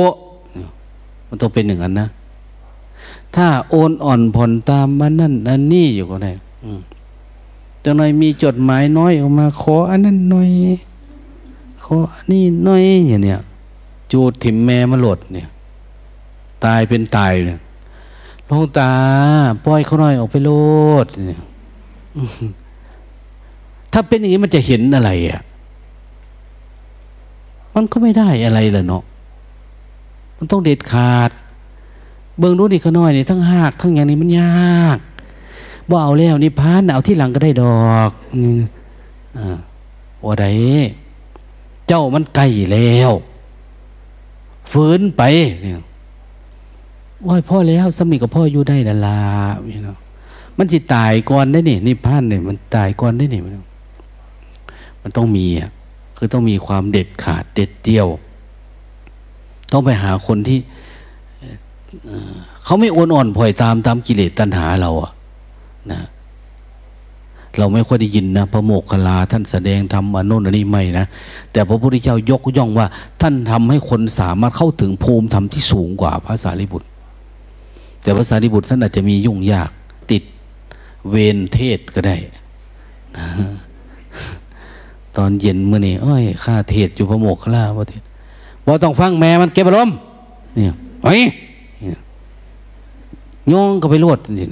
[1.28, 2.06] มันต้องเป็นหนึ่งอันนะ
[3.34, 6.32] ถ้าโอนอ่อนผ่อนตามมันนั่นอันนี้อยู่ก็ได้
[7.84, 10.50] จังหน่อยมีจดหมายน้อยออกมา ขออันนั้นหน่อย
[11.84, 13.40] ขออันี่น้อยอย่างเนี้ย
[14.12, 15.48] จูดถิ่มแม่มาหลดเนี่ย
[16.64, 17.58] ตายเป็นตายเนี่ย
[18.48, 18.92] ลงตา
[19.64, 20.50] ปล่อยเขาหน่อยออกไปโล
[21.04, 21.40] ดเนี่ย
[23.92, 25.40] ถ้าเป็นอย่างนี้มันจะเห็นอะไรอะ
[27.74, 29.02] มันก็ไม่ได้อะไรละเนาะ
[30.36, 31.30] มันต้องเด็ดขาด
[32.38, 34.98] เบื้องรู้นี่ขาน้อยนี่ทั้งหากทั้งอย่างนี้มันยาก
[35.88, 38.10] บ่เอาแล้วนี่พานเอาที่หลังก็ได้ดอก
[39.38, 39.56] อ่า
[40.24, 40.46] ว่าได
[41.88, 43.12] เจ้ามันไกลแล้ว
[44.72, 45.22] ฝืนไป
[45.62, 45.80] เนี่ย
[47.26, 49.20] ว่าพ่อแล้วสมิกับพ่ออยู่ได้ละลา
[49.84, 49.98] เนาะ
[50.58, 53.40] มันจิตายก่อนได้นี่นิพพานเนี่ยมันตายก่อนได้นี่
[55.02, 55.70] มันต้องมีอะ
[56.16, 58.08] คือต้องมีความเด็ดขาดเด็ดเดี่ยว
[59.72, 60.58] ต้องไปหาคนที่
[62.64, 65.12] เขาไม่โอนอ่อนผ่อยตามตามกิเลสตัณหาเราอะ
[65.92, 66.00] นะ
[67.58, 71.06] เราไม่ค่อยได้ยินนะพระโมกขลาท่านแสดงทำอนุนันนี้ไม่นะ
[71.52, 72.86] แต่พระพุทธเจ้ายกย่องว่า
[73.20, 76.88] ท่านทำให้คนสามารถเข้าถึงภูมิธรรมที่สูงกว่าพระสารีบุตร
[78.02, 79.70] แต่พระสารีบุตรท่านอาจจะมียุ่งยาก
[80.10, 80.22] ติด
[81.10, 82.16] เวรเทศก็ได้
[83.18, 83.26] นะ
[85.20, 88.02] ตอนเย็นเมื่อนี่อ้อยข้าเทศอยู่พระโมกขลาพระเทศ
[88.66, 89.96] ว่าต้องฟังแม่มันเก็บอารมณ์
[90.54, 90.72] เนี่ย
[91.04, 91.14] ไอ้
[93.52, 94.48] ย่องก็ไปรวดจริง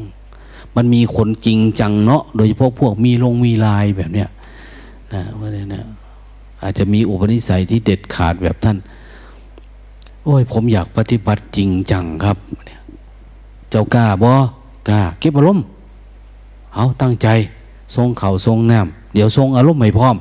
[0.00, 4.28] ๆมันมีคนจริงจังเนาะโดยเฉพาะพวกมีลงมีลายแบบเนี้ย
[5.14, 5.82] นะว่าเนี่ยนะ
[6.62, 8.76] อาจจะมีอุปนิสัยที่เด็ดขาดแบบท่าน
[10.24, 12.36] โอ้ย ผมอยากปฏิบัติจริงจังครับ
[13.70, 14.30] เจ้ากล้าบ่
[14.88, 15.64] กล้า เก็บอารมณ์
[16.74, 17.28] เอาตั้งใจ
[17.94, 20.16] ทรงเข่าทรงน้ำ เดี๋ยวทรงอารมณ์ไม่พร้อม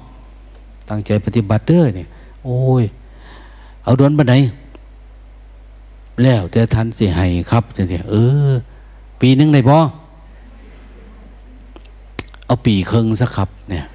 [0.90, 2.08] ตั้งใจปฏิบัติเด้อเนี่ย
[2.44, 2.84] โอ้ย
[3.84, 4.36] เอาดวนบันได
[6.24, 8.16] แล้วแต่ท่านเสียให้ครับจะเสียเอ
[8.50, 8.52] อ
[9.22, 9.80] ปีนึงได้พอ
[12.46, 13.86] เอาปีเคิงสักครับ เนี่ย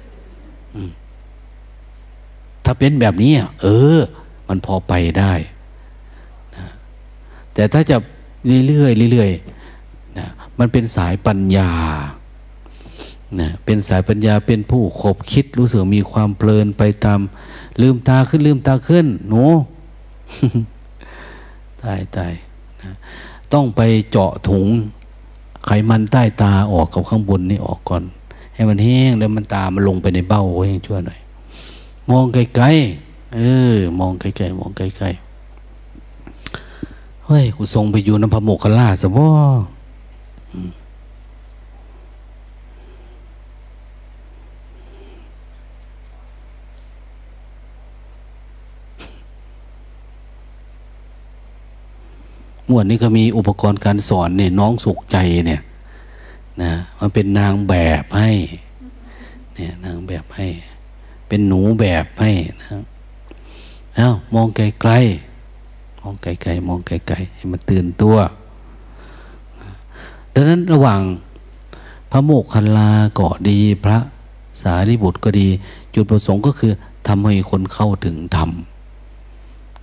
[2.65, 3.31] ถ้าเป็นแบบนี้
[3.61, 3.97] เออ
[4.47, 5.33] มันพอไปได้
[6.55, 6.65] นะ
[7.53, 7.97] แต่ถ้าจะ
[8.67, 10.27] เรื่อยๆเรื่อยๆนะ
[10.59, 11.69] มันเป็นสายปัญญา
[13.39, 17.19] นะเป็นสายปัญญาเป็นผู้ขบคิดรู้สึกมีความเพลินไปตาม
[17.81, 19.43] ลืมตาขึ้นลืมตาขึ้น หนู
[21.83, 22.33] ตายตาย
[22.81, 22.91] นะ
[23.53, 23.81] ต้องไป
[24.11, 24.67] เจาะถุง
[25.65, 28.03] ไขมันใต้ตาออกกับข้างบนนี่ออกก่อน
[28.55, 31.19] ให้มันแห้งแล้วมันตามันลงไปในเบ้าให้ช่วยหน่อย
[32.09, 33.41] มองไกลๆเอ
[33.73, 39.25] อ มองไกลๆมองไกลๆเฮ้ยกูทรงไปอยู่น้ำพระโมกขลาสบ่
[52.75, 55.17] วดนี้ก็มีอุปกรณ์การสอนเนี่ยน้องสุขใจ
[55.47, 55.61] เนี่ย
[56.61, 58.31] นะมันเป็นนางแบบให้
[59.55, 60.47] เนี่ยนางแบบให้
[61.27, 62.67] เป็นหนูแบบให้นะ
[63.95, 68.17] เอ้ามองไกลๆมองไกลๆมองไกลๆให้มันตื่นตัว
[70.33, 71.01] ดังนั้นระหว่าง
[72.11, 73.97] พระโมกขันลาก็ดีพระ
[74.61, 75.47] สารีบุตรก็ดี
[75.93, 76.71] จุดประสงค์ก็คือ
[77.07, 78.49] ทำให้คนเข้าถึงธรรม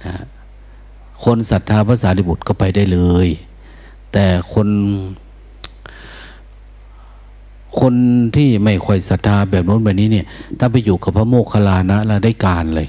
[0.05, 0.15] นะ
[1.25, 3.29] คนศรัทธาพระสารีบุตรก็ไปได้เลย
[4.13, 4.69] แต่คน
[7.81, 7.95] คน
[8.37, 10.27] ที่ไม่ค่อยศรัทธาแบบโน้นแบบนี้เนี่ย
[10.59, 12.89] ถ้าไปอยู่กับพระโมคคัลลานะเราได้การเลย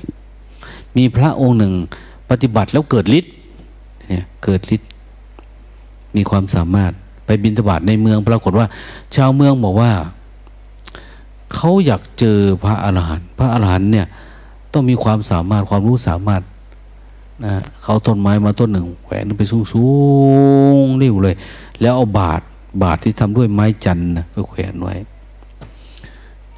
[0.98, 1.74] มีพระองค์หนึ่ง
[2.30, 3.34] ปฏิบัติแล้วเกิดฤทธิ์
[4.10, 4.90] เนี่ยเกิดฤทธิ์
[6.16, 6.92] มีความสามารถ
[7.26, 8.68] ไปบินทบาทในเมือง ปรากฏว่า
[9.16, 9.92] ชาวเมืองบอกว่า
[11.54, 14.08] เขาอยากเจอพระอรหันต์พระอรหันต์เนี่ย
[14.74, 16.42] ต้องมีความสามารถความรู้สามารถ
[17.46, 19.86] นะเขาต้นไม้มาต้นหนึ่งแขวนไปสูงสู
[20.84, 21.36] งเรียวเลย
[21.82, 22.42] แล้วเอาบาท
[22.84, 24.96] บาทที่ทำด้วยไม้จันทร์นะก็แขวนไว้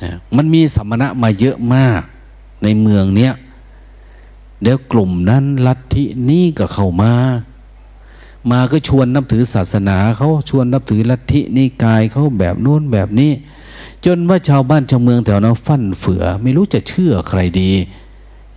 [0.02, 2.02] นะมันมีสมณะมาเยอะมาก
[2.64, 3.34] ในเมืองเนี้ย
[4.62, 7.14] เดี๋ยวกลุ่มนั้นลัทธินี้ก็เข้ามา
[8.52, 13.32] มาก็ชวนนับถือศาสนาเขาชวนนับถือลัทธินิกายเขาแบบโน้นแบบนี้
[14.06, 17.72] จนว่าชาวบ้านชาวเมืองแถวนั้นฟั่นเฟือ ไม่รู้จะเชื่อใครดี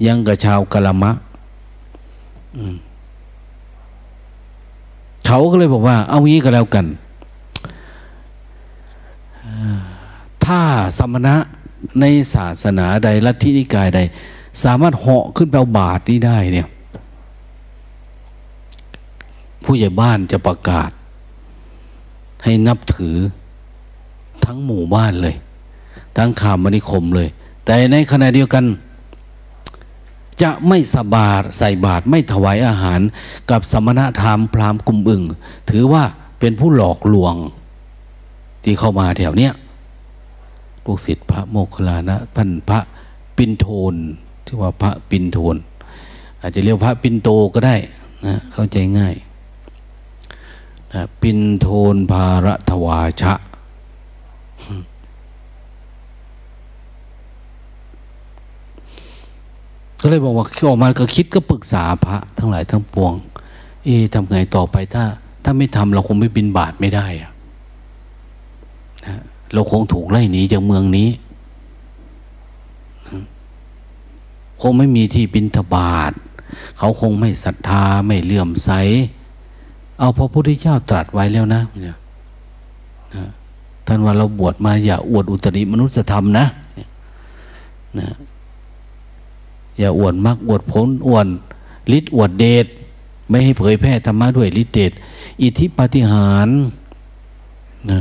[0.07, 1.11] ยังกับชาวกะละมะ
[5.27, 6.87] เขาก็เลยบอกว่า เอางี้ก็แล้วกัน
[10.45, 10.61] ถ้า
[10.99, 11.37] สมณะ
[12.01, 12.05] ใน
[12.35, 14.01] ศาสนาใดลัทธินิกายใด
[14.65, 16.69] สามารถเหาะขึ้นไปเอาบาทนี้ได้เนี่ย
[19.65, 20.91] ผู้ใหญ่บ้านจะประกาศ
[22.45, 23.17] ให้นับถือ
[24.45, 25.37] ทั้งหมู่บ้านเลย
[26.17, 27.29] ทั้งขามนิคมเลย
[27.65, 28.65] แต่ในขณะเดียวกัน
[30.43, 33.01] จะไม่สบาใส่บาตรไม่ถวายอาหาร
[33.51, 35.23] กับสมณธรรมพราหมณ์กลุ่มอึ่ง
[35.71, 36.05] ถือว่า
[36.41, 37.35] เป็นผู้หลอกลวง
[38.65, 39.53] ที่เข้ามาแถวเนี้ย
[40.85, 42.81] ลูกศิษย์พระโมคคัลลานะท่านพระ
[43.37, 43.95] ปินโทน
[44.47, 45.57] ชื่อว่าพระปินโทน
[46.41, 47.77] อาจจะเรียกพระปินโตก็ได้
[48.27, 49.15] นะเข้าใจง่าย
[50.93, 53.35] นะปินโทนภารทวาชะ
[60.01, 63.15] ก็เลยบอกว่าออกมาก็คิดก็ปรึกษาพระทั้งหลายทั้งปวง
[63.85, 65.05] เอ๊ทำไงต่อไปถ้า
[65.45, 67.33] ถ้าไม่ทำเราคงไม่บินบาทไม่ได้อะ
[69.07, 69.21] นะ
[69.53, 71.09] เราคงถูกไล่หนีจากเมืองนี้
[74.61, 76.13] คงไม่มีที่บินทบาท
[76.79, 78.71] เขาคงไม่ศรัทธาไม่เลื่อมใส
[79.99, 81.99] เอาพระพุทธเจ้าตรัสไว้แล้วนะเนี่ย
[83.87, 86.47] ท่านว่าเราบวชมาอย่าอวดอุตริมนุสธรรมนะ
[87.99, 88.09] นะ
[89.79, 91.29] อย่าอวดมากอวดผลอวด
[91.97, 92.67] ฤทธิ์อวดเดช
[93.29, 94.93] ไม่ให้เผยแพร่ธรรมะด้วยฤทธิ์เดช
[95.43, 96.49] อิทธิปฏิหาร
[97.91, 98.01] นะ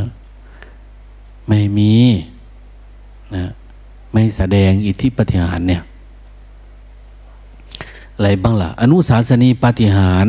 [1.47, 1.93] ไม่มี
[3.35, 3.45] นะ
[4.11, 5.81] ไม่แสดงอิทธิปฏิหารเนี่ย
[8.15, 10.27] อะไรบ้างล่ะ อนุสาสนีปฏิหาร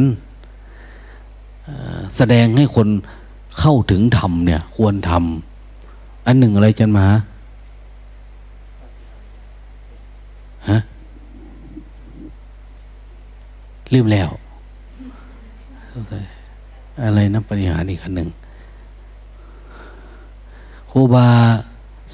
[2.16, 2.88] แสดงให้คน
[3.60, 7.06] เข้าถึงธรรมเนี่ย ควรทำอันหนึ่งอะไรจันมา
[10.70, 10.78] ฮะ
[13.92, 14.30] ลืมแล้ว
[17.02, 18.28] อะไรนะปฏิหารอีกอันหนึ่ง
[20.90, 21.26] ครูบา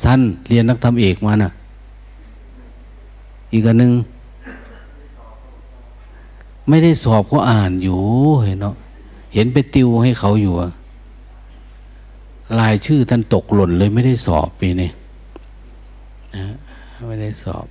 [0.03, 1.53] สั้นเรียนนักธรรมเอกมานะ่ะ
[3.53, 3.93] อีกอันหนึ่ง
[6.69, 7.99] ไม่ได้สอบก็อ่านอยู่
[8.45, 8.75] เห็นเนาะ
[9.35, 10.55] เห็นไปติวให้เขาอยู่
[12.59, 14.91] ลายชื่อท่านตกหล่นเลยไม่ได้สอบปีนี้
[16.37, 16.45] นะ
[17.09, 17.67] ไม่ได้สอบ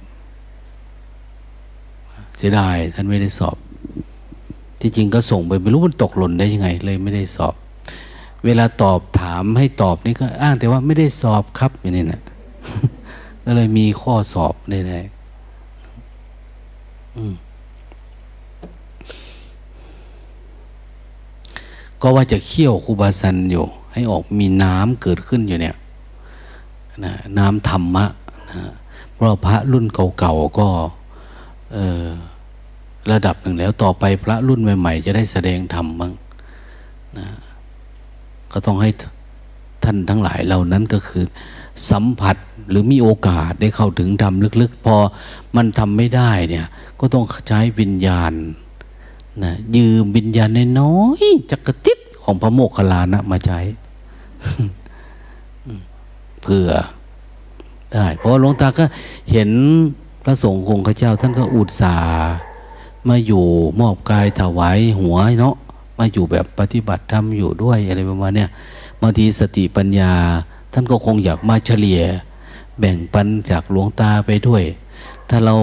[2.38, 3.58] เสียดายท่านไม่ได้สอบ
[4.82, 7.56] ที่จริงก็ส่งไปไม่รู้มันตกหล่นได้ยังไง เลยไม่ได้สอบ
[8.46, 12.22] เวลาตอบถามให้ตอบนี่ก็ อ้างแต่ว่าไม่ได้สอบครับอย่างนี้นะ
[13.44, 25.76] ก็เลยมีข้อสอบได้ไก็ว่าจะเคี่ยวคูบาซันอยู่ ให้ออกมีน้ำเกิดขึ้นอยู่เนี่ย
[27.04, 28.06] นะน้ำธรรมะ
[28.52, 28.62] นะ
[29.14, 30.68] เพราะพระรุ่นเก่าๆก็
[33.12, 36.14] ระดับหนึ่งแล้วต่อไปพระรุ่นใหม่ๆ จะได้แสดงธรรมบ้าง
[37.18, 37.28] นะ
[38.52, 38.90] ก็ต้องให้
[39.84, 41.24] ท่านทั้งหลายเหล่านั้นก็คือ
[41.90, 42.38] สัมผัส
[42.70, 44.96] หรือมีโอกาสได้เข้าถึงธรรมลึกๆ พอ
[45.56, 46.66] มันทำไม่ได้เนี่ย
[47.00, 48.34] ก็ต้องใช้วิญญาณ
[49.44, 50.50] นะยืมวิญญาณ
[50.82, 53.60] น้อยจักรติดของพระโมคคัลลานะมาใช้
[56.44, 56.70] เพื่อ
[57.94, 58.86] ได้ เพราะหลวงตาก็
[59.32, 59.50] เห็น
[60.24, 62.32] พระสงฆ์คงข้าเจ้า ท่านก็อุตส่าห์
[63.10, 63.44] มาอยู่
[63.80, 65.56] มอบกายถวายหัวเนาะ
[66.00, 68.50] มาอยู่แบบปฏิบัติธรรมอยู่ด้วยอะไรประมาณเนี้ย
[69.02, 70.14] บางทีสติปัญญา
[70.74, 72.02] ท่านก็คงอยากมาเฉลี่ย
[72.80, 74.64] แบ่งปันจากหลวงตาไปด้วย
[75.30, 75.56] ถ้าเรา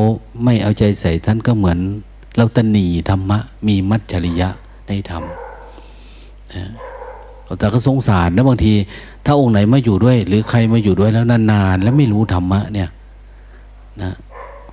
[0.45, 1.79] ไม่เอาใจใส่ท่านก็เหมือน
[2.37, 4.49] เราตนีธรรมะ มีมัจฉริยะ
[4.89, 5.23] ในธรรม
[7.59, 8.73] แต่ก็สงสารนะบางที
[9.25, 12.89] ถ้าองค์ไหนมาอยู่ด้วย หรือใครมาอยู่ด้วยแล้วนานๆ แล้วไม่รู้ธรรมะเนี่ย
[14.03, 14.13] นะ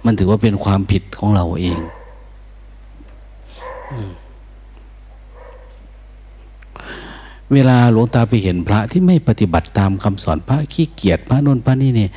[0.05, 1.79] มันถือว่าเป็นความผิดของเราเอง
[7.53, 12.11] เวลาหลวงตาไปเห็นพระที่ไม่ปฏิบัติตามคำสอนพระขี้เกียจพระนนพระนี่เนี่ย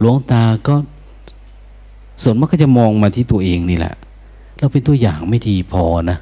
[0.00, 0.74] หลวงตาก็
[2.22, 3.94] ส่วนมากก็จะมองมาที่ตัวเองนี่แหละ
[4.58, 6.18] เราเป็นตัวอย่างไม่ดีพอนะ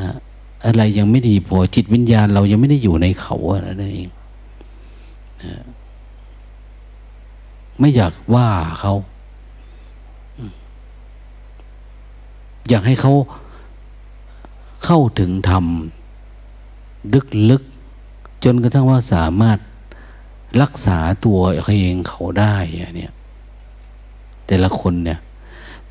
[0.00, 0.10] นะ
[0.64, 4.10] อะไรยังไม่ดีพอจิตวิญญาณ เรายังไม่ได้อยู่ในเขาอะนั่นเอง
[5.44, 5.62] นะ
[7.78, 8.48] ไม่อยากว่า
[8.80, 8.94] เขา
[12.68, 13.12] อยากให้เขา
[14.84, 15.64] เข้าถึงธรรม
[17.14, 17.62] ลึกลึก
[18.44, 19.58] จนกระทั่งว่าสามารถ
[20.62, 22.56] รักษาตัวเองเขาได้
[22.96, 23.12] เนี่ย
[24.46, 25.18] แต่ละคนเนี่ย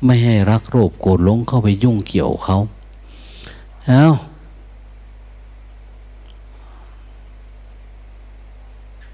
[0.04, 2.58] ไม่ให้รักโรคโกรธลงเข้าไปยุ่งเกี่ยวเขา
[3.86, 4.06] เอา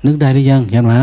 [0.04, 1.00] นึกได้หรือยังยันมา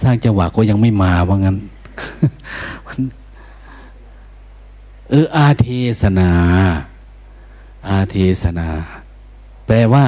[0.00, 1.56] สร้างจังหวะก็ยังไม่มาว่างั้น
[5.10, 5.66] เอออาเท
[6.00, 6.30] ศนา
[7.88, 8.68] อาเทศนา
[9.66, 10.04] แปลว่า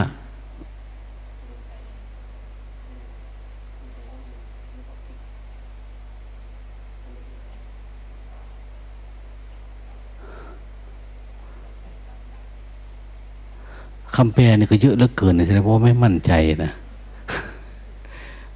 [14.17, 16.33] คำแปลนี่ก็เยอะเหลือเกินนะแสดงว่าไม่มั่นใจ
[16.65, 16.71] นะ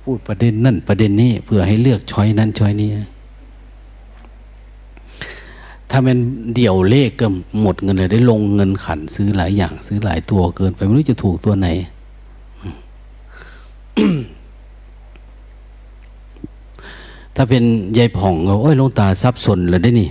[0.03, 2.91] พูดประเด็นนั่นประเด็นนี้เพื่อให้เลือกช้อยนั้นช้อยนี้
[5.97, 6.19] ถ้าเป็น
[6.55, 7.27] เดี่ยวเลขก็
[7.61, 11.69] หมดเงินเลยได้ลงเงินขันซื้อหลายอย่าง ซื้อหลายตัวเกินไปไม่รู้จะถูกตัวไหน
[17.37, 17.63] ถ้าเป็น
[17.99, 20.11] ยายผ่องก็โอ้ยลงตาซับสนเลยได้นี่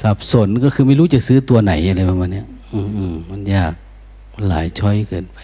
[0.00, 2.80] สับสนก็คือไม่รู้จะซื้อตัวไหนอะไรประมาณนี้อื
[3.12, 3.72] มมันยาก
[4.48, 5.38] หลายช้อยเกินไป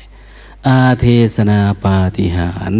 [0.67, 2.73] อาเทศนาปาฏิหาร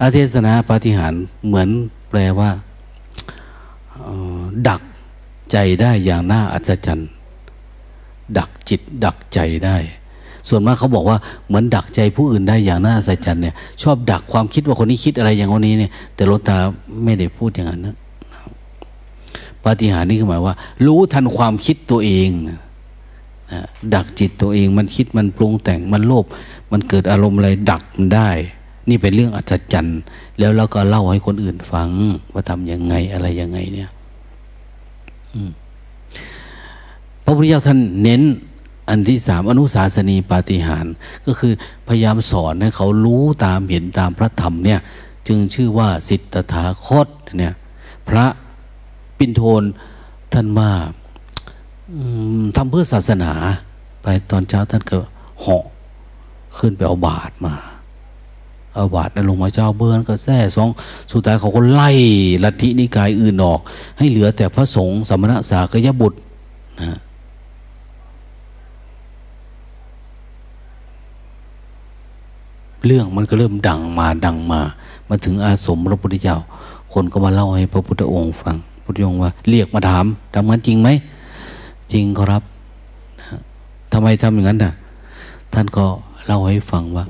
[0.00, 1.14] อาเทศนาปาฏิหาร
[1.46, 1.68] เหมือน
[2.08, 2.50] แปลว่า
[4.68, 4.82] ดัก
[5.52, 7.08] ใจได้อย่างน่าอัศจรรย์
[8.38, 9.76] ดักจิตดักใจได้
[10.48, 16.56] ส่วนมากเขาบอกว่าเหมือนดักใจผู้อื่นได้อย่างน่าอัศจรรย์เนี่ยชอบดักความคิดว่าคนนี้คิดอะไรอย่างคนนี้เนี่ย แต่ลตา
[17.04, 17.96] ไม่ได้พูดอย่างนั้นนะ
[19.64, 20.54] ปาฏิหารนี่คือหมายว่า
[20.86, 22.30] รู้ทันความคิดตัวเอง
[23.94, 26.24] ดักจิตตัวเองมันคิดมันปรุงแต่งมันโลภ
[26.72, 28.30] มันเกิดอารมณ์อะไรดักมันได้
[28.88, 30.00] นี่เป็นเรื่องอัศจรรย์
[30.38, 31.88] แล้วเราก็เล่าให้คนอื่นฟัง
[32.32, 33.90] ว่าทำยังไงอะไรยังไงเนี่ย
[37.24, 38.22] พระพุทธเจ้าท่านเน้น
[38.88, 40.86] อันที่สามอนุสาสนีปาฏิหาร
[41.26, 41.52] ก็คือ
[41.88, 44.80] พยายามสอนให้เขารู้ตามเห็นตามพระธรรมเนี่ย
[45.28, 47.08] จึงชื่อว่าสิทธถาคต
[47.38, 47.54] เนี่ย
[48.08, 48.26] พระ
[49.18, 49.62] ปินโทน
[50.32, 50.70] ท่านว่า
[52.56, 53.32] ทำเพื่อศาสนา
[54.02, 54.98] ไปตอนเช้าท่านก็
[55.40, 55.64] เหาะ
[56.58, 57.54] ขึ้นไปเอาบาทมา
[58.76, 60.68] อาบาทนั้นลงมาเจ้าเบิร์นก็แท้สอง
[61.12, 61.90] สุดท้ายเขาก็ไล่
[62.44, 63.60] ลัทธินิกายอื่นออก
[63.98, 66.18] ให้เหลือแต่พระสงฆ์สมณะสากยบุตร
[66.80, 66.98] นะ
[72.86, 74.60] เรื่องมันก็เริ่มดังมาดังมา
[75.08, 76.38] มาถึงอาสมพระพุทธเจ้า
[76.92, 80.04] คนก็มาเล่าให้พระพุทธองค์ฟังพุทธองค์ว่า เรียกมาถาม
[80.34, 80.88] ทำงั้นจริงไหม
[81.92, 82.42] จริงครับ
[83.92, 84.72] ทำไมทำอย่างนั้นน่ะ
[85.52, 85.84] ท่านก็
[86.26, 87.04] เล่าให้ฟังว่า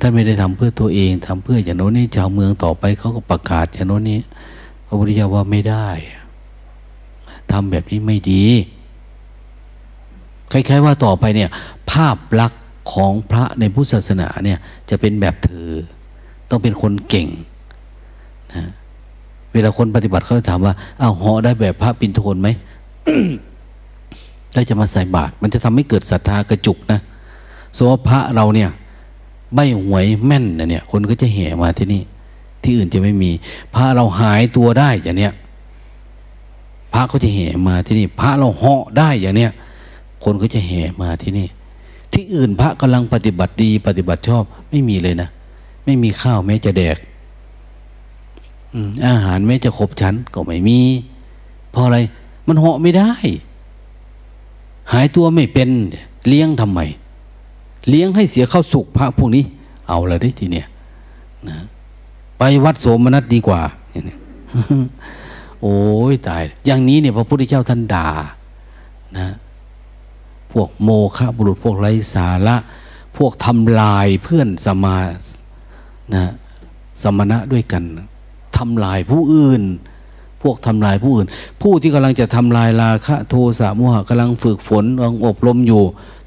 [0.00, 4.18] ท่านไม่ได้ทำเพื่อตัวเองทำเพื่ออย่างโน้นนี่ชาวเมืองต่อไปเขาก็ประกาศอย่างโน้นนี้
[4.86, 5.88] พระพุทธเจ้าว่าไม่ได้
[7.52, 8.44] ทำแบบนี้ไม่ดี
[10.52, 11.50] คล้ายๆว่าต่อไปเนี่ย
[11.90, 12.62] ภาพลักษณ์
[12.92, 14.58] ของพระในพุทธศาสนาเนี่ย
[14.90, 15.70] จะเป็นแบบเธอ
[16.50, 17.28] ต้องเป็นคนเก่ง
[18.54, 18.64] นะ
[19.52, 22.48] เวลาคนปฏิบัติเขาจะถามว่าอ้าวเหาะได้แบบพระปินโทนไหม
[24.52, 27.00] ได้จะมาใส่บาตรมันจะทำให้เกิดศรัทธากระจุกนะ
[27.76, 28.70] สวพระเราเนี่ย
[29.54, 32.02] ใบหวยแม่นเนี่ย คนก็จะแห่มาที่นี่
[32.62, 33.30] ที่อื่นจะไม่มี
[33.74, 35.32] พาเราหายตัวได้อย่างเนี้ย
[36.92, 39.50] พระก็จะแห่มาที่นี่ พระเราเหาะได้อย่างเนี้ย
[40.24, 41.46] คนก็จะแห่มาที่นี่
[42.12, 45.28] ที่อื่นพระกำลังปฏิบัติดี ปฏิบัติชอบ ไม่มีเลยนะ
[45.84, 46.96] ไม่มีข้าวแม้จะแดก
[49.06, 50.80] อาหารแม้จะครบชั้นก็ไม่มี
[51.70, 51.98] เพราะอะไร
[52.46, 53.12] มันเหาะไม่ได้
[54.92, 55.68] หายตัวไม่เป็น
[56.28, 56.80] เลี้ยงทำไม
[57.88, 59.44] เลี้ยงให้เสียข้าวสุกพระพวกนี้
[59.88, 60.66] เอาละได้ทีเนี้ย
[61.48, 61.56] นะ
[62.38, 63.60] ไปวัดโสมนัสดีกว่า
[63.90, 64.18] เนี่ย
[65.62, 65.76] โอ้
[66.12, 68.08] ยตาย อย่างนี้เนี่ยพระพุทธเจ้าท่านด่า
[69.18, 69.28] นะ
[70.52, 72.56] พวกโมฆะบุรุษพวกไร้สาระ
[73.16, 74.98] พวกทำลายเพื่อนสมา
[76.14, 76.32] นะ
[77.02, 77.82] สมณะด้วยกัน
[78.56, 79.62] ทำลายผู้อื่น
[80.42, 81.28] พวกทำลายผู้อื่น
[81.62, 85.82] ผู้ที่กำลังจะทำลายราคะโทสะโมหะกำลังฝึกฝนกำลังอบรมอยู่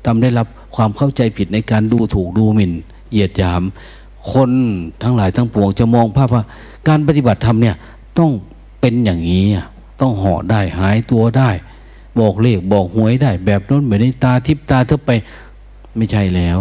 [0.05, 2.71] ทำได้รับ ความเข้าใจผิดในการดูถูกดูหมิ่น
[3.11, 3.61] เหยียดหยาม
[4.33, 4.51] คน
[5.03, 6.43] ทั้งหลายทั้งปวงจะมองภาพว่า
[6.87, 7.75] การปฏิบัติธรรมเนี่ย
[8.19, 8.31] ต้อง
[8.79, 9.45] เป็นอย่างนี้
[10.01, 11.49] ต้องห่อได้หายตัวได้
[12.19, 15.11] บอกเลขบอกหวยได้ แบบนั้นแบบนี้ตาทิพตาเทบไป
[15.97, 16.59] ไม่ใช่แล้ว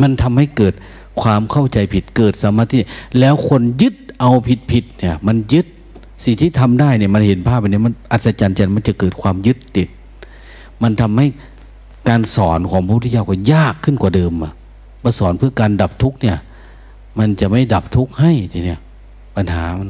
[0.00, 0.74] มันทำให้เกิด
[1.22, 2.78] ความเข้าใจผิดเกิดสมาธิ
[3.18, 5.66] แล้วคนยึดเอาผิดผิดเนี่ย มันยึด
[6.24, 9.88] สิ่งที่ทำได้เนี่ยมันเห็นภาพแบบนี้มันอัศจรรย์จมันจะเกิดความยึดติด
[10.82, 11.26] มันทำให้
[12.08, 14.52] การสอนของพระพุทธเจ้าก็ยากขึ้นกว่าเดิมอะ
[15.02, 16.38] มาสอนเพื่อการดับทุกข์เนี่ย
[17.18, 18.80] มันจะไม่ดับทุกข์ให้ทีเนี้ย
[19.36, 19.88] ปัญหามัน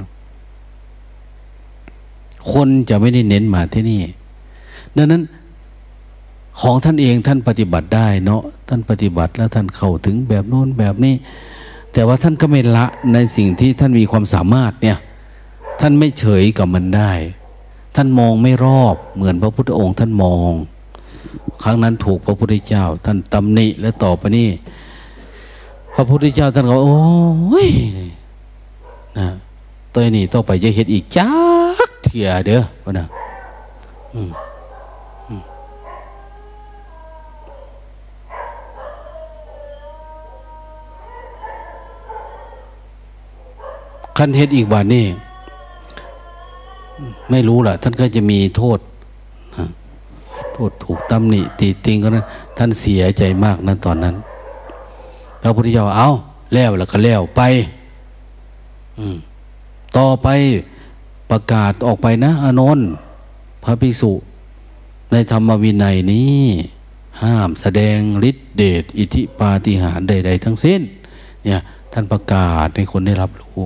[2.53, 4.01] คนจะไม่ได้เน้นมาที่นี่
[4.97, 5.23] ดังนั้น
[6.61, 11.15] ของท่านเองท่านปฏิบัติได้เนาะท่านปฏิบัติแล้วท่านเข้าถึงแบบโน้นแบบนี้
[11.93, 14.99] แต่ว่าท่านก็ไม่ละในสิ่งที่ท่านมีความสามารถเนี่ย
[15.81, 17.13] ท่านไม่เฉยกับมันได้
[17.97, 20.53] ท่านมองไม่รอบเหมือนพระพุทธองค์ท่านมอง
[21.63, 24.49] ครั้งนั้นถูกพระพุทธเจ้า ท่านตำหนิและต่อไปนี้
[25.95, 27.71] พระพุทธเจ้าท่านก็โอ้ย
[29.19, 29.29] นะ
[29.93, 31.31] ตัวนี้ต่อไปจะเห็นอีกจั
[31.89, 33.07] กเถียเด้อวะนะ
[34.15, 34.31] อืม
[44.19, 45.07] คันเฮ็ดอีกบาทนี่
[47.31, 48.79] ไม่รู้ล่ะ ท่านก็จะมีโทษ
[50.53, 52.27] โทษถูกตำหนิตีติงก็นั้น
[52.59, 54.15] ท่านเสียใจมากนะตอนนั้น
[55.43, 56.09] พระพุทธเจ้าเอา
[56.55, 57.43] แล้วแล้วก็แล้วไป
[59.97, 60.29] ต่อไป
[61.31, 62.89] ประกาศออกไปนะอานนท์
[63.65, 64.13] พระภิกษุ
[65.13, 66.43] ในธรรมวินัยนี้
[67.23, 70.81] ห้ามแสดงฤทธิเดชอิทธิปาฏิหาริย์ใด ๆ ทั้งสิ้น
[71.45, 71.61] เนี่ย
[71.93, 73.61] ท่านประกาศให้คนได้รับรู้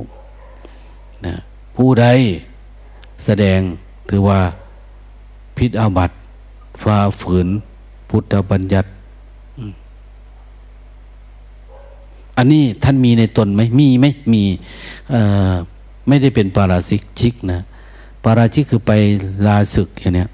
[1.27, 1.35] นะ
[1.77, 2.07] ผู้ใด
[3.25, 3.61] แสดง
[4.09, 4.41] ถือว่า
[5.57, 6.15] พิษอาบัติ
[6.83, 7.49] ฝ่าฝืน
[8.09, 8.91] พุทธบัญญัติ
[12.37, 14.43] อันนี้ท่านมีในตนไหมมีไหมมี
[16.09, 17.61] ไม่ได้เป็นปาราชิกชิกนะ
[18.25, 18.93] ปาราชิกคือไป
[19.47, 20.27] ลาศึกอย่างนี้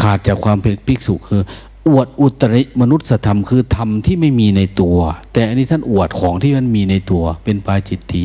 [0.00, 1.42] ขาดจากความเป็นภิกษุคือ
[1.88, 4.98] อวดอุตริมนุษยธรรมคือธรรมที่ไม่มีในตัว
[5.32, 8.24] แต่อันนี้ท่านอวดของที่มันมีในตัว เป็นปาจิตตี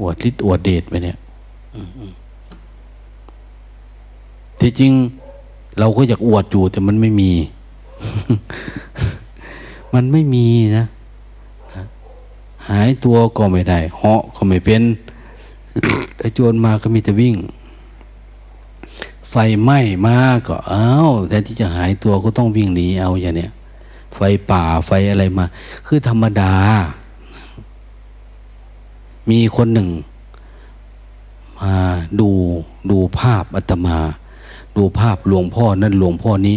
[0.00, 1.18] อวดฤทธิ์อวดเดชไปเนี่ย
[4.60, 4.92] ที่จริง
[5.78, 7.32] เราก็อยากอวดอยู่แต่มันไม่มี
[9.94, 10.46] มันไม่มี
[10.78, 10.86] นะ
[12.68, 14.82] หายตัวก็ไม่ได้ เหาะก็ไม่เป็น
[16.18, 17.36] ไอ้โจรมาก็มีแต่วิ่ง
[19.30, 23.52] ไฟไหม้มาก็อ้าวแทนที่จะหายตัวก็ต้องวิ่งหนีเอาอย่างเนี้ย
[24.14, 25.44] ไฟป่าไฟอะไรมา
[25.86, 26.52] คือธรรมดา
[29.30, 29.88] มีคนหนึ่ง
[31.60, 31.74] มา
[32.20, 32.30] ดู
[32.90, 33.98] ดูภาพอาตมา
[34.78, 36.56] ดูภาพหลวงพ่อนั่นหลวงพ่อนี้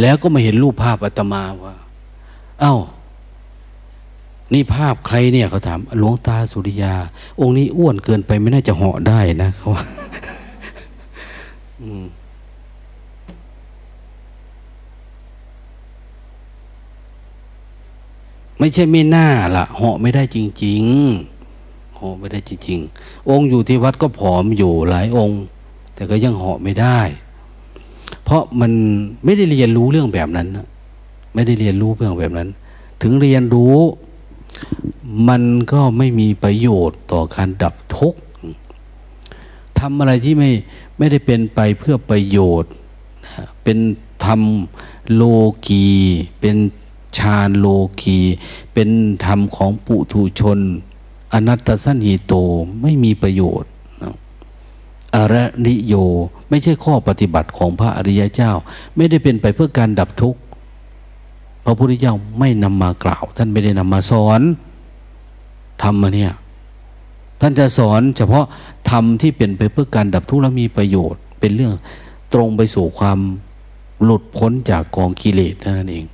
[0.00, 1.74] แล้วก็มาเห็นรูปภาพอาตมาว่า
[2.60, 2.76] เอา้า
[4.52, 6.94] นี่ภาพใครเนี่ยเขาถามหลวงตาสุริยา
[7.40, 9.84] องค์นี้อ้วนเกินไปไม่น่าจะเหาะได้นะเขาว่า
[18.58, 20.82] ไม่ใช่ไม่น่าละเหาะไม่ได้จริง
[21.38, 25.42] ๆ เหาะไม่ได้จริง ๆ องค์อยู่ที่วัดก็ผอมอยู่หลายองค์
[25.94, 27.00] แต่ก็ยังเหาะไม่ได้
[28.24, 28.72] เพราะมัน
[29.24, 30.48] ไม่ได้เรียนรู้เรื่องแบบนั้น
[31.34, 32.48] ไม่ได้เรียนรู้เรื่องแบบนั้น
[33.02, 33.76] ถึงเรียนรู้
[35.28, 35.42] มัน
[35.72, 38.20] ก็ไม่มีประโยชน์ต่อการดับทุกข์
[39.78, 40.50] ทำอะไรที่ไม่
[40.98, 42.72] ไม่ได้เป็นไปเพื่อประโยชน์
[43.62, 43.78] เป็น
[44.24, 45.22] ทำโล
[45.66, 45.86] กี
[46.40, 46.56] เป็น
[47.18, 47.66] ฌานโล
[48.00, 48.18] กี
[48.74, 48.88] เป็น
[49.24, 50.58] ธรรมของปุถุชน
[51.32, 52.34] อนัตตสันหิโต
[52.82, 53.70] ไม่มีประโยชน์
[55.14, 55.94] อระนิโย
[56.50, 58.52] ไม่ใช่ข้อปฏิบัติของพระอริยเจ้า
[58.96, 60.40] ไม่ได้เป็นไปเพื่อการดับทุกข์
[61.64, 64.40] พระพุทธเจ้าไม่นำมากล่าว ท่านไม่ได้นำมาสอน
[65.82, 66.32] ทำมาเนี่ย
[67.40, 68.44] ท่านจะสอนเฉพาะ
[68.90, 71.72] ธรรมที่เป็นไปเพื่อการดับทุกข์และมีประโยชน์ เป็นเรื่อง
[72.32, 73.18] ตรงไปสู่ความ
[74.02, 76.06] หลุดพ้นจากกองกิเลสนั้นเอง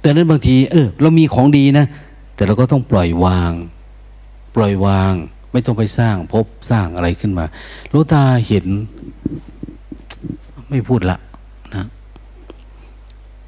[0.00, 1.86] แต่นั้นบางที เออ เรามีของดีนะ
[2.34, 3.52] แต่เราก็ต้องปล่อยวาง
[4.54, 5.12] ปล่อยวาง
[5.52, 7.44] ไม่ต้องไปสร้างพบสร้างอะไรขึ้นมา
[7.92, 8.66] ลูกตาเห็น
[10.68, 11.18] ไม่พูดละ
[11.74, 11.84] นะ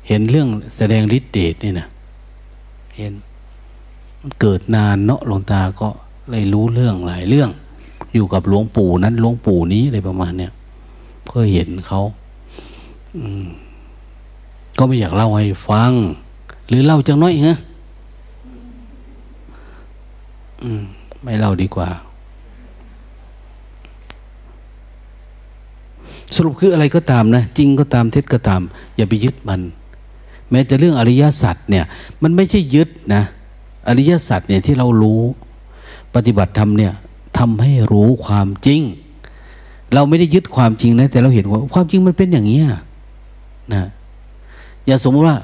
[0.09, 1.89] เห็นเรื่องแสดงฤทธิเดชนี่นะ
[2.97, 3.13] เห็น
[4.21, 5.89] มันเกิดนานเนาะหลวงตาก็
[6.31, 7.51] เลยรู้เรื่องหลายเรื่อง
[8.15, 10.53] อยู่กับหลวงปู่นั้นหลวงปู่นี้อะไรประมาณเนี้ย
[11.25, 12.01] เพื่อเห็นเขา
[13.17, 13.47] อืม
[14.79, 15.93] ก็ไม่อยากเล่าให้ฟัง
[16.69, 17.57] หรือเล่าจังน้อยเหรอ
[20.65, 20.83] อืม
[21.27, 21.89] ไม่เล่าดีกว่า
[26.35, 28.61] สรุปคืออะไรก็ตามนะ จริงก็ตามเท็จก็ตาม
[28.97, 29.61] อย่าไปยึดมัน
[30.51, 31.85] แม้แต่เรื่องอริยสัจเนี่ย
[32.23, 33.23] มันไม่ใช่ยึดนะ
[33.89, 35.21] อริยสัจเนี่ยที่เรารู้
[36.15, 36.93] ปฏิบัติธรรมเนี่ย
[37.39, 38.81] ทำให้รู้ความจริง
[39.95, 42.61] เราไม่ได้ยึดความจริงนะ แต่เราเห็นว่าความจริงมันเป็นอย่างนี้
[43.75, 43.85] นะ
[44.87, 45.39] อย่าสมมติว่า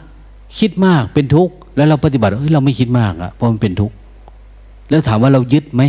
[0.58, 3.94] คิดมากเป็นทุกข์แล้วเราปฏิบัติเฮ้ยเราไม่คิดมากอะเพราะมันเป็นทุกข์
[4.92, 5.82] แล้วถามว่าเรายึดไหม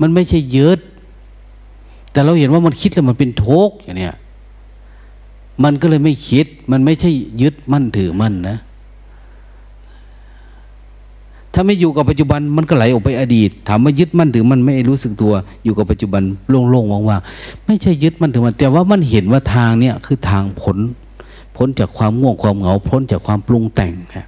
[0.00, 0.80] มันไม่ใช่ยึด
[2.12, 4.14] แต่เราเห็นว่ามันคิดแล้วมันเป็นทุกข์อย่างเนี้ย
[5.64, 7.10] มันก็เลยไม่คิด มันไม่ใช่
[7.42, 8.56] ยึดมั่นถือมั่นนะ
[11.52, 15.32] ถ้าไม่อยู่กับปัจจุบันมันก็ไหลออกไปอดีต ถามว่ายึดมั่นถือมันไม่รู้สึกตัว
[15.64, 20.76] อยู่กับปัจจุบันโล่งๆว่างๆไม่ใช่ยึดมั่นถือมัน แต่ว่ามันเห็นว่าทางเนี้ยคือทางผล
[21.56, 24.26] พ้นจากความง่วงความเหงา พ้นจากความปรุงแต่งครับ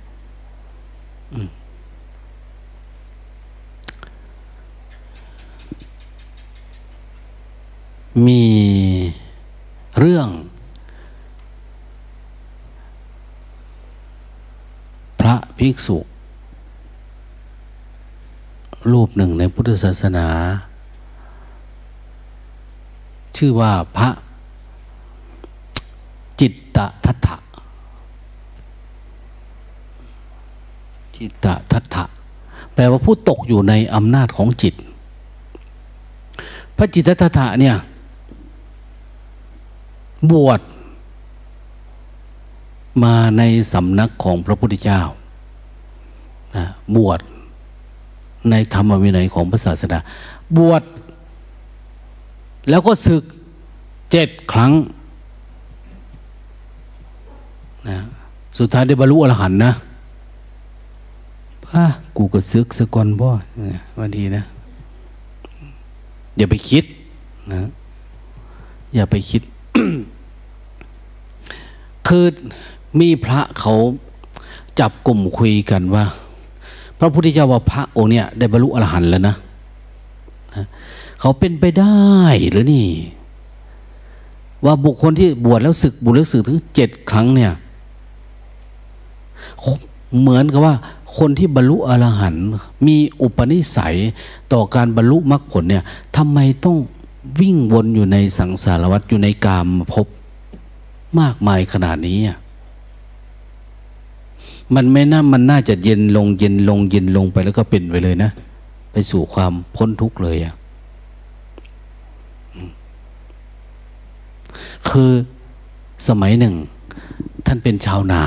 [8.26, 8.44] มี
[9.98, 10.28] เรื่อง
[15.20, 15.98] พระภิกษุ
[18.92, 20.26] รูปหนึ่งในพุทธศาสนา
[23.36, 24.08] ชื่อว่าพระ
[26.40, 27.36] จิตตทัตถะ
[31.16, 32.04] จิตตทัตถะ
[32.74, 34.74] แปลว่าผู้ตกอยู่ในอำนาจของจิต
[36.76, 37.76] พระจิตตทัตถะเนี่ย
[40.32, 40.60] บวช
[43.02, 43.42] มาใน
[43.72, 45.00] สำนักของพระพุทธเจ้า
[46.56, 46.64] นะ
[46.96, 47.20] บวช
[48.50, 49.98] ในธรรมวินัยของพระศาสดา
[50.56, 50.82] บวช
[52.70, 53.22] แล้วก็ศึก
[54.10, 54.72] เจ็ดครั้ง
[57.88, 57.98] นะ
[58.58, 59.72] สุดท้ายได้บรรลุอรหันต์นะ
[61.64, 61.84] ป้า
[62.16, 63.28] กูก็ซึกสะกอนบ่
[63.98, 64.42] วันดีนะ
[66.36, 66.84] อย่าไปคิด
[67.52, 67.60] นะ
[68.94, 69.42] อย่าไปคิด
[72.08, 72.24] คือ
[73.00, 73.74] มีพระเขา
[74.80, 76.04] จับกลุ่มคุยกันว่า
[76.98, 79.36] พระพุทธเจ้าว่าพระองค์เนี่ย ได้บรรลุอรหันต์แล้วนะ
[81.20, 81.98] เขาเป็นไปได้
[82.50, 82.88] หรือนี่
[84.64, 87.52] ว่าบุคคลที่บวชแล้วศึกบวชแล้วศึกถึงเจ็ดครั้งเนี่ย
[90.20, 90.74] เหมือนกับว่า
[91.18, 92.46] คนที่บรรลุอรหันต์
[92.86, 93.96] มีอุปนิสัย
[94.52, 95.84] ต่อการบรรลุมรรคผลเนี่ย
[96.16, 96.76] ทำไมต้อง
[97.40, 100.06] วิ่งวนอยู่ในสังสารวัฏอยู่ในกามภพ
[101.20, 102.18] มากมายขนาดนี้
[104.74, 108.30] มันไม่น่ามันน่าจะเย็นลงเย็นลงเย็นลงไปแล้วก็เป็นไปเลยนะ
[108.92, 110.54] ไปสู่ความพ้นทุกข์เลยอะ
[114.88, 115.10] คือ
[116.08, 116.54] สมัยหนึ่ง
[117.46, 118.22] ท่านเป็นชาวนา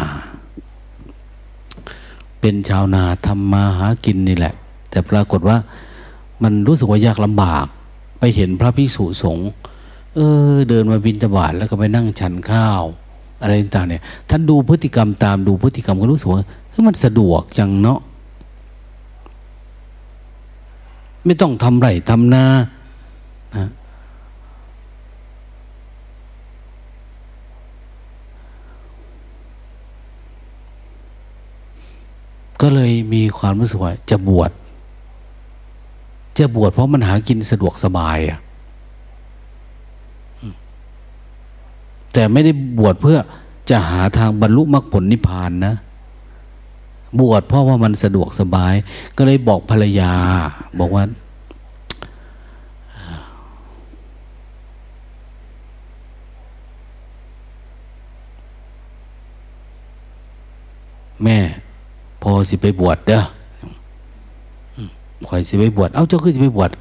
[2.42, 4.54] เป็นชาวนาทำมาหากินนี่แหละ
[4.90, 5.58] แต่ปรากฏว่า
[6.44, 7.66] มันรู้สึกว่ายากลำบาก
[8.24, 9.50] ไปเห็นพระภิกษุสงฆ์
[10.16, 10.20] เอ
[10.52, 12.84] อ เดินมาบินตบาทแล้วก็ไปนั่งฉันข้าว
[13.42, 18.00] อะไรต่างเนี่ยท่านดูพฤติกรรมตามดูพฤติกรรมก็รู้สึกว่าเฮ้ยมันสะดวกจังเนาะ
[21.26, 22.46] ไม่ต้องทำไรทำนา
[23.58, 23.70] นะ
[32.62, 34.52] ก็เลยมีความรู้สึกว่าจะบวช
[36.38, 38.40] จะบวชเพราะมันหากินสะดวกสบายอะ
[42.14, 43.18] แต่ไม่ได้บวชเพื่อ
[43.70, 45.76] จะหาทางบรรลุมรรคผลนิพพานนะ
[47.20, 48.74] บวชเพราะว่ามันสะดวกสบาย
[49.18, 50.14] ก็เลยบอกภรรยา
[50.80, 51.04] บอกว่า
[61.24, 61.38] แม่
[62.22, 63.22] พอสิไปบวชเด้อ
[65.28, 66.72] ข่อยสิไปบวช เอ้าเจ้าคือสิไปบวช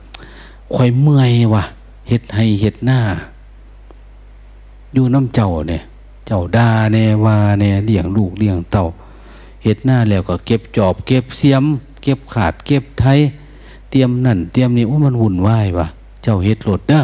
[0.75, 1.65] ข่อยเมื่อยว่ะ
[2.09, 3.01] เฮ็ดให้เฮ็ดหน้า
[4.93, 5.83] อยู่น้ำเจ้าเนี่ย
[6.27, 8.85] เจ้าดาเนว่าเนี่ยเลี้ยงลูกเลี้ยงเต่า
[9.65, 11.65] เห็ดหน้าแล้วก็เก็บจอบ เก็บเสียม
[12.03, 13.19] เก็บขาด เก็บไทย
[13.91, 15.87] เตรียมนั่น เตรียมนี่ว่ามันวุ่นวายวะ
[16.23, 17.03] เจ้าเฮ็ดรถเด้อ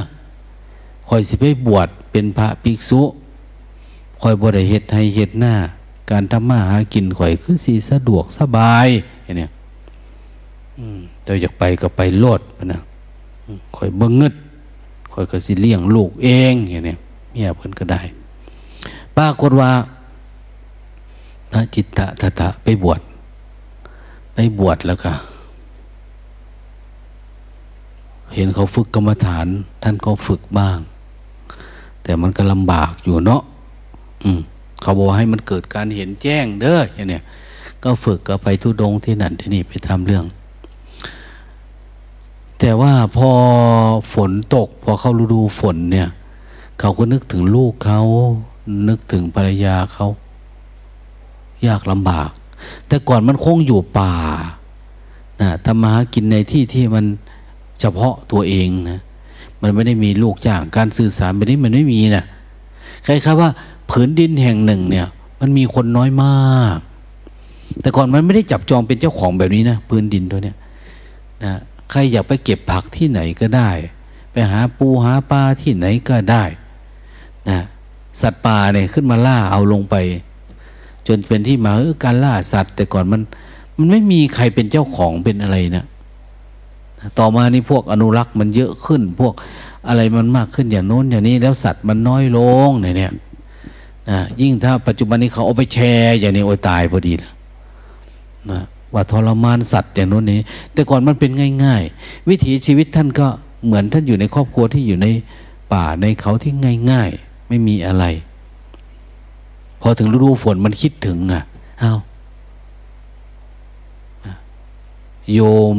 [1.09, 3.01] คอยสิไปบวชเป็นพระภิกษุ
[4.21, 5.55] คอยบวชเฮ็ดให้เฮ็ดหน้า
[6.11, 8.87] การทำมาหากินข่อยคือสีสะดวกสบาย
[9.25, 9.49] อย่างนี้
[11.27, 12.81] เจ้าอยากไปก็ไปโลดพนะ
[13.77, 14.35] ข่อยเบิ่งเงิด
[15.13, 16.97] ข่อยก็สิเลี้ยงลูกเองอย่างนี้
[17.33, 18.01] เมียเพิ่นก็ได้
[19.17, 19.71] ปรากฏว่า
[21.51, 23.01] พระจิตตะทะทะไปบวช
[24.35, 25.13] ไปบวชแล้วก็
[28.35, 29.47] เห็นเขาฝึกกรรมฐาน
[29.83, 30.79] ท่านก็ฝึกบ้าง
[32.03, 33.43] แต่มันก็ลำบากอยู่เนาะ
[34.25, 34.41] อืม
[34.81, 37.23] เขาบอกให้มันเกิดการเห็นแจ้งเด้ออย่างเนี้ย
[37.85, 40.25] ก็ฝึกก็ไปทุดงที่นั่นที่นี่ไปทำเรื่อง
[42.61, 43.31] แต่ว่าพอ
[44.15, 46.09] ฝนตก พอเขาฤดูฝนเนี่ย
[46.81, 48.01] เขาก็นึกถึงลูกเขา
[48.89, 50.07] นึกถึงภรรยาเขา
[51.67, 52.31] ยากลำบาก
[52.87, 54.13] แต่ก่อนมันคงอยู่ป่า
[55.41, 57.05] นะทำมาหากินในที่ที่มัน
[57.81, 59.01] เฉพาะตัวเองนะ
[59.63, 62.25] มันไม่ได้มีลูกจ้างการสื่อสารแบบนี้มันไม่มีนะ
[63.05, 63.51] ใครครับว่า
[63.91, 65.07] ผืนดินแห่งหนึ่งเนี่ย
[65.41, 66.79] มันมีคนน้อยมาก
[67.81, 70.57] แต่ก่อนมันไม่ได้จับจองเป็นเจ้าของแบบนี้นะพื้นดินตัวเนี้ย
[71.45, 73.71] นะ ใครอยากไปเก็บผักที่ไหนก็ได้
[74.33, 76.45] ไปหาปูหาปลาที่ไหนก็ได้
[77.49, 77.61] นะ
[78.21, 79.95] สัตว์ป่าเนี่ยขึ้นมาล่าเอาลงไป
[81.09, 83.21] จนเป็นที่มาออการล่าสัตว์ แต่ก่อนมัน
[83.77, 85.85] มันไม่มีใครเป็นเจ้าของเป็นอะไรนะ
[87.19, 89.35] ต่อมานี่พวกอนุรักษ์มันเยอะขึ้น พวก
[89.89, 93.15] อะไรมันมากขึ้นอย่างโน้นอย่างนี้แล้วสัตว์มันน้อยลงเนี่ยนะ
[94.41, 97.31] ยิ่งถ้าปัจจุบันนี้เขาเอาไปแชร์อย่างนี้โอ้ยตายพอดีนะ
[98.51, 98.63] นะ
[98.95, 100.41] ว่าทรมานสัตว์อย่างโน้นนี้
[100.73, 101.31] แต่ก่อนมันเป็น
[101.65, 103.27] ง่าย ๆ วิถีชีวิตท่านก็
[103.65, 105.07] เหมือนท่านอยู่ในครอบครัวที่อยู่ใน
[105.73, 106.53] ป่าในเขาที่
[106.91, 108.05] ง่าย ๆ ไม่มีอะไร
[109.81, 111.43] พอถึงฤดูฝนมันคิดถึงอะ
[111.81, 111.95] เอา
[115.33, 115.41] โย
[115.75, 115.77] ม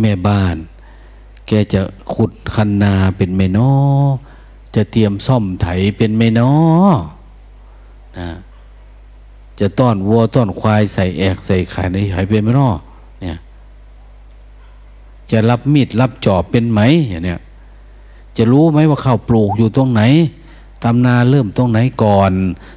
[0.00, 0.56] แม่บ้าน
[1.46, 1.80] แกจะ
[2.12, 3.70] ขุดคันนาเป็นเมนอ
[4.74, 5.66] จะเตรียมซ่อมไถ
[5.96, 6.50] เป็นเมนอ
[8.18, 8.28] นะ
[9.60, 12.68] จะต้อนวัวต้อนควายใส่แอกใส่ไข่ในหายเป็นเมนอ
[13.20, 13.38] เนี่ย
[15.30, 17.40] จะรับมีดรับจอบเป็นไหมอย่างเนี้ย
[18.36, 20.02] จะรู้ไหมว่าข้าวปลูกอยู่ตรงไหน
[20.84, 22.32] ตำนาเริ่มตรงไหนก่อน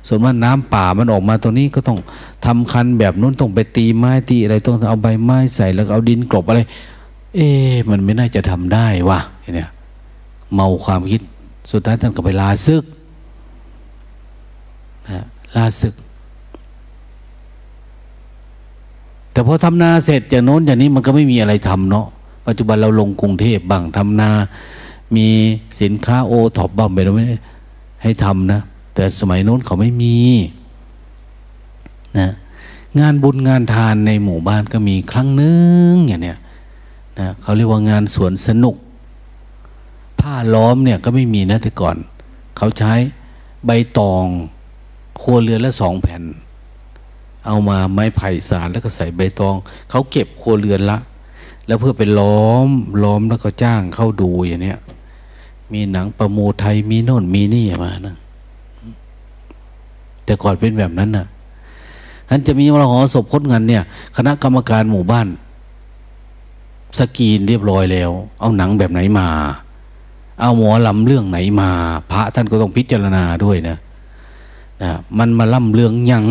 [0.07, 1.99] ส่วนว่าน้ำป่ามันออกมาตรงนี้ก็ต้อง
[2.45, 6.61] ทำคันแบบนู้นต้องไปตีไม้ตีอะไรต้องเอาใบไม้ใส่แล้วเอาดินกลบอะไร
[7.35, 7.47] เอ๊
[7.89, 9.19] มันไม่น่าจะทำได้วะ
[9.55, 9.69] เนี่ย
[10.53, 11.21] เมาความคิด
[11.71, 12.83] สุดท้ายท่านก็ไปลาซึก
[15.09, 15.25] นะ
[15.55, 15.93] ลาซึก
[19.31, 22.07] แต่พอทำนาเสร็จอย่างโน้นอย่างนี้มันก็ไม่มีอะไรทำเนาะ
[22.47, 24.29] ปัจจุบันเราลงกรุงเทพบ้างทำนา
[25.15, 25.27] มี
[25.81, 27.25] สินค้าโอท็อปบ้างไปแล้วไม่
[28.03, 28.61] ให้ทำนะ
[28.93, 30.17] แต่สมัยโน้นเขาไม่มี
[32.19, 32.29] นะ
[32.99, 35.51] งานบุญงานทานในหมู่บ้านก็มีครั้งนึ
[35.91, 36.39] งอย่างเนี้ย
[37.19, 38.75] นะเขาเรียกว่างานสวนสนุก
[40.19, 41.95] ผ้าล้อมเนี่ยก็ไม่มีนะแต่ก่อน
[42.57, 42.93] เขาใช้
[43.65, 44.25] ใบตอง
[45.21, 46.23] ครัวเรือนละสองแผ่น
[47.45, 49.55] เอามาไม้ไผ่สารแล้วก็ใส่ใบตอง
[49.89, 50.97] เขาเก็บครัวเรือนละ
[51.67, 52.67] แล้วเพื่อไปล้อม
[53.03, 54.79] ล้อมแล้วก็จ้างเข้าดูอย่างเนี้ย
[55.73, 58.15] มีหนังประมูไทยมีโน่นมีนี่มานะ
[60.25, 61.25] แต่ก่อนเป็นแบบนั้นนะ่ะ
[62.29, 63.83] ท่านจะมีมรหอศพคดงานเนี่ย
[64.17, 65.27] คณะกรรมการหมู่บ้าน
[66.99, 69.27] สกีนเรียบร้อยแล้ว เอาหนังแบบไหนมา
[70.39, 71.69] เอาหมอลำเรื่องไหนมา
[72.11, 73.77] พระท่านก็ต้องพิจารณาด้วยนะ
[74.83, 76.25] นะมันมาล่ำเรื่องหยัง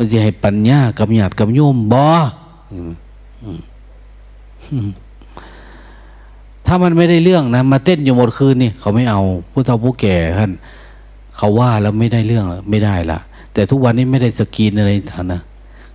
[0.00, 2.08] มันจะให้ปัญญากับหยาดกับโยมบอ
[6.66, 9.20] ถ้ามันไม่ได้เรื่องนะมาเต้นอยู่หมดคืนนี่เขาไม่เอา
[9.50, 10.52] ผู้เฒ่าผู้แก่ท่าน
[11.36, 13.18] เขาว่าแล้วไม่ได้เรื่องไม่ได้ละ
[13.52, 15.40] แต่ทุกวันนี้ไม่ได้สกีนอะไรท่านนะ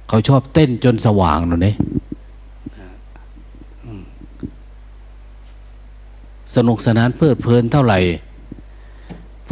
[0.08, 1.76] เขาชอบเต้นจนสว่างหนูเนี่ย
[6.56, 8.00] สนุกสนานเพลิดเพลินเท่าไหร่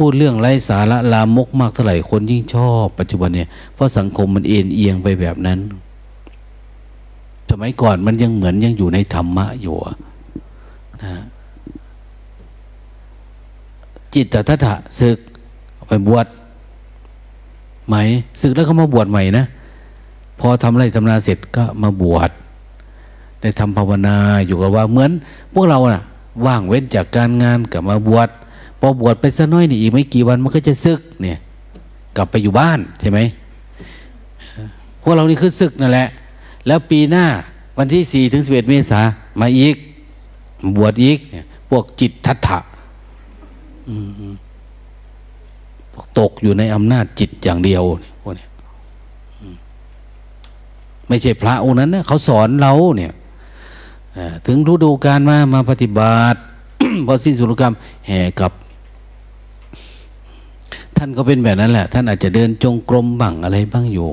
[0.02, 5.58] พูดเรื่องไร้สาระลามกมากเท่าไหร่คนยิ่งชอบ ปัจจุบันเนี่ยเพราะสังคมมันเอ็นเอียงไปแบบนั้น
[7.50, 9.76] สมัยก่อนมันยังเหมือนยังอยู่ในธรรมะอยู่
[11.02, 11.14] นะ
[14.14, 15.18] จิตตถะศึก
[15.88, 16.26] ไปบวช
[17.88, 17.94] ไหม
[18.40, 19.44] ศึกแล้วก็มาบวชใหม่นะ
[20.40, 22.30] พอทำไรทำนาเสร็จก็มาบวช
[23.40, 25.10] ได้ทำภาวนาอยู่กับว่าเหมือน
[25.52, 26.02] พวกเรานะ่ะ
[26.46, 28.30] ว่างเว้นจากการงานกลับมาบวช
[28.84, 31.38] พอบวชไปสักน้อยนี่อีกไม่กี่วันมันก็จะซึกเนี่ย
[32.16, 33.20] กลับไปอยู่บ้านใช่ไหม
[35.02, 36.08] พวกเรานี่คือซึกนั่นแหละ
[36.66, 37.24] แล้วปีหน้า
[37.78, 39.00] วันที่สี่ถึงสิบเอ็ดเมษา
[39.40, 39.76] มาอีก
[40.76, 41.18] บวชอีก
[41.70, 42.58] พวกจิตทัตถะ
[46.18, 47.82] ตกอยู่ในอำนาจจิตอย่างเดียว
[48.22, 48.46] พวกนี้
[51.08, 53.12] ไม่ใช่พระองค์นั้นนะเขาสอนเราเนี่ย
[54.46, 56.38] ถึงฤดูการมามาปฏิบัติ
[57.06, 57.74] พอสิ้นสุรกรรม
[58.06, 58.52] แห่กับ
[61.04, 64.10] ท่านก็เป็นแบบนั้นแหละ ท่านอาจจะเดินจงกรมบ้างอะไรบ้างอยู่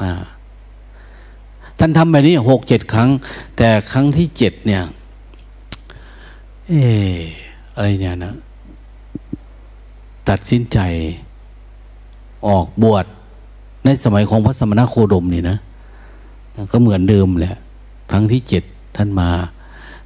[0.00, 0.10] มา
[1.78, 3.10] ท่านทำแบบนี้หกเจ็ดครั้ง
[3.56, 4.82] แต่ครั้งที่เจ็ดเนี่ย
[6.68, 6.74] เอ
[7.12, 7.16] อ
[7.74, 8.34] อะไรเนี่ยนะ
[10.28, 10.78] ตัดสินใจ
[12.48, 13.04] ออกบวช
[13.84, 15.56] ในสมัยของพระสมณโคดมนี่นะ
[16.72, 17.56] ก็เหมือนเดิมแหละ
[18.12, 18.64] ครั้งที่เจ็ด
[18.96, 19.28] ท่านมา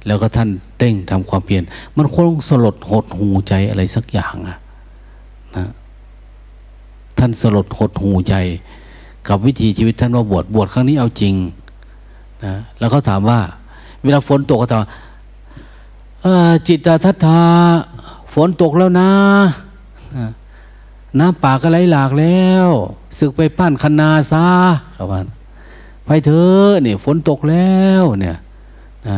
[0.05, 1.63] แล้วก็ท่านเต้งทำความเพียร
[1.97, 4.57] มันคงสลดหดหูใจอะไรสักอย่างอะ
[5.57, 5.65] นะ
[7.19, 8.35] ท่านสลดหดหูใจ
[9.27, 11.35] กับวิถีชีวิตท่านว่าบวชบวชครั้งนี้เอาจริง
[12.45, 13.39] นะแล้วเขาถามว่า
[14.03, 14.81] เวลาฝนตกก็ถาม
[16.67, 17.41] จิตตทัตถา
[18.33, 19.09] ฝนตกแล้วนะ
[21.19, 22.67] น้ำป่าก็ไหลหลากแล้ว
[23.19, 24.45] สึกไปปั้นคนาซา
[24.95, 25.19] ครับว่า
[26.05, 28.37] ไปเถอะเนี่ยฝนตกแล้วเนี่ย
[29.07, 29.09] น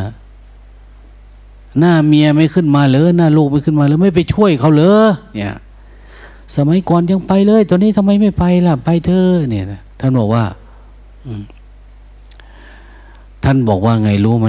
[1.78, 5.54] หน้าเมียไม่ขึ้นมาเลยหน้าลูกไม่ขึ้นมาเลยไม่ไปช่วยเขาเลยเนี่ย
[6.56, 9.64] สมัยก่อนยังไปเลย ตอนนี้ทำไมไม่ไปล่ะ ไปเถอะเนี่ย
[10.00, 10.44] ท่านบอกว่า
[13.44, 14.48] ท่านบอกว่าไงรู้ไหม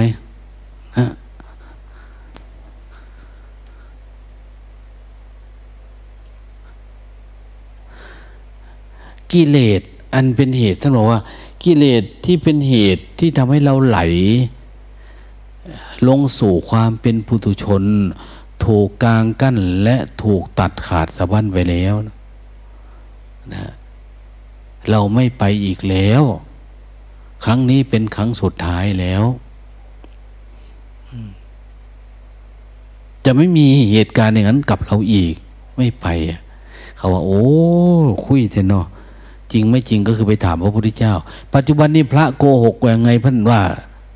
[0.98, 1.06] ฮะ
[9.32, 9.82] กิเลส
[10.14, 11.20] อันเป็นเหตุท่านบอกว่า
[11.64, 13.98] กิเลสที่เป็นเหตุที่ทำให้เราไหล
[16.08, 17.82] ลงสู่ความเป็นปุถุชน
[18.70, 21.94] ถูกกางกั้นและถูกตัดขาดสะบั้นไปแล้ว
[23.54, 23.70] นะ
[24.90, 26.22] เราไม่ไปอีกแล้ว
[27.44, 29.24] ครั้งนี้เป็นครั้งสุดท้ายแล้ว
[33.24, 35.34] จะไม่มีเหตุการณ์อย่างนั้นกับเราอีก
[35.76, 36.06] ไม่ไป
[36.96, 37.44] เขาว่า โอ้
[38.26, 38.86] คุยเถอะเนาะ
[39.52, 41.14] จริงไม่จริงก็คือไปถามพระพุทธเจ้า
[41.54, 43.60] ปัจจุบันนี้พระโกหกยังไงพันว่า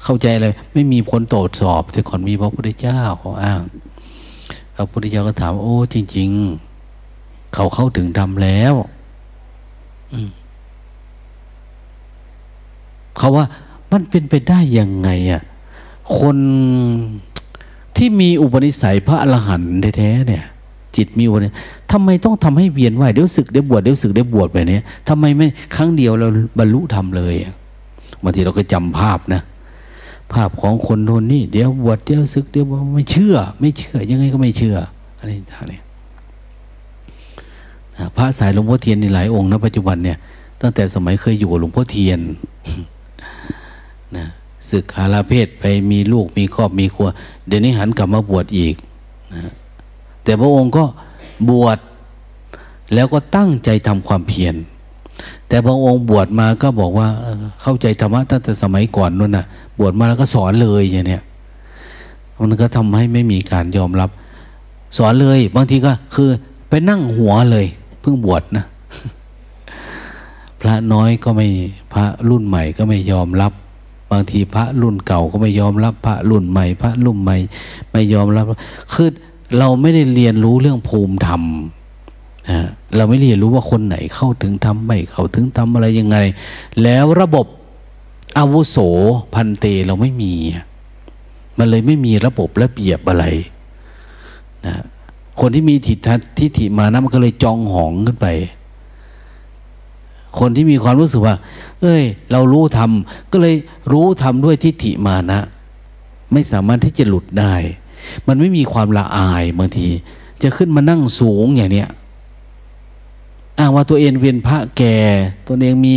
[0.04, 3.62] เข้าใจเลย ไม่มีผลตรวจสอบแต่ก่อนมีพระพุทธเจ้าเขาอ้าง
[4.74, 6.30] พระพุทธเจ้าก็ถาม โอ้ จริง
[6.92, 8.74] ๆ เขาเข้าถึงธรรมแล้ว
[13.18, 13.46] เขาว่า
[13.92, 15.42] มันเป็นไปได้ยังไงอะ
[16.18, 16.36] คน
[17.96, 20.44] ที่มีอุปนิสัยพระอรหันต์แท้ๆเนี่ย
[20.96, 21.52] จิตมีวันนี้
[21.92, 25.46] ทำไมต้องทำให้เวียนว่ายเดี๋ยวศึกเดี๋ยวบวชเดี๋ยวศึกเดี๋ยวบวชแบบนี้ทำไมไม่
[25.76, 27.34] ครั้งเดียวเราบรรลุธรรมเลย
[28.22, 29.42] บางทีเราก็จำภาพนะ
[30.32, 34.76] ภาพของคนโน่นนี่เดี๋ยวบวชเดี๋ยวศึกเดี๋ยวไม่เชื่อ ไม่เชื่อ ยังไงก็ไม่เชื่อ
[35.18, 35.72] อะไรต่างๆ
[38.16, 40.18] พระสายหลวงพ่อเทียนในหลายองค์นะปัจจุบันเนี่ย
[40.60, 42.20] ตั้งแต่สมัยเคยอยู่กับหลวงพ่อเทียน
[44.16, 44.24] นะ
[44.70, 47.08] ศึกขาลาเพศไปมีลูกมีครอบมีครัว
[47.46, 48.74] เดี๋ยวนี้หันกลับมาบวชอีก
[49.34, 49.42] นะ
[50.24, 50.84] แต่พระองค์ก็
[51.50, 51.78] บวช
[52.94, 54.54] แล้วก็ตั้งใจทำความเพียร
[55.54, 57.08] แต่พระองค์บวชมาก็บอกว่า
[57.62, 59.46] เข้าใจธรรมะตั้งแต่สมัยก่อนนู่นน่ะ
[59.78, 61.22] บวชมาแล้วก็สอนเลยอย่างเนี้ย
[62.50, 64.10] มันก็ทำให้ไม่มีการยอมรับ
[64.98, 66.30] สอนเลย บางทีก็คือ
[66.68, 67.66] ไปนั่งหัวเลย
[68.00, 68.64] เพิ่งบวชนะ
[70.60, 71.46] พระน้อยก็ไม่
[71.92, 73.52] พระรุ่นใหม่ก็ไม่ยอมรับ
[74.10, 77.36] บางทีพระรุ่นเก่าก็ไม่ยอมรับ พระรุ่นใหม่ พระรุ่นใหม่
[77.92, 78.44] ไม่ยอมรับ
[78.94, 79.10] คือ
[79.58, 81.42] เราไม่ได้เรียนรู้เรื่องภูมิธรรม
[82.50, 82.58] นะ
[82.96, 86.16] เราไม่เรียนรู้ว่าคนไหนเข้าถึงธรรมไม่เข้าถึงธรรมอะไรยังไง
[86.82, 87.46] แล้วระบบ
[88.38, 88.76] อาวุโส
[89.34, 90.32] พันเตเราไม่มี
[91.58, 93.24] มันเลยไม่มีระบบระเบียบอะไร
[94.66, 94.74] นะ
[95.40, 98.26] คนที่มีทิฏฐิทิฏฐิมานะมันก็เลยจองหองขึ้นไป
[100.38, 101.36] คนที่มีความรู้สึกว่า
[101.80, 102.90] เอ้ย เรารู้ธรรม
[103.32, 103.54] ก็เลย
[103.92, 105.40] รู้ธรรมด้วยทิฏฐิมานะ
[106.32, 107.54] ไม่สามารถที่จะหลุดได้
[108.26, 109.86] มันไม่มีความละอายบางที
[110.42, 111.88] จะขึ้นมานั่งสูงอย่างเนี้ย
[113.58, 114.96] อ้างว่าตัวเองเป็นพระแก่
[115.46, 115.94] ตัวเองมี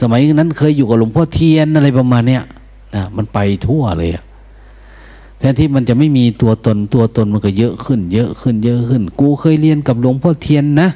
[0.00, 2.42] สมัยนั้นเคยอยู่กับหลวงพ่อเทียนอะไรประมาณเนี้ย
[2.94, 4.10] นะมันไปทั่วเลย
[5.38, 10.88] แทนที่มันจะไม่มีตัวตนตัวตนมันก็เยอะขึ้น เยอะขึ้น เยอะขึ้น กูเคยเรียนกับหลวงพ่อเทียนนะ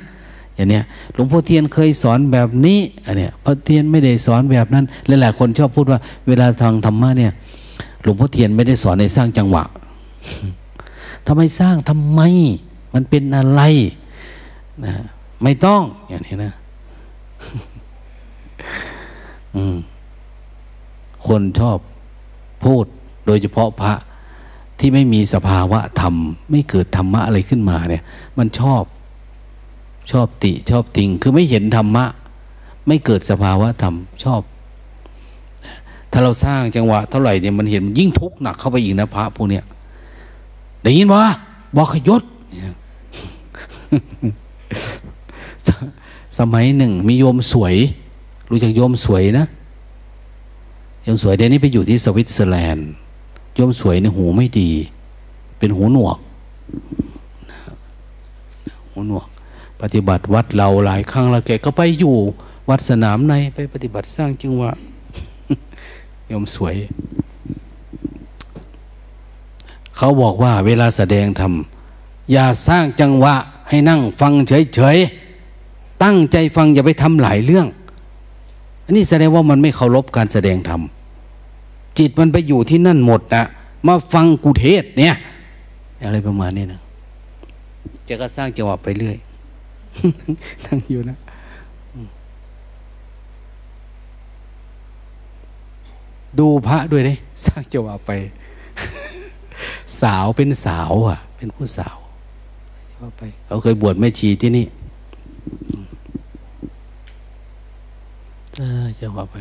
[0.55, 0.85] อย่างเนี้ย
[1.15, 7.33] หลวงพ่อเทียนเคยสอนแบบนี้อันเนี้ยพระเทียนไม่ได้สอนแบบนั้นหลายๆคนชอบพูดว่า เวลาทางธรรมะเนี่ย
[8.03, 9.65] หลวงพ่อเทียนไม่ได้สอนในสร้างจังหวะ
[11.27, 12.21] ทำไมสร้างทำไม
[12.95, 13.63] มันเป็นอะไร
[14.85, 14.93] นะ
[15.43, 16.53] ไม่ต้อง อย่างนี้นะ
[21.27, 21.79] คนชอบ
[22.65, 22.85] พูด
[23.27, 23.93] โดยเฉพาะพระ
[24.79, 26.15] ที่ไม่มีสภาวะธรรม
[26.51, 28.03] ไม่เกิดธรรมะอะไรขึ้นมาเนี่ย
[28.39, 28.83] มันชอบ
[30.13, 32.05] ชอบติชอบติง คือไม่เห็นธรรมะ
[32.87, 33.95] ไม่เกิดสภาวะธรรม
[34.25, 34.41] ชอบ
[36.13, 39.65] ถ้าเราสร้างจังหวะเท่าไหร่เนี่ยมันเห็นยิ่งทุกข์หนักเข้าไปอีกนะพระพวกเนี้ย
[40.83, 41.25] ได้ยินว่า
[41.77, 42.23] บอกขยศ
[46.39, 47.75] สมัยหนึ่ง มีโยมสวย
[48.51, 49.47] รู้จักโยมสวยนะ
[51.03, 52.89] โยมสวยเดี๋ยวนี้ไปอยู่ที่สวิตเซอร์แลนด์
[53.55, 54.71] โยมสวยในหูไม่ดี
[55.59, 56.19] เป็นหูหนวก
[58.91, 59.27] หูหนวก
[59.81, 62.17] ปฏิบัติวัดเราหลายครั้งแล้วแกก็ไปอยู่
[62.69, 64.73] วัดสนามในไปปฏิบัติสร้างจึงว่า
[66.29, 66.75] โยมสวย
[69.97, 71.53] เขาบอกว่าเวลาแสดงธรรม
[72.33, 73.35] อย่าสร้างจังหวะ
[73.69, 75.22] ให้นั่งฟังเฉยๆ
[76.03, 77.67] ตั้งใจฟังอย่าไปทำหลายเรื่อง
[78.85, 80.81] อันนี้แสดงว่ามันไม่เคารพการแสดงธรรม
[81.99, 83.45] จิตมันไปอยู่ที่นั่นหมดนะ
[83.87, 85.17] มาฟังกูเทศเนี่ย
[86.05, 86.81] อะไรประมาณนี้นะ
[88.09, 89.17] จะก็สร้างจังหวะไปเรื่อย
[90.65, 91.17] ทั้งอยู่นะ
[96.39, 98.11] ดูพระด้วยเลยสร้างจังหวะไป
[100.01, 101.97] สาวเป็นสาว อะ เป็นผู้สาว
[103.19, 104.67] ไปเขาเคยบวชแม่ชีที่นี่
[109.01, 109.37] จะว่าไป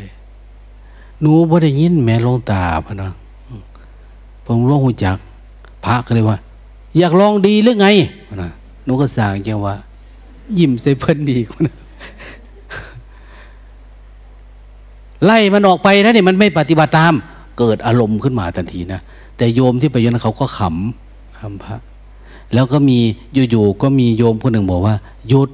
[1.22, 3.12] หนูบ่ได้ยินแม่ลงตาพะนะ
[4.46, 5.18] ผมร้องหูจัก
[5.86, 6.38] พระก็เลยว่า
[6.98, 7.88] อยากลองดีหรือไง
[8.42, 8.52] นะ
[8.86, 9.76] หนูก็สั่งจังว่า
[10.58, 11.76] ยิ้มใส่เพิ่นดีกว่านะ
[15.26, 17.14] ไล่มันออกไปนะเนี่ยมันไม่ปฏิบัติตาม
[17.58, 19.02] เกิดอารมณ์ขึ้นมาทันทีนะ
[19.38, 21.76] แต่โยมที่ไปยนเขาก็ขำคำพระ
[22.54, 23.00] แล้วก็มี
[23.52, 24.96] อยู่ๆก็มีโยมคนหนึ่งบอกว่า
[25.28, 25.50] หยุด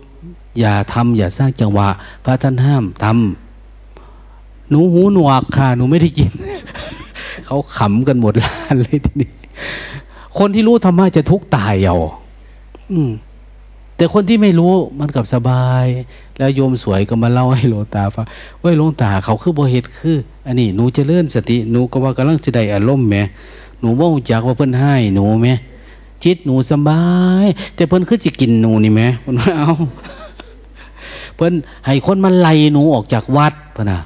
[0.59, 1.87] อย่าทำอย่าสร้างจังหวะ
[2.23, 3.46] พระท่านห้ามทำ
[4.69, 6.31] หนูหูหนวกค่ะ หนูไม่ได้ยิน
[7.45, 9.29] เขาขำกันหมดล้านเลยทีนี้
[10.37, 11.97] คนที่รู้ธรรมะจะทุกข์ตายเอา
[12.91, 13.11] อืม
[13.95, 15.85] แต่คนที่ไม่รู้มันกับสบาย
[16.37, 18.25] แล้วโยมสวยก็มาเล่าให้หลวงตาฟัง
[18.61, 23.21] ว่าหลวงตาเขาคือบ่เหตุคือ อันนี้หนูจะเลื่อนสติหนูก็ว่ากำลังจะได้อารมณ์แม่
[23.79, 25.53] หนูว่าจากว่าเพิ่นให้หนูแม่
[26.23, 27.03] จิตหนูสบา
[27.43, 27.45] ย
[27.75, 29.71] แต่เพิ่นคือจะกินหนูนี่แม่เพิ่นเอา
[31.35, 31.53] เพิ่น
[31.85, 33.99] ให้คนมาไล่หนูออกจากวัดพนะ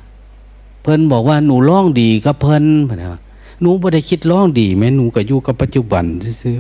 [0.81, 2.63] เพิ่นบอกว่าหนูร้องดีกับเพิ่น
[3.01, 3.19] นะ
[3.61, 6.03] หนูไม่ได้คิดร้องดีแม้หนูก็อยู่กับปัจจุบัน
[6.41, 6.55] ซื้อ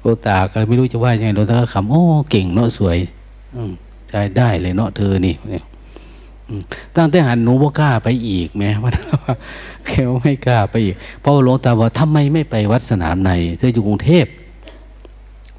[0.00, 2.98] โลตาก็ไม่รู้จะว่ายังไงโลตาก็ขำโอ้เก่งเนาะสวย
[4.08, 5.34] ใช้ได้เลยเนาะเธอนี่
[6.96, 8.90] ตั้งแต่หันหนูบ่กล้าไปอีกแม้ว่า
[9.86, 14.26] แค่ไม่กล้าไปอีกเพราะหลวงตาว่าทำไมไม่ไปวัดสนามในเธออยู่กรุงเทพ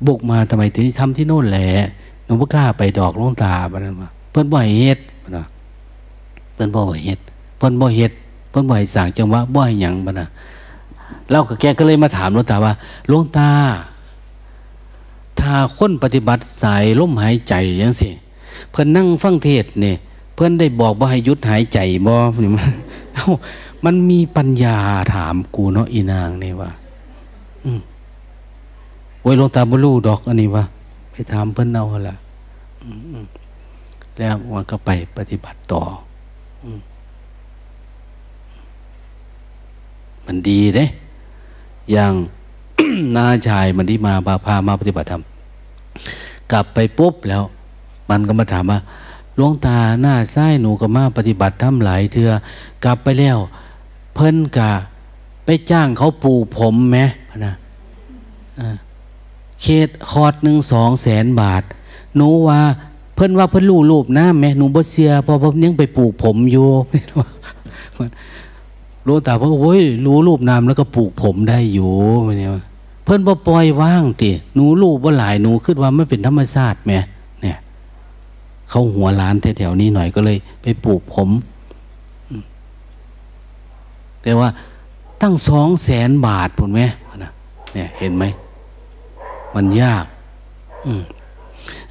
[0.07, 1.69] บุกมาทำไมถึงทำที่โน่นแหละ
[2.25, 4.99] หนูบ่กล้าไปดอกหลวงตาบ้านมาเพิ่นบ่อยเฮ็ด
[5.37, 5.45] นะ
[6.55, 7.19] เพิ่นบ่อยเฮ็ด
[7.59, 8.11] เพิ่นบ่เฮ็ด
[8.49, 10.27] เพิ่นบ่ให้สั่งจังหวะบ่ให้หยังบ่นะ
[11.31, 12.73] เราก็แกก็เลยมาถามหลวงตาว่า
[13.07, 13.49] หลวงตา
[15.39, 18.09] ถ้าคนปฏิบัติสายลมหายใจยังสิ
[18.71, 19.95] เพิ่นนั่งฟังเทศเนี่ย
[20.35, 22.13] เพิ่นได้บอกว่าให้ยุดหายใจบ่
[22.43, 22.71] นี่มัน
[23.15, 23.27] เอ้า
[23.85, 24.77] มันมีปัญญา
[25.13, 26.71] ถามกูเนาะอีนางนี่ว่า
[27.65, 27.79] อืม
[29.21, 30.63] ไว้หลวงตาบ่รู้ดอกอันนี้ว่า
[31.11, 32.15] ไปถามเพิ่นเอาละ
[34.17, 35.81] แล้วมันก็ไปปฏิบัติต่อ
[36.63, 36.79] อืม
[40.31, 40.85] มันดีเด้
[41.91, 42.13] อย่าง
[43.15, 45.23] นาชายมันที่มาพาพามาปฏิบัติธรรม
[46.51, 47.43] กลับไปปุ๊บแล้ว
[48.09, 48.79] มันก็มาถามว่า
[49.35, 52.31] หลวงตาหน้าไส้หนูก็มาปฏิบัติทำหลายเถื่อ
[52.85, 53.37] กลับไปแล้ว
[54.15, 54.71] เพิ่นกะ
[55.45, 56.97] ไปจ้างเขาปลูกผมไหม
[57.45, 57.53] นะ
[59.61, 61.63] เขตคอร์ดหนึ่งสองแสนบาท
[62.15, 62.59] หนูว่า
[63.15, 66.67] เพิ่นว่าเพิ่นรูรูปนะแม่หนูบ่เสียพอเพิ่นยังไปปลูกผมอยู่
[69.09, 71.91] รู้ตาเพราะโอ้ยรู้รูปนามแล้วก็ปลูกผมได้อยู่
[72.37, 72.51] เนี่ย
[73.03, 76.99] เพิ่นบ่ปล่อยว่างติหนูรูปว่าหลายหนูขึ้นว่าไม่เป็นธรรมชาติแม่
[77.41, 77.57] เนี่ย
[78.69, 81.29] เขาหัวล้านแถวๆนี้หน่อยก็เลย ไปปลูกผม
[84.23, 84.49] แต่ว่า
[85.21, 86.81] ตั้งสองแสนบาทพุ่นไหม
[87.23, 87.31] นะ
[87.73, 88.23] เนี่ย เห็นไหม
[89.55, 90.05] มันยาก
[90.87, 91.03] อืม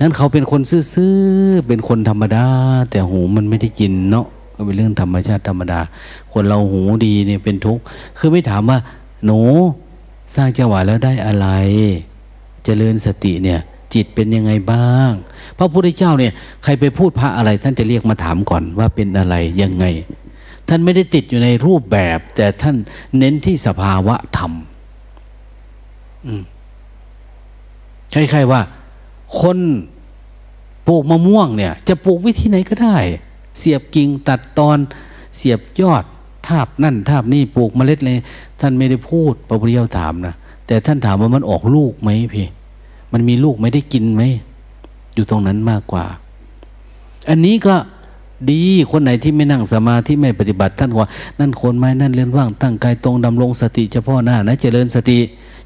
[0.01, 2.47] นั้นเขาเป็นคนซื่อๆเป็นคนธรรมดา
[2.91, 4.27] แต่หูมันไม่ได้กินเนาะ
[4.59, 5.81] ก็เป็นเรื่องธรรมชาติธรรมดา
[6.33, 7.83] คนเราหูดีเนี่ยเป็นทุกข์
[8.19, 8.79] คือไม่ถามว่า
[9.25, 9.41] หนู
[10.35, 11.49] สร้างจังหวะแล้วได้อะไร
[12.65, 13.61] เจริญสติเนี่ย
[13.95, 15.11] จิตเป็นยังไงบ้าง
[15.59, 16.33] พระพุทธเจ้าเนี่ย
[16.65, 19.85] ใครไปพูดพระอะไร ท่านจะเรียกมาถามก่อนว่าเป็นอะไรยังไง
[20.69, 22.77] ท่านไม่ได้ติดอยู่ในรูปแบบ แต่ท่าน
[23.19, 24.53] เน้นที่สภาวะธรรม
[28.13, 28.61] ใช่ๆว่า
[29.41, 29.59] คน
[30.87, 32.97] ปลูกมะม่วงเนี่ย จะปลูกวิธีไหนก็ได้
[33.59, 34.79] เสียบกิ่งตัดตอน
[35.37, 36.05] เสียบยอด
[36.49, 38.19] ทาบนั่นทาบนี่ปลูกเมล็ดเลย
[38.61, 40.35] ท่านไม่ได้พูดพระพุทธเจ้าถามนะ
[40.67, 42.47] แต่ท่านถามว่ามันออกลูกไหมพี่
[43.13, 44.23] มันมีลูกไม่ได้กินไหม
[45.15, 46.05] อยู่ตรงนั้นมากกว่า
[47.29, 47.75] อันนี้ก็
[48.51, 51.07] ดีคนไหนที่ไม่นั่งสมาธิไม่ปฏิบัติท่านว่า
[51.41, 55.19] นั่นคนไม้นั่นเลื่อนว่างตั้งกายตรงดำรงสติเฉพาะหน้านะเจริญสติ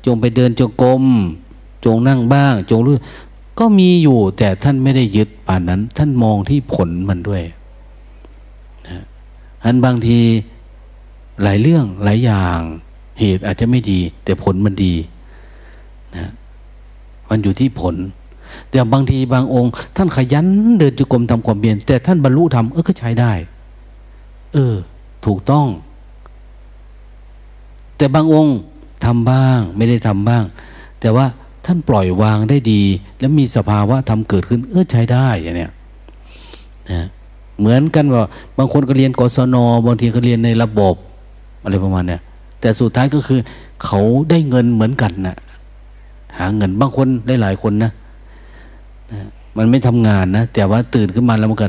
[0.07, 1.05] จงไปเดินจงกรม
[1.85, 2.95] จงนั่งบ้าง จงรู้
[3.59, 7.43] ก็มีอยู่แต่ท่านไม่ได้ยึดป่านนั้น ท่านมองที่ผลมันด้วย
[9.65, 10.21] อันบางที
[11.43, 12.59] หลายเรื่องหลายอย่าง
[13.21, 14.95] เหตุอาจจะไม่ดี แต่ผลมันดี
[16.17, 16.31] นะ
[17.31, 17.97] มันอยู่ที่ผล
[18.71, 20.47] แต่บางทีบางองค์ ท่านขยัน
[20.79, 23.33] เดินจุกรมทำความเพียรแต่ท่านบรรลุธรรมเออก็ใช้ได้
[24.55, 24.75] เออ
[25.27, 25.67] ถูกต้อง
[27.97, 28.57] แต่บางองค์
[29.05, 30.45] ทำบ้าง ไม่ได้ทำบ้าง
[31.01, 31.27] แต่ว่า
[31.67, 32.83] ท่านปล่อยวางได้ดี
[33.19, 35.73] แล้วมีสภาวะทำเกิดขึ้น เออใช้ได้อย่างเนี้ย
[36.91, 37.07] นะ
[37.63, 38.23] เหมือนกันว่า
[38.59, 39.57] บางคนก็เรียนกศน
[39.87, 40.95] บางทีก็เรียนในระบบ
[41.63, 42.21] อะไรประมาณเนี้ย
[42.61, 43.41] แต่สุดท้ายก็คือ
[43.85, 45.37] เขาได้เงินเหมือนกันนะ
[46.39, 47.93] หาเงินบางคนได้หลายคนนะ
[49.57, 51.69] มันไม่ทำงานนะแต่ว่าตื่นขึ้นมาแล้วมันก็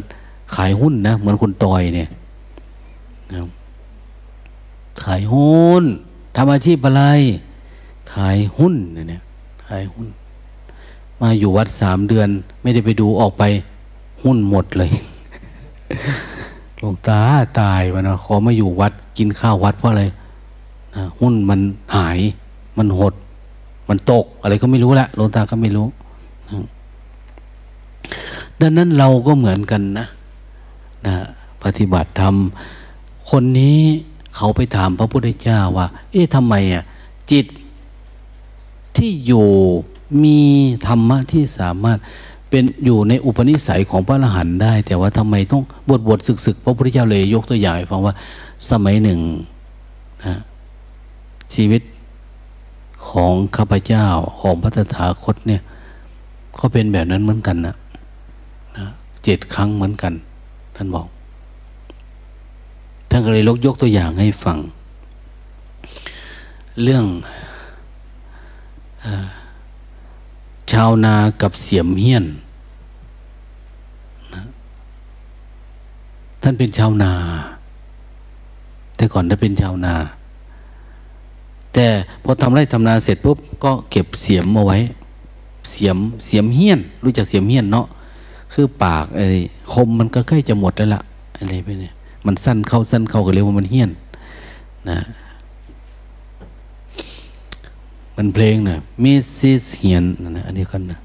[0.55, 2.09] ขายหุ้นนะเหมือนคนตอยเนี่ย
[5.03, 5.83] ขายหุ้น
[6.35, 7.03] ทำอาชีพอะไร
[8.13, 9.21] ขายหุ้นเนี่ย
[9.65, 10.07] ขายหุ้น
[11.21, 12.27] มาอยู่วัดสามเดือน
[12.61, 13.43] ไม่ได้ไปดูออกไป
[14.23, 14.91] หุ้นหมดเลย
[16.77, 17.19] หลวงตา
[17.59, 20.05] ตายวะนะขอมาอยู่วัดกินข้าววัดเพราะอะไร
[20.95, 21.59] นะหุ้นมัน
[21.95, 22.19] หาย
[22.77, 23.13] มันหด
[23.89, 25.87] มันตก อะไรก็ไม่รู้ละหลวงตาก็ไม่รู้
[26.49, 26.65] นะ
[28.59, 30.05] ดังนั้นเราก็เหมือนกันนะ
[31.05, 31.15] นะ
[31.63, 32.35] ปฏิบัติธรรม
[33.29, 33.79] คนนี้
[34.35, 36.83] เขาไปถามพระพุทธเจ้าว่า เอ๊ะทำไมอะ
[37.31, 37.45] จิต
[38.97, 39.47] ที่อยู่
[40.23, 40.39] มี
[40.87, 41.97] ธรรมะที่สามารถ
[42.55, 48.13] เป็นอยู่ในอุปนิสัยของพระอรหันต์ได้ แต่ว่าทำไมต้องบทบทศึกศึกพระพุทธเจ้าเลยยกตัวอย่างให้ฟังว่า
[48.69, 49.19] สมัยหนึ่ง
[50.25, 50.35] นะ
[51.53, 51.81] ชีวิต
[53.09, 54.05] ของข้าพเจ้า
[54.39, 55.61] ของพระตถาคตเนี่ย
[56.59, 57.75] ก็เป็นแบบนั้นเหมือนกันนะ
[58.77, 58.85] นะ
[59.23, 60.13] เจ็ดครั้งเหมือนกัน
[60.75, 61.07] ท่านบอก
[63.09, 64.57] ท่านก็เลยลกยกตัวอย่างให้ฟัง
[66.83, 67.05] เรื่อง
[69.05, 69.07] อ
[70.71, 72.25] ชาวนากับเสียมเฮียน
[74.33, 74.43] นะ
[76.43, 77.13] ท่านเป็นชาวนา
[78.95, 79.93] แต่ก่อนท่านเป็นชาวนา
[81.73, 81.85] แต่
[82.23, 84.77] พอทำไร่ทำนาเสร็จปุ๊บก็เก็บเสียมมาไว้
[85.71, 87.87] เสียมเสียมเฮี้ยน รู้จักเสียมเฮี้ยนเนาะ
[88.53, 89.25] คือปากไอ้
[89.73, 91.01] คมมันก็ใกล้จะหมดแล้วละ
[91.37, 91.93] อะไรไปเนี่ย
[92.25, 93.89] มันสั้นเข้าสั้นเข้าก็เรียกว่ามันเฮี้ยน
[94.89, 94.99] นะ
[98.17, 100.05] มันเพลงนะมิสซิสเฮียน
[100.37, 100.97] นะอันนี้กันนะ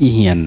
[0.00, 0.38] อีเฮียน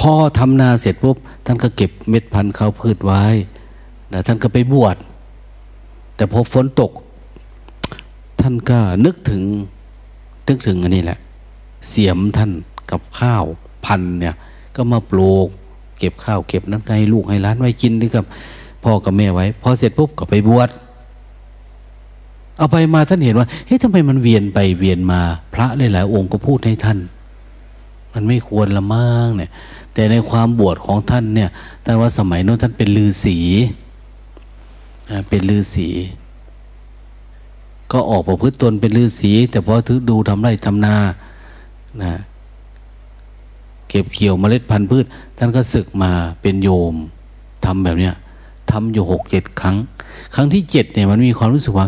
[0.00, 1.16] พอทำนาเสร็จปุ๊บ
[1.46, 3.24] ท่านก็เก็บเม็ดพันธุ์ข้าวพืชไว้
[4.12, 4.96] นะท่านก็ไปบวช
[6.16, 6.92] แต่พอฝนตก
[8.40, 9.42] ท่านก็นึกถึง
[10.48, 11.18] นึกถึงอันนี้แหละ
[11.88, 12.50] เสียมท่าน
[12.90, 13.44] กับข้าว
[13.86, 14.34] พันเนี่ย
[14.76, 15.48] ก็มาปลูก
[15.98, 18.24] เก็บข้าวเก็บน้ำใจลูกให้ร้านไว้กินด้วยกับ
[18.82, 20.68] พ่อกับแม่ไว้ พอเสร็จปุ๊บก็ไปบวช
[22.58, 25.20] เอาไปมาท่านเห็นว่าเฮ้ยทำไมมันเวียนไปเวียนมา
[25.54, 26.98] พระหลายๆองค์ก็พูดให้ท่าน
[28.12, 29.50] มันไม่ควรละมั่งเนี่ย
[29.96, 31.50] แต่ในความบวชของท่านเนี่ย
[31.84, 33.38] ท่านว่าสมัยโน้นท่านเป็นลือศี
[35.28, 35.88] เป็นลือศี
[37.92, 40.96] ก็ออกประพฤติตนเป็นลือศีแต่พอถือดูทำไรทำนา
[42.02, 42.14] นะ
[43.88, 45.04] เก็บเกี่ยวเมล็ดพันธุ์พืช
[45.38, 46.10] ท่านก็ศึกมา
[46.40, 46.94] เป็นโยม
[47.64, 48.14] ทำแบบเนี้ย
[48.70, 49.76] ทำอยู่หกเจ็ดครั้ง
[50.34, 51.86] ครั้งที่เจ็ดเนี่ยมันมีความรู้สึกว่า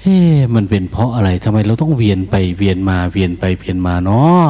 [0.00, 0.16] เฮ้
[0.54, 4.48] มันเป็นเพราะอะไรทำไมเราต้องเวียนไปเวียนมาเวียนไปเวียนมาเนาะ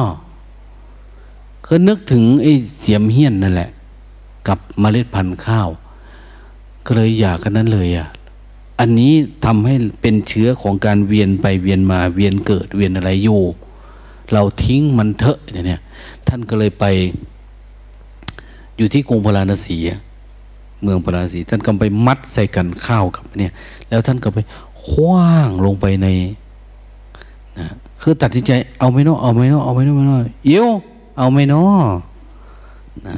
[1.67, 3.69] ก็นึกถึงไอ้เสียมเฮี้ยนนั่นแหละ
[4.47, 5.69] กับเมล็ดพันธุ์ข้าว
[6.85, 8.07] ก็เลยอยากกันนั้นเลยอะ
[8.79, 9.13] อันนี้
[9.45, 13.41] ทำให้เป็นเชื้อของการเวียนไปเวียนมาเวียนเกิดเวียนอะไรอยู่
[14.33, 15.81] เราทิ้งมันเถอะเนี่ย
[16.27, 16.85] ท่านก็เลยไป
[18.77, 19.77] อยู่ที่กรุงพาราณสี
[20.81, 23.51] เมืองพาราณสีท่านก็ไปมัดใส่กันข้าวกับเนี่ย
[23.89, 24.39] แล้วท่านก็ไป
[24.89, 26.07] คว้างลงไปใน
[27.59, 27.67] นะ
[28.01, 30.17] คือตัดสินใจเอาไม่นอเอาไม่นอเอาไม่นอไม่นอ
[30.47, 30.69] เยี่ยว
[31.17, 31.65] เอาไม่นอ
[33.07, 33.17] นะ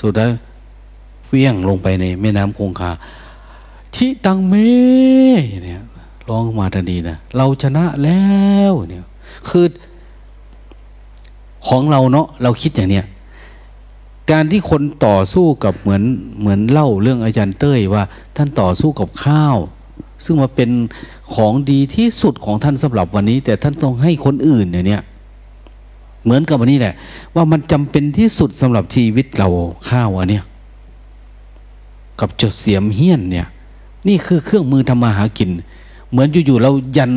[0.00, 0.30] สุดท้าย
[1.28, 2.90] เวียงลงไปในแม่น้ำคงคา
[3.94, 4.54] ชิตังเม
[5.64, 5.82] เนี่ย
[6.28, 8.24] ร้องมาทันทีนะเราชนะแล้
[8.70, 9.04] วเนี่ย
[9.48, 9.66] คือ
[11.68, 13.04] ของเราเนาะเราคิดอย่างเนี้ย
[14.30, 16.02] การที่คนต่อสู้กับเหมือน
[16.40, 18.02] เหมือนเล่าเรื่องอาจารย์เต้ยว่า
[18.36, 19.56] ท่านต่อสู้กับข้าว
[20.24, 20.70] ซึ่งมาเป็น
[21.34, 25.02] ของดีที่สุดของท่านสำหรับวันนี้ แต่ท่านต้องให้คนอื่นเนี่ย
[26.24, 26.94] เหมือนกับวันนี้แหละ
[27.34, 29.48] ว่ามันจำเป็นที่สุดสำหรับชีวิตเรา
[29.90, 30.44] ข้าวอันเนี้ย
[32.20, 33.46] กับจดเสียมเฮี้ยนเนี่ย
[34.08, 35.50] นี่คือเครื่องมือทำมาหากิน
[36.10, 37.12] เหมือนอยู่ๆเรายัน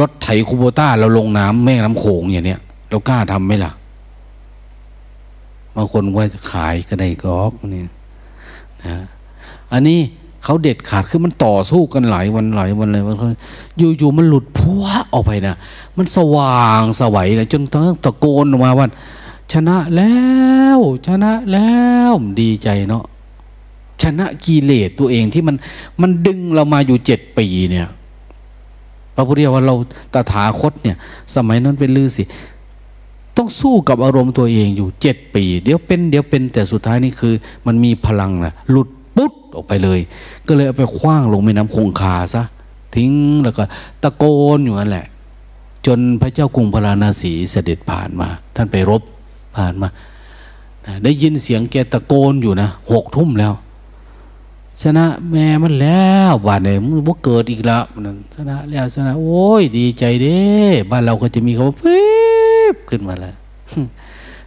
[0.00, 2.60] รถไถคูโบต้าเราลงน้ำแม่น้ำโขงอย่างเนี้ย
[2.90, 3.72] เรากล้าทำไหมล่ะ
[5.74, 7.88] บางคนว่าจะขายก็ได้กรอกเนี่ย
[8.84, 8.94] นะ
[9.72, 10.00] อันนี้
[10.46, 13.16] เขาเด็ดขาดคือมันต่อสู้กันหลายวันหลายวันเลยวัน
[13.78, 15.54] อยู่ๆมันหลุดพัวออกไปนะ
[15.96, 18.86] มันสว่างสวัยเลยจนต้องตะโกนออกมาว่า
[19.52, 20.14] ชนะแล้
[20.76, 21.70] ว ชนะแล้
[22.10, 23.04] วดีใจเนาะ
[24.02, 25.56] ชนะกิเลสตัวเองที่มัน
[26.00, 27.88] มันดึงเรามาอยู่เจ็ดปีเนี่ย
[29.14, 29.74] พระพุทธเจ้าว่าเรา
[30.14, 30.96] ตถาคตเนี่ย
[31.34, 32.22] สมัยนั้นเป็นลือสิ
[33.36, 37.34] ต้องสู้กับอารมณ์ตัวเองอยู่เจ็ดปี เดี๋ยวเป็นเดี๋ยวเป็นแต่สุดท้ายนี่คือ
[37.66, 40.00] มันมีพลังนะหลุด ปุ๊บออกไปเลย
[40.46, 42.42] ก็เลยเอาไปคว้างลงแม่น้ำคงคาซะ
[42.94, 43.12] ทิ้ง
[43.44, 43.62] แล้วก็
[44.02, 44.24] ตะโก
[44.56, 45.06] นอยู่นั่นแหละ
[45.86, 49.02] จนพระเจ้ากรุงพาราณสีเสด็จผ่านมา ท่านไปรบ
[49.56, 49.88] ผ่านมา
[51.04, 53.52] ได้ยินเสียงแกตะโกนอยู่นะหกทุ่มแล้ว
[54.82, 58.02] ชนะแม่มันแล้วบ้านเนี่ยมันบ่เกิดอีกแล้วมัน
[58.36, 60.40] ชนะแล้วชนะ โอ้ยดีใจเด้
[60.90, 62.04] บ้านเราก็จะมีคำว่าปิ๊
[62.74, 63.34] บขึ้นมาแล้ว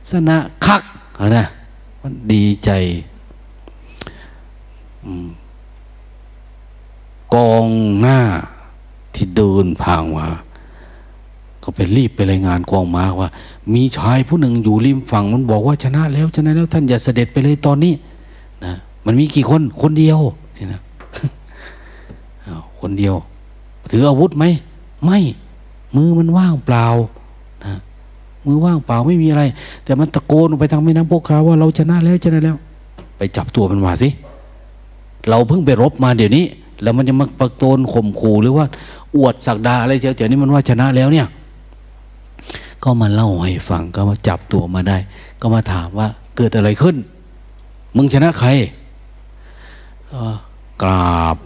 [0.09, 0.83] ชนะคัก
[1.37, 1.45] นะ
[2.01, 2.71] มันดีใจ
[7.35, 7.65] กอง
[7.99, 8.19] หน้า
[9.15, 10.27] ที่เดินพางมา
[11.63, 13.29] ก็ไปรีบไปรายงานกองมาว่า
[13.73, 17.93] มีชายผู้หนึ่งอยู่ริมฝั่ง มันบอกว่าชนะแล้วชนะแล้วท่านอย่าเสด็จไปเลยตอนนี้
[18.65, 18.73] นะ
[19.05, 20.19] มันมีกี่คนคนเดียว
[20.57, 20.81] นี่นะ
[22.79, 23.15] คนเดียว
[23.91, 24.45] ถืออาวุธไหม
[25.05, 25.19] ไม่
[25.95, 26.85] มือมันว่างเปล่า
[27.65, 27.73] นะ
[28.45, 29.43] มือว่างเปล่าไม่มีอะไร
[29.83, 32.57] แต่มันตะโกนไปทางแม่น้ำพวกเขาว่าเราชนะแล้วชนะแล้ว
[33.17, 34.09] ไปจับตัวมันมาสิ
[35.29, 36.45] เราเพิ่งไปรบมาเดี๋ยวนี้
[36.81, 38.65] แล้วมันจะมาประโตนข่มขู่หรือว่า
[39.15, 41.27] อวดสักดาอะไรเดี๋ยวนี้มันว่าชนะแล้วเนี่ย
[42.83, 44.97] ก็มาเล่าให้ฟังก็มาจับตัวมาได้
[45.41, 46.95] ก็มาถามว่าเกิดอะไรขึ้น
[47.95, 48.49] มึงชนะใคร
[50.83, 51.37] กราบ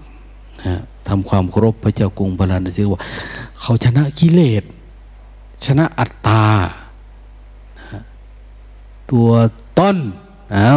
[0.65, 3.01] นะทำความเคารพพระเจ้ากรุงพระนศีว่า
[3.61, 4.63] เขาชนะกิเลส
[5.65, 6.43] ชนะอัตตา
[9.11, 9.29] ตัว
[9.79, 9.97] ต้น
[10.55, 10.71] อ้า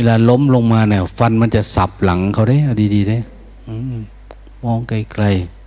[0.00, 3.18] วลาล้มลงมาเนี่ย ฟันมันจะสับหลังเขาได้เอาดีๆได้
[4.64, 5.60] มองไกลๆ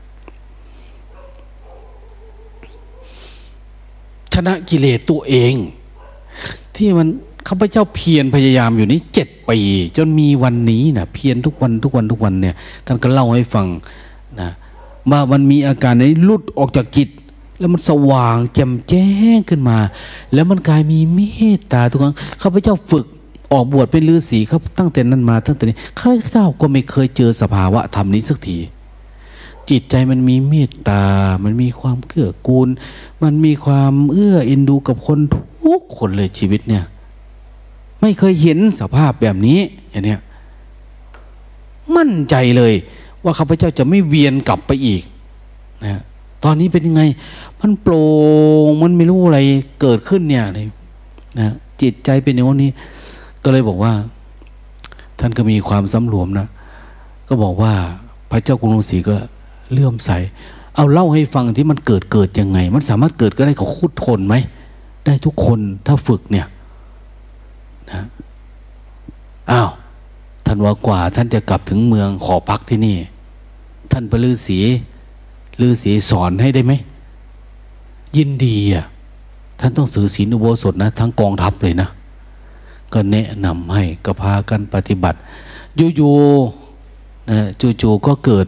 [4.34, 5.54] ชนะกิเลสตัวเอง
[6.76, 7.08] ที่มัน
[7.48, 9.60] ข้าพเจ้าเพียรพยายามอยู่นี้เจ็ดปี
[9.98, 12.56] จนมีวันนี้นะเพียรทุกวันทุกวันทุกวันเนี่ย
[12.86, 13.68] ท่านก็เล่าให้ฟัง
[14.42, 14.50] นะ
[15.10, 17.10] ว่ามันมีอาการนี้ลุดออกจากจิต
[17.60, 19.06] แล้วมันสว่างแจ่มแจ้
[19.36, 19.78] งขึ้นมา
[20.34, 21.20] แล้วมันกลายมีเม
[21.54, 23.06] ตตาทุกครั้งข้าพเจ้าฝึก
[23.54, 28.58] ออกบวชเป็นฤาษีครับตั้งแต่นั้นมาตั้งแต่นี้ข้าเจ้าก็ไม่เคยเจอสภาวะธรรมนี้สักที
[29.70, 31.04] จิตใจมันมีเมตตา
[31.44, 32.70] มันมีความเกื้อกูล
[33.24, 35.20] มันมีความเอื้อเอินดูกับคน
[35.64, 36.84] ทุกคนเลยชีวิตเนี่ย
[38.02, 39.60] ไม่เคยเห็นสภาพแบบนี้
[39.92, 40.18] อย่างนี้
[41.96, 42.74] มั่นใจเลย
[43.24, 45.04] ว่าข้าพเจ้าจะไม่เวียนกลับไปอีก
[45.86, 46.02] นะ
[46.44, 47.02] ตอนนี้เป็นยังไง
[47.60, 48.04] มันโปร่
[48.68, 49.40] งมันไม่รู้อะไร
[49.82, 50.68] เกิดขึ้นเนี่ยเลย
[51.40, 52.72] นะจิตใจเป็นอย่างนี้
[53.44, 53.94] ก็เลยบอกว่า
[55.20, 56.48] ท่านก็มีความสำรวมนะ
[57.28, 57.74] ก็บอกว่า
[58.32, 59.16] พระเจ้ากรุงศรีก็
[59.72, 60.12] เลื่อมใส
[60.76, 64.36] เอาเล่าให้ฟังที่มันเกิดเกิดยังไง มันสามารถเกิดก็ได้กับคุดทนไหม
[65.06, 66.48] ได้ทุกคนถ้าฝึกเนี่ย
[67.92, 68.04] นะ
[69.52, 69.70] อ้าว
[70.46, 72.98] ท่านว่ากว่า ท่านจะกลับถึงเมืองขอพักที่นี่
[73.92, 74.60] ท่านพระฤาษี
[75.62, 76.74] ฤาษีสอนให้ได้ไหม
[78.18, 78.86] ยินดีอะ
[79.60, 81.90] ท่านต้องสื่อศีลอุโบสถนะ ทั้งกองทัพเลยนะ
[82.94, 85.20] ก็แนะนำให้ก็พากันปฏิบัติ
[85.96, 87.40] อยู่ๆนะ
[87.82, 88.48] จู่ๆก็เกิด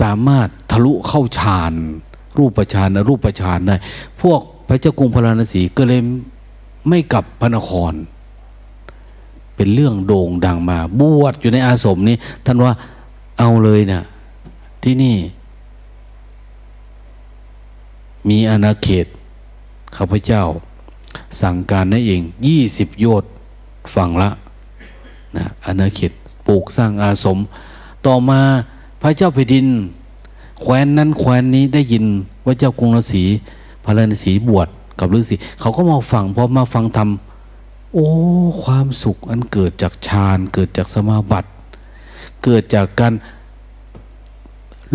[0.00, 1.72] สามารถทะลุเข้าฌาน
[2.38, 3.76] รูปฌานนะรูปฌานได้
[4.20, 6.00] พวกพระเจ้ากรุงพระนศีก็เลย
[6.88, 7.92] ไม่กลับพระนคร
[9.56, 12.72] เป็นเรื่องโด่งดังมา บวชอยู่ในอาสมนี้ ท่านว่า
[13.38, 14.02] เอาเลยเนะี่ย
[14.82, 15.16] ที่นี่
[18.28, 19.06] มีอาณาเขต
[19.96, 20.44] ข้าพเจ้า
[21.40, 23.30] สั่งการนั่นเองยี่สิบโยชน์
[23.94, 24.30] ฝั่งละ
[25.36, 26.12] นะอาณาเขต
[26.46, 27.38] ปลูกสร้างอาสม
[28.06, 28.40] ต่อมา
[29.02, 29.66] พระเจ้าแผ่นดิน
[30.60, 32.04] แคว้นนั้นแคว้นนี้ได้ยิน
[32.44, 33.24] ว่าเจ้ากรุงฤาษี
[33.84, 34.68] พระฤาษีบวช
[34.98, 38.06] กับฤาษีเขาก็มาฟังพอมาฟังทำโอ้
[38.62, 41.48] ความสุขอันเกิดจากฌานเกิดจากสมาบัติ
[42.44, 43.12] เกิดจากการ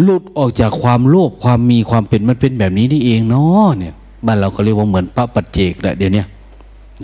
[0.01, 3.95] หลุดออกจากความโลภความมีความเป็นมันเป็นแบบนี้นี่เองเนาะเนี่ย
[4.25, 6.23] บ้านเราเขาเรียกว่าเหมือนพระปัจเจกแหละเดี๋ยวนี้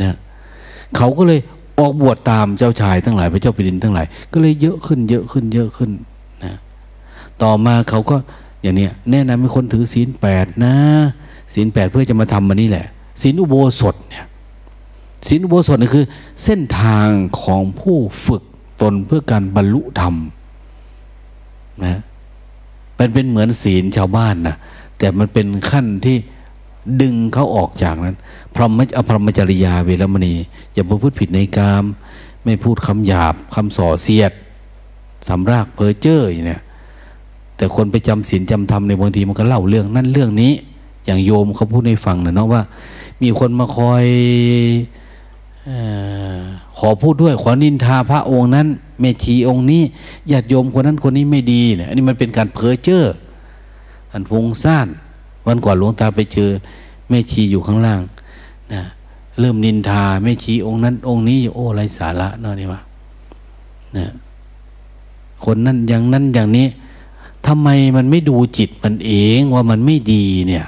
[0.01, 0.15] นะ
[0.97, 1.39] เขาก็เลย
[1.79, 5.91] ออกบวชตามเจ้าชายทั้งหลายพระเจ้าแผ่นดินทั้งหลาย ก็เลยเยอะขึ้นเยอะขึ้นเยอะขึ้น
[6.43, 6.53] นะ
[7.41, 8.15] ต่อมาเขาก็
[8.61, 10.75] อย่างเนี้ยแนะนำให้คนถือศีลแปดนะ
[11.53, 12.85] ศีลแปดเพื่อจะมาทำมันนี่แหละ
[13.21, 14.25] ศีลอุโบสถเนี่ย
[15.27, 16.05] ศีลอุโบสถนี่คือ
[16.43, 17.07] เส้นทาง
[17.41, 18.43] ของผู้ฝึก
[18.81, 20.15] ตนเพื่อการบรรลุธรรม
[21.85, 21.99] นะ
[22.99, 24.55] มันเป็นเหมือนศีลชาวบ้านนะ
[24.97, 26.17] แต่มันเป็นขั้นที่
[27.01, 28.15] ดึงเขาออกจากนั้น
[28.55, 30.33] พรหมอพรหมจริยาเวรมณี
[30.73, 31.85] อย่าประพฤติผิดในกาม
[32.43, 34.31] ไม่พูดคำหยาบคำส่อเสียด
[35.27, 36.61] สำรากเพอเจอร์เนี่ย
[37.57, 40.53] แต่คนไปจำศีลจำธรรมในบางทีมันก็เล่าเรื่องนั่นเรื่องนี้
[41.05, 42.61] อย่างโยมเขาพูดในฟังนะเนาะว่า
[43.21, 44.05] มีคนมาคอย
[45.69, 45.71] อ
[46.77, 48.67] ขอพูดด้วยขอนินทาพระองค์นั้น
[48.99, 49.81] เมชีองค์นี้
[50.31, 53.03] ญาติโยมคนนั้นคนนี้ไม่ดีเนี่ยอันนี้มันเป็นการเพ้อเจ้อ
[54.11, 54.87] อันพงซ่าน
[55.47, 56.49] วันก่อนหลวงตาไปเจอ
[57.09, 58.01] เมชีอยู่ข้างล่าง
[58.73, 58.81] นะ
[59.39, 62.81] เริ่มนินทาเมชีองค์นั้น องค์นี้โอ้ไรสาระเนาะนี่วะ
[63.97, 64.11] นะ
[65.45, 66.67] คนนั้นอย่างนั้นอย่างนี้
[67.47, 70.65] ทำไมมันไม่ดูจิตมันเองว่ามันไม่ดีเนี่ย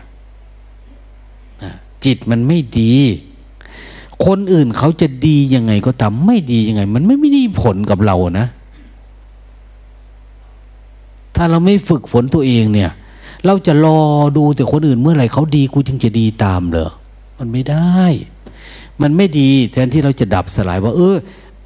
[2.06, 2.94] จิตมันไม่ดี
[4.26, 8.48] คนอื่นเขาจะดียังไงก็ตามไม่ดียังไง มันไม่ไม่ได้ผลกับเรานะ
[11.36, 12.92] ถ้าเราไม่ฝึกฝนตัวเองเนี่ย
[13.46, 14.00] เราจะรอ
[14.38, 16.90] ดูแต่คนอื่นเมื่อไหร่เขาดีกูจึงจะดีตามเหรอ
[17.40, 18.04] มันไม่ได้
[19.02, 21.16] มันไม่ดีแทนที่เราจะดับสลายว่า เออ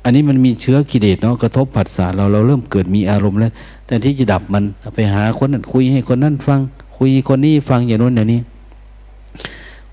[0.04, 3.52] อันนี้มันมีเชื้อกิเลสเนาะกระทบผัสสะเราเราเริ่มเกิดมีอารมณ์แล้ว
[3.88, 4.64] แต่ที่จะดับมัน
[4.96, 6.60] ไปหาคนนั้นคุยให้คนนั้นฟัง
[6.98, 8.42] คุยคนนี้ฟังอย่างโน้นอย่างนี้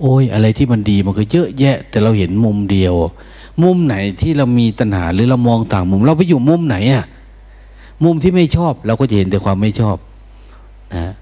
[0.01, 2.95] โอ้ย อะไรที่มันดีมันก็เยอะแยะ แต่เราเห็นมุมเดียว
[3.63, 7.05] มุมไหนที่เรามีตัณหาหรือเรามองต่างมุม เราไปอยู่มุมไหนอะ
[8.05, 9.97] มุมที่ไม่ชอบเราก็จะเห็นแต่ความไม่ชอบ
[10.95, 11.13] นะ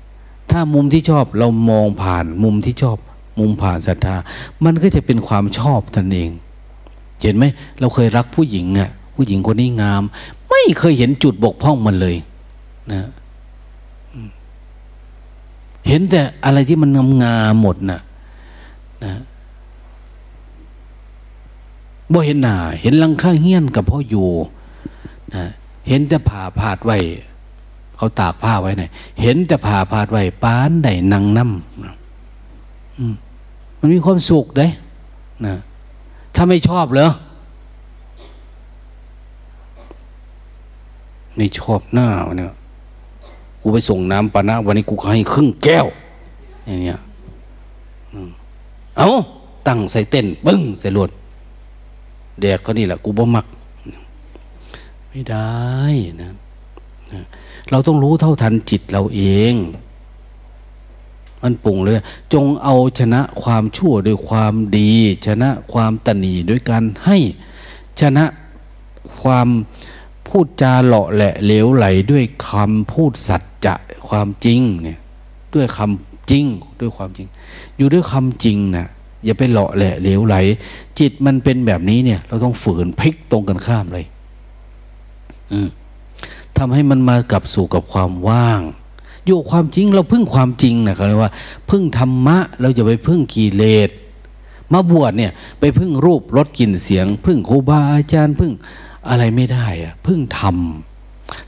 [0.51, 2.99] ถ้ามุมที่ชอบเรามองผ่านมุมที่ชอบ
[3.39, 4.17] มุมผ่านศรัทธา
[4.65, 6.31] มันก็จะเป็นความชอบท่านเอง
[7.23, 7.45] เห็นไหม
[7.81, 10.03] เราเคยรักผู้หญิงอะผู้หญิงคนนี้งาม
[10.51, 12.17] ไม่เคยเห็นจุดบกพร่องมันเลย
[12.93, 13.03] นะ
[15.89, 18.01] เห็นแต่อะไรที่มันงามงามหมดนะ
[19.05, 19.15] นะ
[22.13, 24.29] บ่เห็นหน้าเห็นลังข้างเฮี้ยนกับพ่ออยู่
[25.35, 25.45] นะ
[25.89, 26.99] เห็นแต่ผ่าพาดไว้
[27.97, 28.85] เขาตากผ้าไว้ไหน
[29.21, 31.53] เห็นแต่ผ่าพาดไว้ปานได้นังน้ำ
[33.79, 34.69] มันมีความสุขเด้
[35.47, 35.55] นะ
[36.35, 37.11] ถ้าไม่ชอบเหรอ
[41.37, 42.47] ไม่ชอบหน้าเนี่ย
[43.63, 45.87] กูไปส่งน้ำปานะวันนี้กูให้ครึ่งแก้ว
[46.67, 47.01] อย่างเงี้ย
[48.99, 49.09] เอา
[49.67, 51.11] ตั้งใส่เต้นบึ้งใส่รวด
[52.41, 53.47] แดกก็นี่แหละกูบ่มัก
[55.09, 55.49] ไม่ได้
[56.23, 56.31] นะ
[57.71, 59.23] เราต้องรู้เท่าทันจิตเราเอ
[59.53, 59.55] ง
[61.43, 61.95] มันปุ่งเลย
[62.33, 64.93] จงเอาชนะความชั่วด้วยความดี
[65.27, 67.19] ชนะความตนีด้วยการให้
[68.01, 68.25] ชนะ
[69.23, 69.49] ความ
[70.29, 73.75] พูดจาเลาะแหละเหลวไหลด้วยคำพูดสัจจะ
[74.09, 74.99] ความจริงเนี่ย
[75.55, 76.47] ด้วยคำจริง
[76.81, 77.27] ด้วยความจริง
[77.77, 78.87] อยู่ด้วยคำจริงนะ
[79.25, 80.37] อย่าไปเลาะแหละเหลวไหล
[80.99, 84.05] จิตมันเป็นแบบนี้เนี่ย เราต้องฝืนพลิกตรงกันข้ามเลย
[85.53, 85.69] อืม
[86.59, 88.61] ทำให้มันมากลับสู่กับความว่าง
[89.27, 91.33] อยู่ความจริงเราพึ่งความจริงนะเขาเรียกว่า
[91.71, 93.91] พึ่งธรรมะเราจะไปพึ่งกิเลส
[94.73, 98.53] มาบวชเนี่ยไปพึ่งรูปรสกลิ่นเสียง พึ่งครูบาอาจารย์พึ่ง
[99.09, 100.57] อะไรไม่ได้อะพึ่งธรรม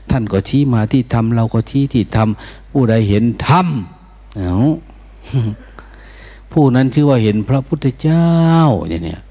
[0.09, 2.29] ท่านก็ชี้มาที่ธรรมเราก็ชี้ที่ธรรม
[2.71, 3.67] ผู้ใดเห็นธรรม
[4.37, 4.55] เอา
[6.51, 8.29] ผู้นั้นชื่อว่าเห็นพระพุทธเจ้า
[8.87, 9.21] เนี่ย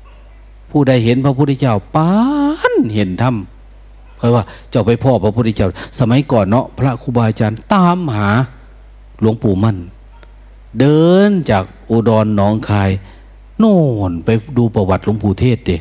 [0.70, 2.12] ผู้ใดเห็นพระพุทธเจ้าปา
[2.72, 3.34] นเห็นธรรม
[4.16, 5.68] เพราว่าเจ้าไปพ่อพระพุทธเจ้า
[5.98, 8.28] สมัยก่อนเนาะพระครูบาอาจารย์ตามหา
[9.20, 9.76] หลวงปู่มั่น
[10.78, 12.90] เดินจากอุดรหนองคาย
[13.58, 13.78] โน่
[14.10, 14.28] นไป
[14.58, 15.76] ดูประวัติหลวงปู่เทศเด็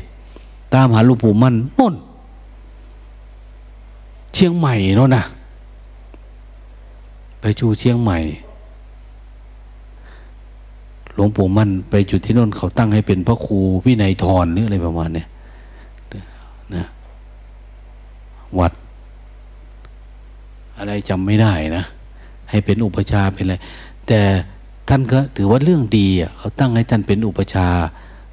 [0.73, 1.95] ตามหาหลวงปู่มั่นโน่น
[4.33, 5.23] เชียงใหม่โน่นนะ
[7.39, 8.17] ไปจูเชียงใหม่
[11.13, 15.27] หลวงปู่มั่นไปจุดที่โน่นเขาตั้งให้เป็นพระครูวินัยทรหรืออะไรประมาณเนี้ย
[16.75, 16.85] นะ
[18.59, 18.71] วัด
[20.77, 21.85] อะไรจำไม่ได้นะ
[22.49, 23.55] ให้เป็นอุปชาเป็นอะไร
[24.07, 24.21] แต่
[24.89, 27.67] ท่านก็ถือว่าเรื่องดีอะเขาตั้งให้ท่านเป็นอุปชา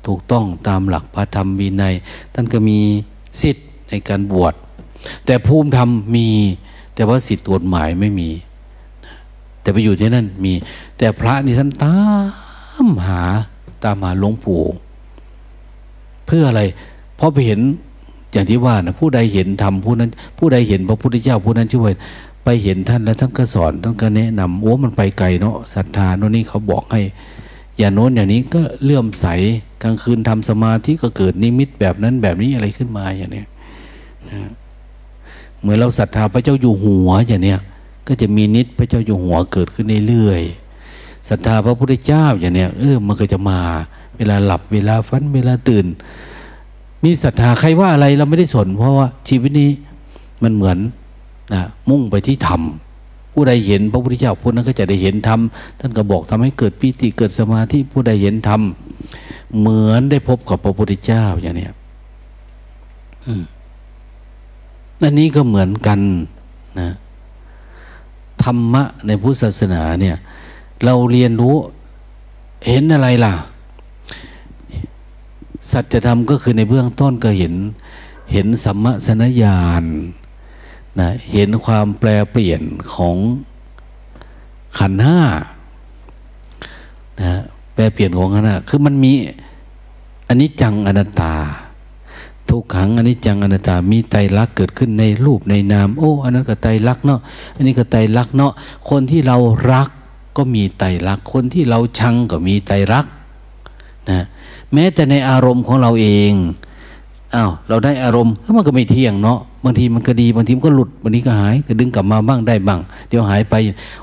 [0.06, 1.94] ถูกต้องตามหลักพระธรรมวินัย
[2.34, 2.78] ท่านก็มี
[3.40, 4.54] สิทธิ์ในการบวช
[5.26, 6.28] แต่ภูมิธรรมมี
[6.94, 8.30] แต่ว่าสิทธิ์กฎหมายไม่มี
[9.62, 10.52] แต่ไปอยู่ที่นั่นมี
[10.98, 11.96] แต่พระนี่ท่านตา
[12.86, 13.22] มหา
[13.84, 14.62] ตามหาหลวงปู่
[16.26, 16.62] เพื่ออะไร
[17.16, 17.60] เพราะไปเห็น
[18.32, 21.94] อย่างที่ว่านะผู้ใดเห็นธรรมผู้นั้น ผู้ใดเห็นพระพุทธเจ้าผู้นั้นช่วย
[22.44, 27.00] ไปเห็นท่านแล้วท่านก็สอนท่านก็แนะนำโอ้มันไปไกลเนาะศรัทธาโน่นนี่เขาบอกให้
[27.78, 29.26] อย่างโน้นอย่างนี้ก็เลื่อมใส
[29.82, 33.46] กลางคืนทำสมาธิก็เกิดนิมิตแบบนั้นแบบนี้อะไรขึ้นมาอย่างเนี้ย
[35.60, 37.60] เหมือนเราศรัทธาพระเจ้าอยู่หัวอย่างเนี้ย
[38.08, 43.58] ก็จะมีนิดพระเจ้าอยู่หัวเกิดขึ้นเรื่อยๆศรัทธาพระพุทธเจ้าอย่างเนี้ยเออมันก็จะมา
[44.16, 45.86] เวลาหลับเวลาฟันเวลาตื่น
[47.04, 49.70] มีศรัทธาใครว่าอะไรเราไม่ได้สน เพราะว่าชีวิตนี้
[50.42, 50.78] มันเหมือน
[51.52, 52.62] นะมุ่งไปที่ธรรม
[53.32, 55.40] ผู้ใดเห็นพระพุทธเจ้าผู้นั้นก็จะได้เห็นธรรม
[55.78, 58.60] ท่านก็บอกทำให้เกิดปีติเกิดสมาธิผู้ใดเห็นธรรม
[59.58, 61.72] เหมือนได้พบกับพระพุทธเจ้าอย่างเนี้ย
[63.26, 63.42] อืม
[65.02, 66.00] อันนี้ก็เหมือนกัน
[66.80, 66.90] นะ
[68.42, 70.16] ธรรมะในพุทธศาสนาเนี่ย
[70.84, 71.56] เราเรียนรู้
[72.68, 73.32] เห็นอะไรล่ะ
[75.70, 77.54] สัจธรรมก็คือในเบื้องต้นก็เห็น
[78.32, 79.84] เห็นสัมมสนญาณ
[81.00, 82.62] นะเห็นความแปลเปลี่ยน
[82.94, 83.16] ของ
[84.78, 85.20] ขันห้า
[87.20, 87.32] นะ
[87.74, 89.12] แปลเปลี่ยนของขันห้าคือมันมี
[90.28, 91.34] อันนี้จังอนัตตา
[92.48, 97.20] ทุกขังอันนี้จังอนัตตา มีไตรลักษณ์เกิดขึ้นในรูปในนาม โอ้ อันนั้นก็ไตรลักษณ์เนาะ
[97.56, 98.52] อันนี้ก็ไตรลักษณ์เนาะ
[98.90, 99.36] คนที่เรา
[99.72, 99.88] รัก
[100.36, 103.12] ก็มีไตรลักษณ์คนที่เราชังก็มีไตรลักษณ์
[104.10, 104.24] นะ
[104.74, 106.32] แม้แต่ในอารมณ์ของเราเอง
[107.34, 113.54] อ้าวเราได้อารมณ์แล้วมันก็ไม่เที่ยงเนาะบางทีมันก็ดีบางทีมันก็หลุดบางทีก็หายก็ดึงกลับมาบ้างได้บ้างเดี๋ยวหายไป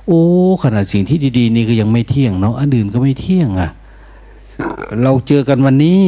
[0.06, 0.22] โอ้
[0.62, 3.70] ขนาดสิ่งที่ดี ๆ นี่ก็ยังไม่เที่ยงเนาะอันอื่นก็ไม่เที่ยงอะ่ะ
[5.04, 6.04] เราเจอกันวันนี้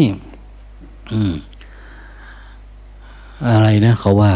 [1.12, 1.34] อืม
[3.50, 4.34] อะไรนะเขาว่า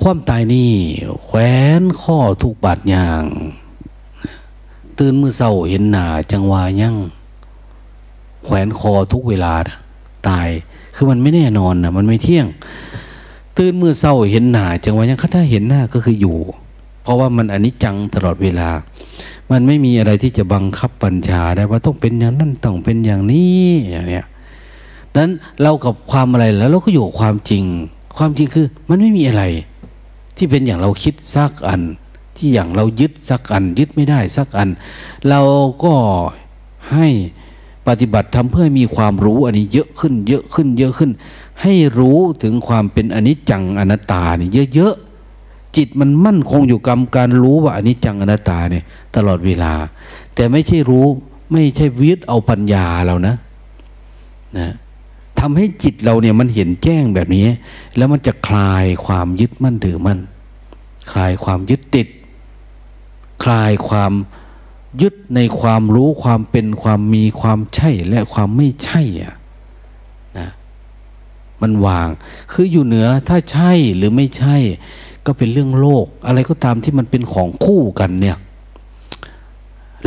[0.00, 0.72] ความตายนี่
[1.24, 1.38] แขว
[1.80, 3.24] นข้อทุกบาดยาง
[4.98, 6.96] ตื่นมือเศร้าเห็นหนาจังวายั่ง
[8.44, 9.52] แขวนคอทุกเวลา
[10.28, 10.48] ตาย
[10.94, 12.46] คือมันไม่แน่นอนนะมันไม่เที่ยง
[13.56, 16.36] ตื่นมือเศร้าเห็นหนาจังวายั่งถ้าเห็นหน้าก็คืออยู่
[17.02, 18.68] เพราะว่ามันอนิจจังตลอดเวลา
[19.50, 24.24] มันไม่มีอะไรที่จะบังคับปัญชาได้ว่าต้องเป็นอย่างนั้นต้องเป็นอย่างนี้อย่างเนี้ย
[25.16, 25.30] นั้น
[25.62, 27.64] เรากับความอะไรแล้วเราก็อยู่ความจริง
[28.18, 29.44] ความจริงคือ มันไม่มีอะไร
[30.36, 31.80] ที่เป็นอย่างเราคิดสักอัน
[32.38, 34.68] ที่อย่างเรายึดสักอัน ยึดไม่ได้สักอัน
[35.28, 35.40] เรา
[35.84, 35.94] ก็
[36.92, 37.08] ให้
[37.86, 41.10] ปฏิบัติทำเพื่อมีความรู้อันนี้เยอะขึ้น เยอะขึ้น เยอะขึ้น
[41.62, 48.84] ให้รู้ถึงความเป็นอนิจจังอนัตตานี่เยอะๆจิตมันมั่นคงอยู่กับการรู้ว่าอนิจจังอนัตตาเนี่ย
[49.16, 49.72] ตลอดเวลา
[50.34, 51.06] แต่ไม่ใช่รู้
[51.52, 53.34] ไม่ใช่วิทย์เอาปัญญาเรานะ
[54.58, 54.68] นะ
[55.40, 57.44] ทำให้จิตเราเนี่ยมันเห็นแจ้งแบบนี้
[57.96, 60.20] แล้วมันจะคลายความยึดมั่นถือมั่น
[61.12, 62.08] คลายความยึดติด
[63.50, 64.12] ลายความ
[65.02, 69.34] ยึดในความรู้ความเป็นความมีความใช่และความไม่ใช่อะ
[70.38, 70.48] นะ
[71.62, 72.08] มันวาง
[72.52, 74.56] คืออยู่เหนือถ้าใช่หรือไม่ใช่
[75.26, 78.36] ก็เป็นเรื่องโลก อะไรก็ตามที่มันเป็นของคู่กันเนี่ย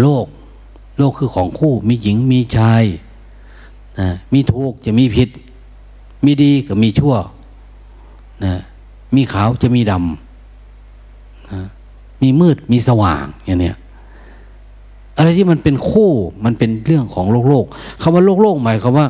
[0.01, 0.25] โลก
[0.97, 2.83] โลกคือของคู่ มีหญิงมีชาย
[3.99, 5.29] นะมีถูกจะมีผิด
[6.25, 7.15] มีดีกับมีชั่ว
[8.45, 8.55] นะ
[9.15, 11.61] มีขาวจะมีดำนะ
[12.21, 13.75] มีมืดมีสว่างอย่างเนี้ย
[15.17, 16.11] อะไรที่มันเป็นคู่
[16.45, 17.65] มันเป็นเรื่องของโลกโลก
[18.01, 19.07] คำว่าโลกโลกหมายความว่า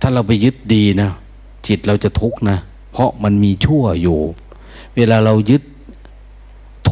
[0.00, 1.10] ถ้าเราไปยึดดีนะ
[1.66, 2.58] จิตเราจะทุกข์นะ
[2.92, 4.18] เพราะมันมีชั่วอยู่
[4.96, 5.62] เวลาเรายึด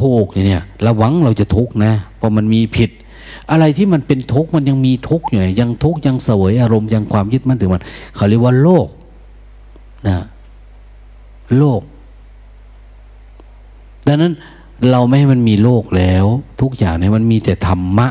[0.01, 2.91] ถูกเนี่ยระวังเราจะทุกข์นะเพราะมันมีผิด
[3.51, 7.83] อะไรที่มันเป็นทุกข์มันยังมีทุกข์อยู่เนี่ยยังทุกข์ยังเสวยอารมณ์ยังความยึดมั่นถือมัน
[8.15, 8.89] เขาเรียกว่าโลก
[10.07, 10.15] นะ
[11.59, 11.81] โลก
[14.07, 14.33] ดังนั้น
[14.90, 16.24] เราไม่ให้มันมีโลกแล้ว
[16.61, 18.09] ทุกอย่างเนี่ยมันมีแต่ธรรมะ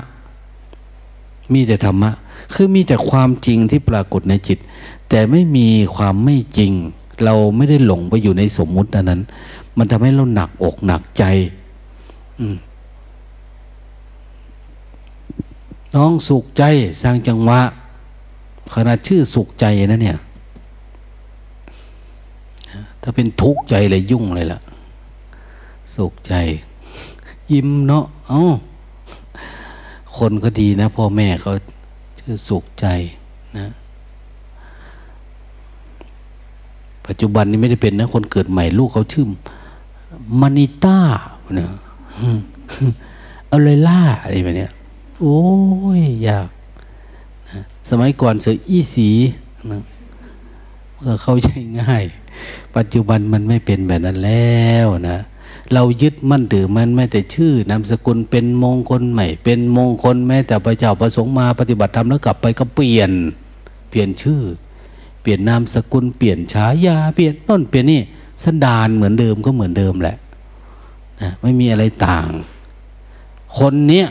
[1.53, 2.11] มีแต่ธรรมะ
[2.53, 4.57] คือมีแต่ความจริงที่ปรากฏในจิต
[5.09, 6.71] แต่ไม่มีความไม่จริง
[7.23, 9.21] เราไม่ได้หลงไปอยู่ในสมมุตินั้น
[9.77, 11.23] มันทำให้เราหนักอกหนักใจ
[15.95, 16.63] น้องสุขใจ
[17.01, 17.61] สร้างจังหวะ
[18.73, 20.17] ขนาดชื่อสุขใจนะเนี่ย
[23.01, 24.59] ถ้าเป็นทุกข์ใจเลยยุ่งเลยล่ะ
[25.95, 26.33] สุขใจ
[27.51, 28.41] ยิ้มเนาะอ๋อ
[30.17, 31.51] คนก็ดีนะ พ่อแม่เขา
[32.19, 32.87] ชื่อสุขใจ
[33.57, 33.67] นะ
[37.07, 39.25] ปัจจุบันนี้ไม่ได้เป็นนะ คนเกิดใหม่ลูกเขาชื่อ
[40.39, 40.99] มานิต้า
[41.55, 41.67] เนี่ย
[43.47, 44.67] เอาเลยล่าอะไรแบบนี้
[45.19, 45.39] โอ้
[45.99, 46.47] ยยาก
[47.49, 49.09] นะสมัยก่อนเสืออีสี
[49.71, 49.81] นะ
[51.05, 51.49] ก็เข้าใจ
[51.79, 52.03] ง่าย
[52.75, 55.19] ปัจจุบันมันไม่เป็นแบบนั้นแล้วนะ
[55.73, 63.11] เรายึดมั่นถือมันแม้แต่ชื่อนามสกุลเป็นมงคลใหม่ เป็นมงคลแม้แต่พระเจ้าประสงค์มาปฏิบัติธรรมแล้วกลับไปก็เปลี่ยน
[63.89, 64.41] เปลี่ยนชื่อ
[65.21, 68.01] เปลี่ยนนามสกุลเปลี่ยนฉายาเปลี่ยนต้นเปลี่ยนนี่
[68.43, 70.17] สันดานเหมือนเดิมก็เหมือนเดิมแหละ
[71.21, 72.29] นะไม่มีอะไรต่าง
[73.57, 74.07] คนเนี้ย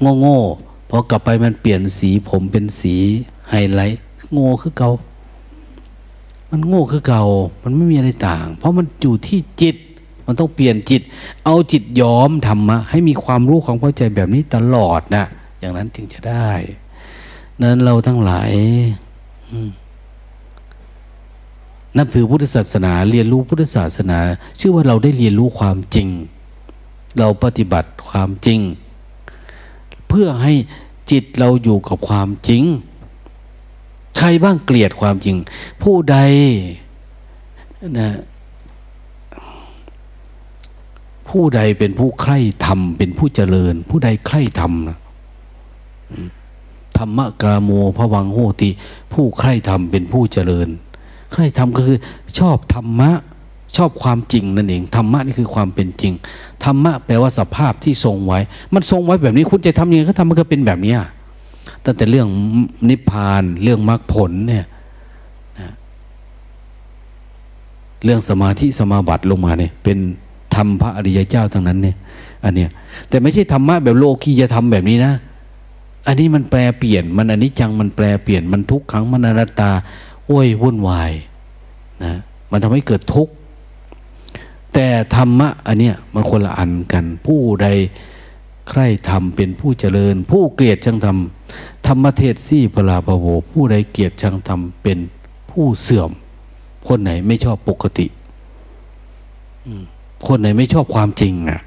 [0.00, 0.40] โง่โง่
[0.88, 2.94] พอกลับไปมันเปลี่ยนสีผมเป็นสี
[3.50, 4.00] ไฮไลท์
[4.32, 4.90] โง่คือเกา
[6.50, 7.24] มันโง่คือเก่า
[7.62, 9.76] มันไม่มีอะไรต่าง เพราะมันอยู่ที่จิต
[10.26, 11.02] มันต้องเปลี่ยนจิต
[11.44, 15.24] เอาจิตย้อมธรรมะให้มีความรู้ความเข้าใจแบบนี้ตลอดนะ
[15.58, 16.50] อย่างนั้นจึงจะได้
[17.62, 18.52] นั้นเราทั้งหลาย
[21.96, 24.18] นับถือพุทธศาสนา เรียนรู้พุทธศาสนา
[24.60, 26.08] ชื่อว่าเราได้เรียนรู้ความจริง
[27.18, 28.60] เราปฏิบัติความจริง
[30.08, 30.54] เพื่อให้
[31.10, 32.64] จิตเราอยู่กับความจริง
[34.24, 35.36] ขรบ้างเกลียดความจริง
[35.82, 36.16] ผู้ใด
[37.98, 38.10] นะ
[41.34, 44.98] ผู้ใดเป็นผู้ใคร่ธรรมเป็นผู้เจริญ ผู้ใดใคร่ธรรมนะ
[46.98, 48.70] ธรรมะกาโมพระวังโหติ
[49.12, 50.68] ผู้ใคร่ธรรมเป็นผู้เจริญ
[51.32, 51.98] ใคร่ธรรมก็คือ
[52.38, 53.10] ชอบธรรมะ
[53.76, 56.12] ชอบความจริงนั่นเองธรรมะนี่คือความเป็นจริง
[56.64, 58.38] ธรรมะแปลว่าสภาพที่ทรงไว้
[58.74, 60.96] มันทรงไว้แบบนี้คุณจะทำยังไงก็ทำมันก็เป็นแบบนี้
[61.84, 62.28] ตั้งแต่เรื่อง
[62.88, 64.66] นิพพานเรื่องมรรคผลเนี่ย
[68.04, 69.98] เรื่องสมาธิสมาบัติลงมาเนี่ยเป็น
[70.56, 71.96] ธรรมพระอริยเจ้าทั้งนั้นเนี่ย
[72.44, 72.70] อันเนี้ย
[73.08, 75.12] แต่ไม่ใช่ธรรมะแบบโลกีจะทำแบบนี้นะ
[76.06, 79.70] อันนี้มันแปลเปลี่ยน มันอันนี้จังมันแปลเปลี่ยนมันทุกขังมันอนัตตา
[80.26, 81.12] โอ้ยวุ่นวาย
[82.04, 82.14] นะ
[82.50, 83.32] มันทำให้เกิดทุกข์
[84.74, 87.68] แต่ธรรมะอันเนี้ยมันคนละอันกัน ผู้ใด
[88.70, 94.98] ใครทำเป็นผู้เจริญ ผู้เกลียดชังทำธรรมเทศซี่พลาภโว ผู้ใดเกลียดชังทำเป็น
[95.50, 96.10] ผู้เสื่อม
[96.88, 98.06] คนไหนไม่ชอบปกติ
[100.26, 101.60] คนไหนไม่ชอบความจริงอะ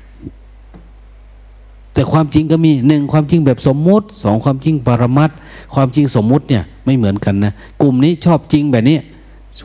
[1.94, 5.30] แต่ความจริงก็มีหนึ่งความจริงแบบสมมุติสองความจริงปรมัต
[5.74, 8.98] ความจริงสมมุติเนี่ยไม่เหมือนกันนะกลุ่มนี้ชอบจริงแบบนี้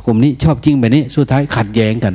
[0.04, 2.14] กลุ่มนี้ชอบจริงแบบนี้สุดท้ายขัดแย้งกัน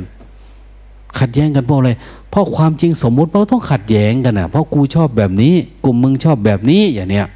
[1.18, 1.90] ขัดแย้งกันเพราะอะไร
[2.30, 5.54] เพราะความจริงสมมุติมันต้องขัดแย้งกันนะเพราะกูชอบแบบนี้
[5.84, 7.26] กลุ่มมึงชอบแบบนี้อย่างเนี้ย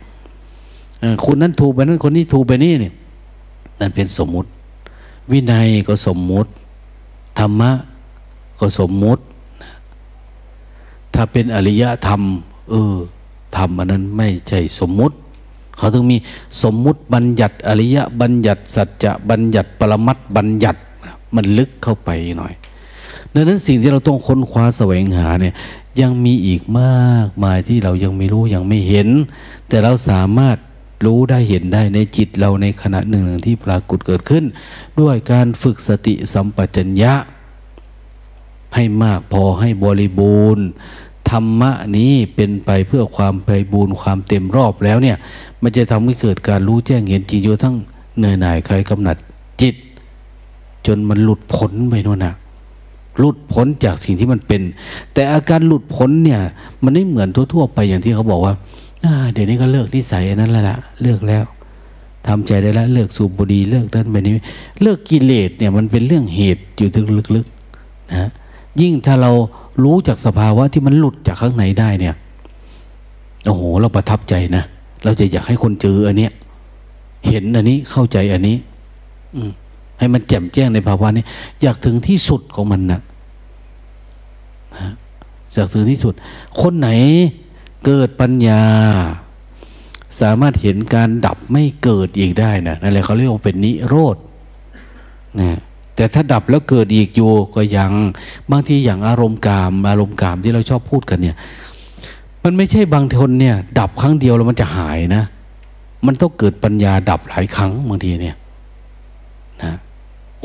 [1.24, 2.94] คนนั้นถูกไปนั้นคนนี้ถูกไปนี่เนี่ย
[3.80, 4.48] นั่นเป็นสมมุติ
[5.30, 6.50] วินัยก็สมมุติ
[7.38, 7.70] ธรรมะ
[8.62, 9.22] ก็สมมุติ
[11.14, 12.22] ถ้าเป็นอริยธรรม
[12.70, 12.96] เออ
[13.56, 15.14] ธรรมอันนั้นไม่ใช่สมมุติ
[15.78, 16.16] เขาต้องมี
[16.62, 20.80] สมมุติบัญญัติ อริยบัญญัติ สัจจะบัญญัติปรมัตบัญญัติ
[21.34, 22.52] มันลึกเข้าไปหน่อย
[23.34, 25.54] ดังนั้นสิ่งที่เราต้องค้นคว้าแสวงหาเนี่ย
[26.00, 29.08] ยังมีอีกมากมายที่เรายังไม่รู้ยังไม่เห็น
[29.68, 30.56] แต่เราสามารถ
[31.04, 34.44] รู้ได้เห็นได้ในจิตเราในขณะหนึ่งหนึ่งที่ปรากฏเกิดขึ้น
[35.00, 37.14] ด้วยการฝึกสติสัมปชัญญะ
[38.74, 40.66] ให้มากพอให้บริบูรณ์
[41.30, 45.16] ธรรมะนี้เป็นไปเพื่อความไปบูรณ์ความเต็มรอบแล้วเนี่ย
[45.62, 47.76] มันจะทำให้เกิดการรู้แจ้งเห็นจริงอยู่ทั้ง
[48.16, 49.16] เหนื่อยหน่ายใครกำหนัด
[49.60, 49.74] จิต
[50.86, 52.34] จนมันหลุดพ้นไปนู่นนะ
[53.18, 54.62] หลุดพ้นจากสิ่งที่มันเป็น
[55.14, 56.40] แต่อาการหลุดพ้นเนี่ย
[56.82, 58.54] มันไม่เหมือนทั่วๆไปอย่างที่เขาบอกว่า
[59.32, 61.44] เดี๋ยวนี้ก็เลิกนิสัยนั้นแล้วละเลิกแล้ว
[62.26, 64.32] ทำใจได้แล้วเลิกสูบบุหรี่เลิกนั่นแบบนี้
[64.82, 68.30] เลิกกิเลสเนี่ยมันเป็นเรื่องเหตุอยู่ถึงลึกๆนะ
[68.80, 69.32] ยิ่งถ้าเรา
[69.84, 72.14] รู้จากสภาวะที่มันหลุดจากข้างในได้เนี่ย
[73.46, 74.64] โอ้โห เราประทับใจนะ
[75.04, 76.32] เราจะอยากให้คนเจออันเนี้ย
[77.28, 78.56] เห็นอันนี้เข้าใจอันนี้
[79.36, 79.42] อื
[79.98, 81.24] ให้มันแจ่มแจ้งในภาวะนี้
[81.62, 83.00] อยากถึงที่สุดของมันนะ
[85.54, 86.14] อยากถึงที่สุด
[86.60, 86.88] คนไหน
[87.86, 88.62] เกิดปัญญา
[90.20, 94.16] สามารถเห็นการดับไม่เกิดอีกได้นะนั่นแหละเขาเรียกว่าเป็นนิโรธ
[95.40, 95.58] นะ
[96.02, 97.92] แต่ถ้าดับแล้วเกิดอีกอยู่ก็ยัง
[98.50, 101.36] บางทีอย่างอารมณ์กาม อารมณ์กามที่เราชอบพูดกันเนี่ย
[102.44, 105.24] มันไม่ใช่บางคนเนี่ย ดับครั้งเดียวแล้วมันจะหายนะ
[106.06, 108.36] มันต้องเกิดปัญญาดับหลายครั้งบางทีเนี่ย
[109.62, 109.72] นะ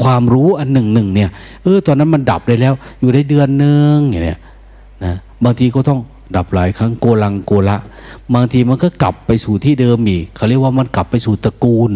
[0.02, 1.30] ความรู้อันหนึ่งหนึ่งเนี่ย
[1.64, 4.40] เออตอนนั้นมันดับได้แล้ว อยู่ได้เดือนหนึ่งอย่างเนี้ย
[5.06, 5.14] นะ
[5.44, 6.00] บางทีก็ต้อง
[6.36, 7.78] ดับหลายครั้งโกลังโกละ
[8.34, 11.92] บางทีมันก็กลับไปสู่ที่เดิมอีกเขาเรียกว่ามันกลับไปสู่ตระกูล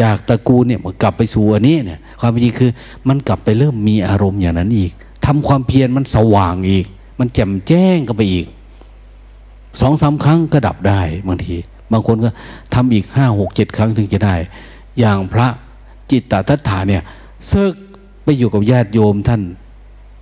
[0.00, 2.70] จากตระกูลเนี่ยมันกลับไปสู่อันนี้เนี่ยความจริงคือ
[3.08, 4.92] มันกลับไปเริ่มมีอารมณ์อย่างนั้นอีก
[5.26, 6.86] ทำความเพียรมันสว่างอีก
[7.18, 8.46] มันแจ่มแจ้งกันไปอีก
[9.80, 11.54] สองสาครั้งก็ดับได้บางที
[11.92, 12.30] บางคนก็
[12.74, 14.34] ทำอีกห้าหกเจ็ดครั้งถึงจะได้
[14.98, 15.48] อย่างพระ
[16.10, 17.02] จิตตทัตถาเนี่ย
[17.48, 17.74] เซิก
[18.24, 19.42] ไปอยู่กับญาติโยมท่าน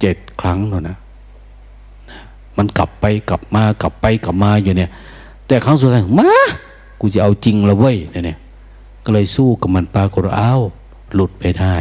[0.00, 0.96] เจ็ดครั้งแล้วนะ
[2.58, 4.90] มันกลับไปกลับมากลับไปกลับมาอยู่เนี่ย
[5.46, 6.30] แต่ครั้งสุดท้ายมา
[7.00, 8.38] กูจะเอาจริงล้วเว้ยเนี่ย
[9.04, 10.62] ก็เลยสู้กับมันปรากฏอ้าว
[11.14, 11.74] หลุดไปได้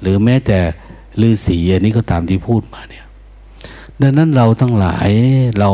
[0.00, 0.58] หรือแม้แต่
[1.22, 3.04] ฤาษีอันนี้ก็ตามที่พูดมาเนี่ย
[4.00, 5.10] ดังนั้นเราทั้งหลาย
[5.58, 5.70] เรา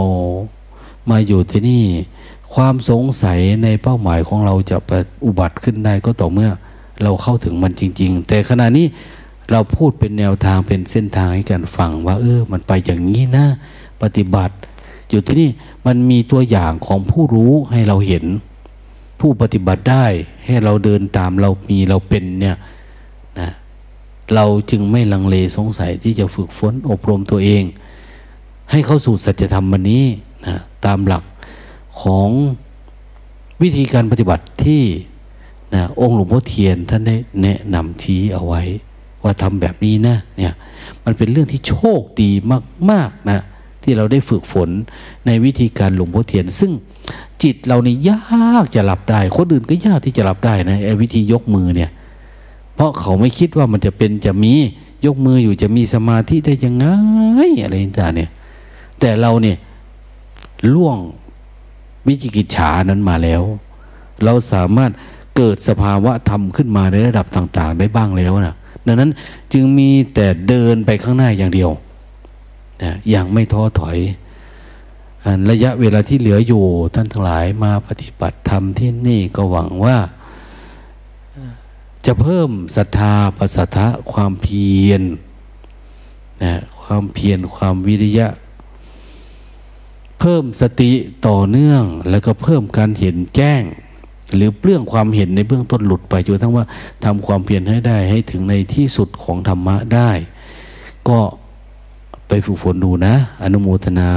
[1.10, 1.84] มาอยู่ที่นี่
[2.54, 4.76] ความสงสัยในเป้าหมายของเราจะ
[5.24, 6.50] อุบัติขึ้นได้ก็ต่อเมื่อ
[7.02, 8.86] เราเข้าถึงมันจริง ๆ แต่ขณะนี้
[9.50, 13.46] เราพูดเป็นแนวทางเป็นเส้นทางให้กันฟังว่า เออ มันไปอย่างนี้นะ
[14.02, 14.54] ปฏิบัติ
[15.10, 15.50] อยู่ที่นี่
[15.86, 18.24] มันมีตัวอย่างของผู้รู้ให้เราเห็น
[19.20, 20.06] ผู้ปฏิบัติได้
[20.46, 22.56] ให้เราเดินตามเรามีเราเป็นเนี่ย
[23.40, 23.50] นะ
[24.34, 27.64] เราจึงไม่ลังเลสงสัยที่จะฝึกฝนอบรมตัวเอง
[28.70, 30.04] ให้เข้าสู่สัจธรรมวันนี้
[30.46, 31.24] นะตามหลัก
[32.02, 32.30] ของ
[33.62, 34.82] วิธีการปฏิบัติที่
[35.74, 38.62] นะองค์หลวงพ่อเทียนท่านได้แนะนำชี้เอาไว้
[39.22, 40.54] ว่าทำแบบนี้นะเนี่ย
[41.04, 42.30] มันเป็นเรื่องที่โชคดี
[42.90, 43.44] มาก ๆ นะ
[43.86, 44.70] ที่เราได้ฝึกฝน
[45.26, 46.72] ในวิธีการหลวงพ่อเทียน ซึ่ง
[47.42, 51.90] จิตเรานี่ยากจะหลับได้ คนอื่นก็ยากที่จะหลับได้นะไอ้วิธียกมือเนี่ย
[52.74, 54.54] เพราะเขาไม่คิดว่ามันจะเป็นจะมี
[55.06, 56.86] ยกมืออยู่จะมีสมาธิได้ยังไง
[57.62, 58.30] อะไรต่างเนี่ย
[59.00, 59.56] แต่เราเนี่ย
[60.74, 60.98] ล่วง
[62.06, 63.42] วิจิกิจฉานั้นมาแล้ว
[64.24, 64.92] เราสามารถ
[65.36, 68.54] เกิดสภาวะธรรมขึ้นมาในระดับต่าง ๆ ได้บ้างแล้วนะ
[68.86, 69.10] ดังนั้น
[69.52, 71.70] จึงมีแต่เดินไปข้างหน้าอย่างเดียว
[72.82, 73.98] นะอย่างไม่ท้อถอย
[75.50, 79.98] ระยะเวลาที่เหลืออยู่ท่านทั้งหลายมาปฏิบัติธรรมที่นี่ก็หวังว่า
[82.06, 85.02] จะเพิ่มศรัทธาปัสสัทธะความเพียร
[86.42, 88.28] นะความเพียรความวิริยะ
[90.20, 90.92] เพิ่มสติ
[91.26, 93.62] ต่อเนื่อง แล้วก็เพิ่มการเห็นแจ้ง
[94.34, 96.64] หรือเปลื้องความเห็นในเบื้องต้นหลุดไปจนทั้งว่า
[97.04, 100.10] ทำความเพียรให้ได้ให้ถึงในที่สุดของธรรมะได้
[101.08, 101.20] ก็
[102.28, 104.10] ไปฝึกฝนดูนะ อนุโมทนา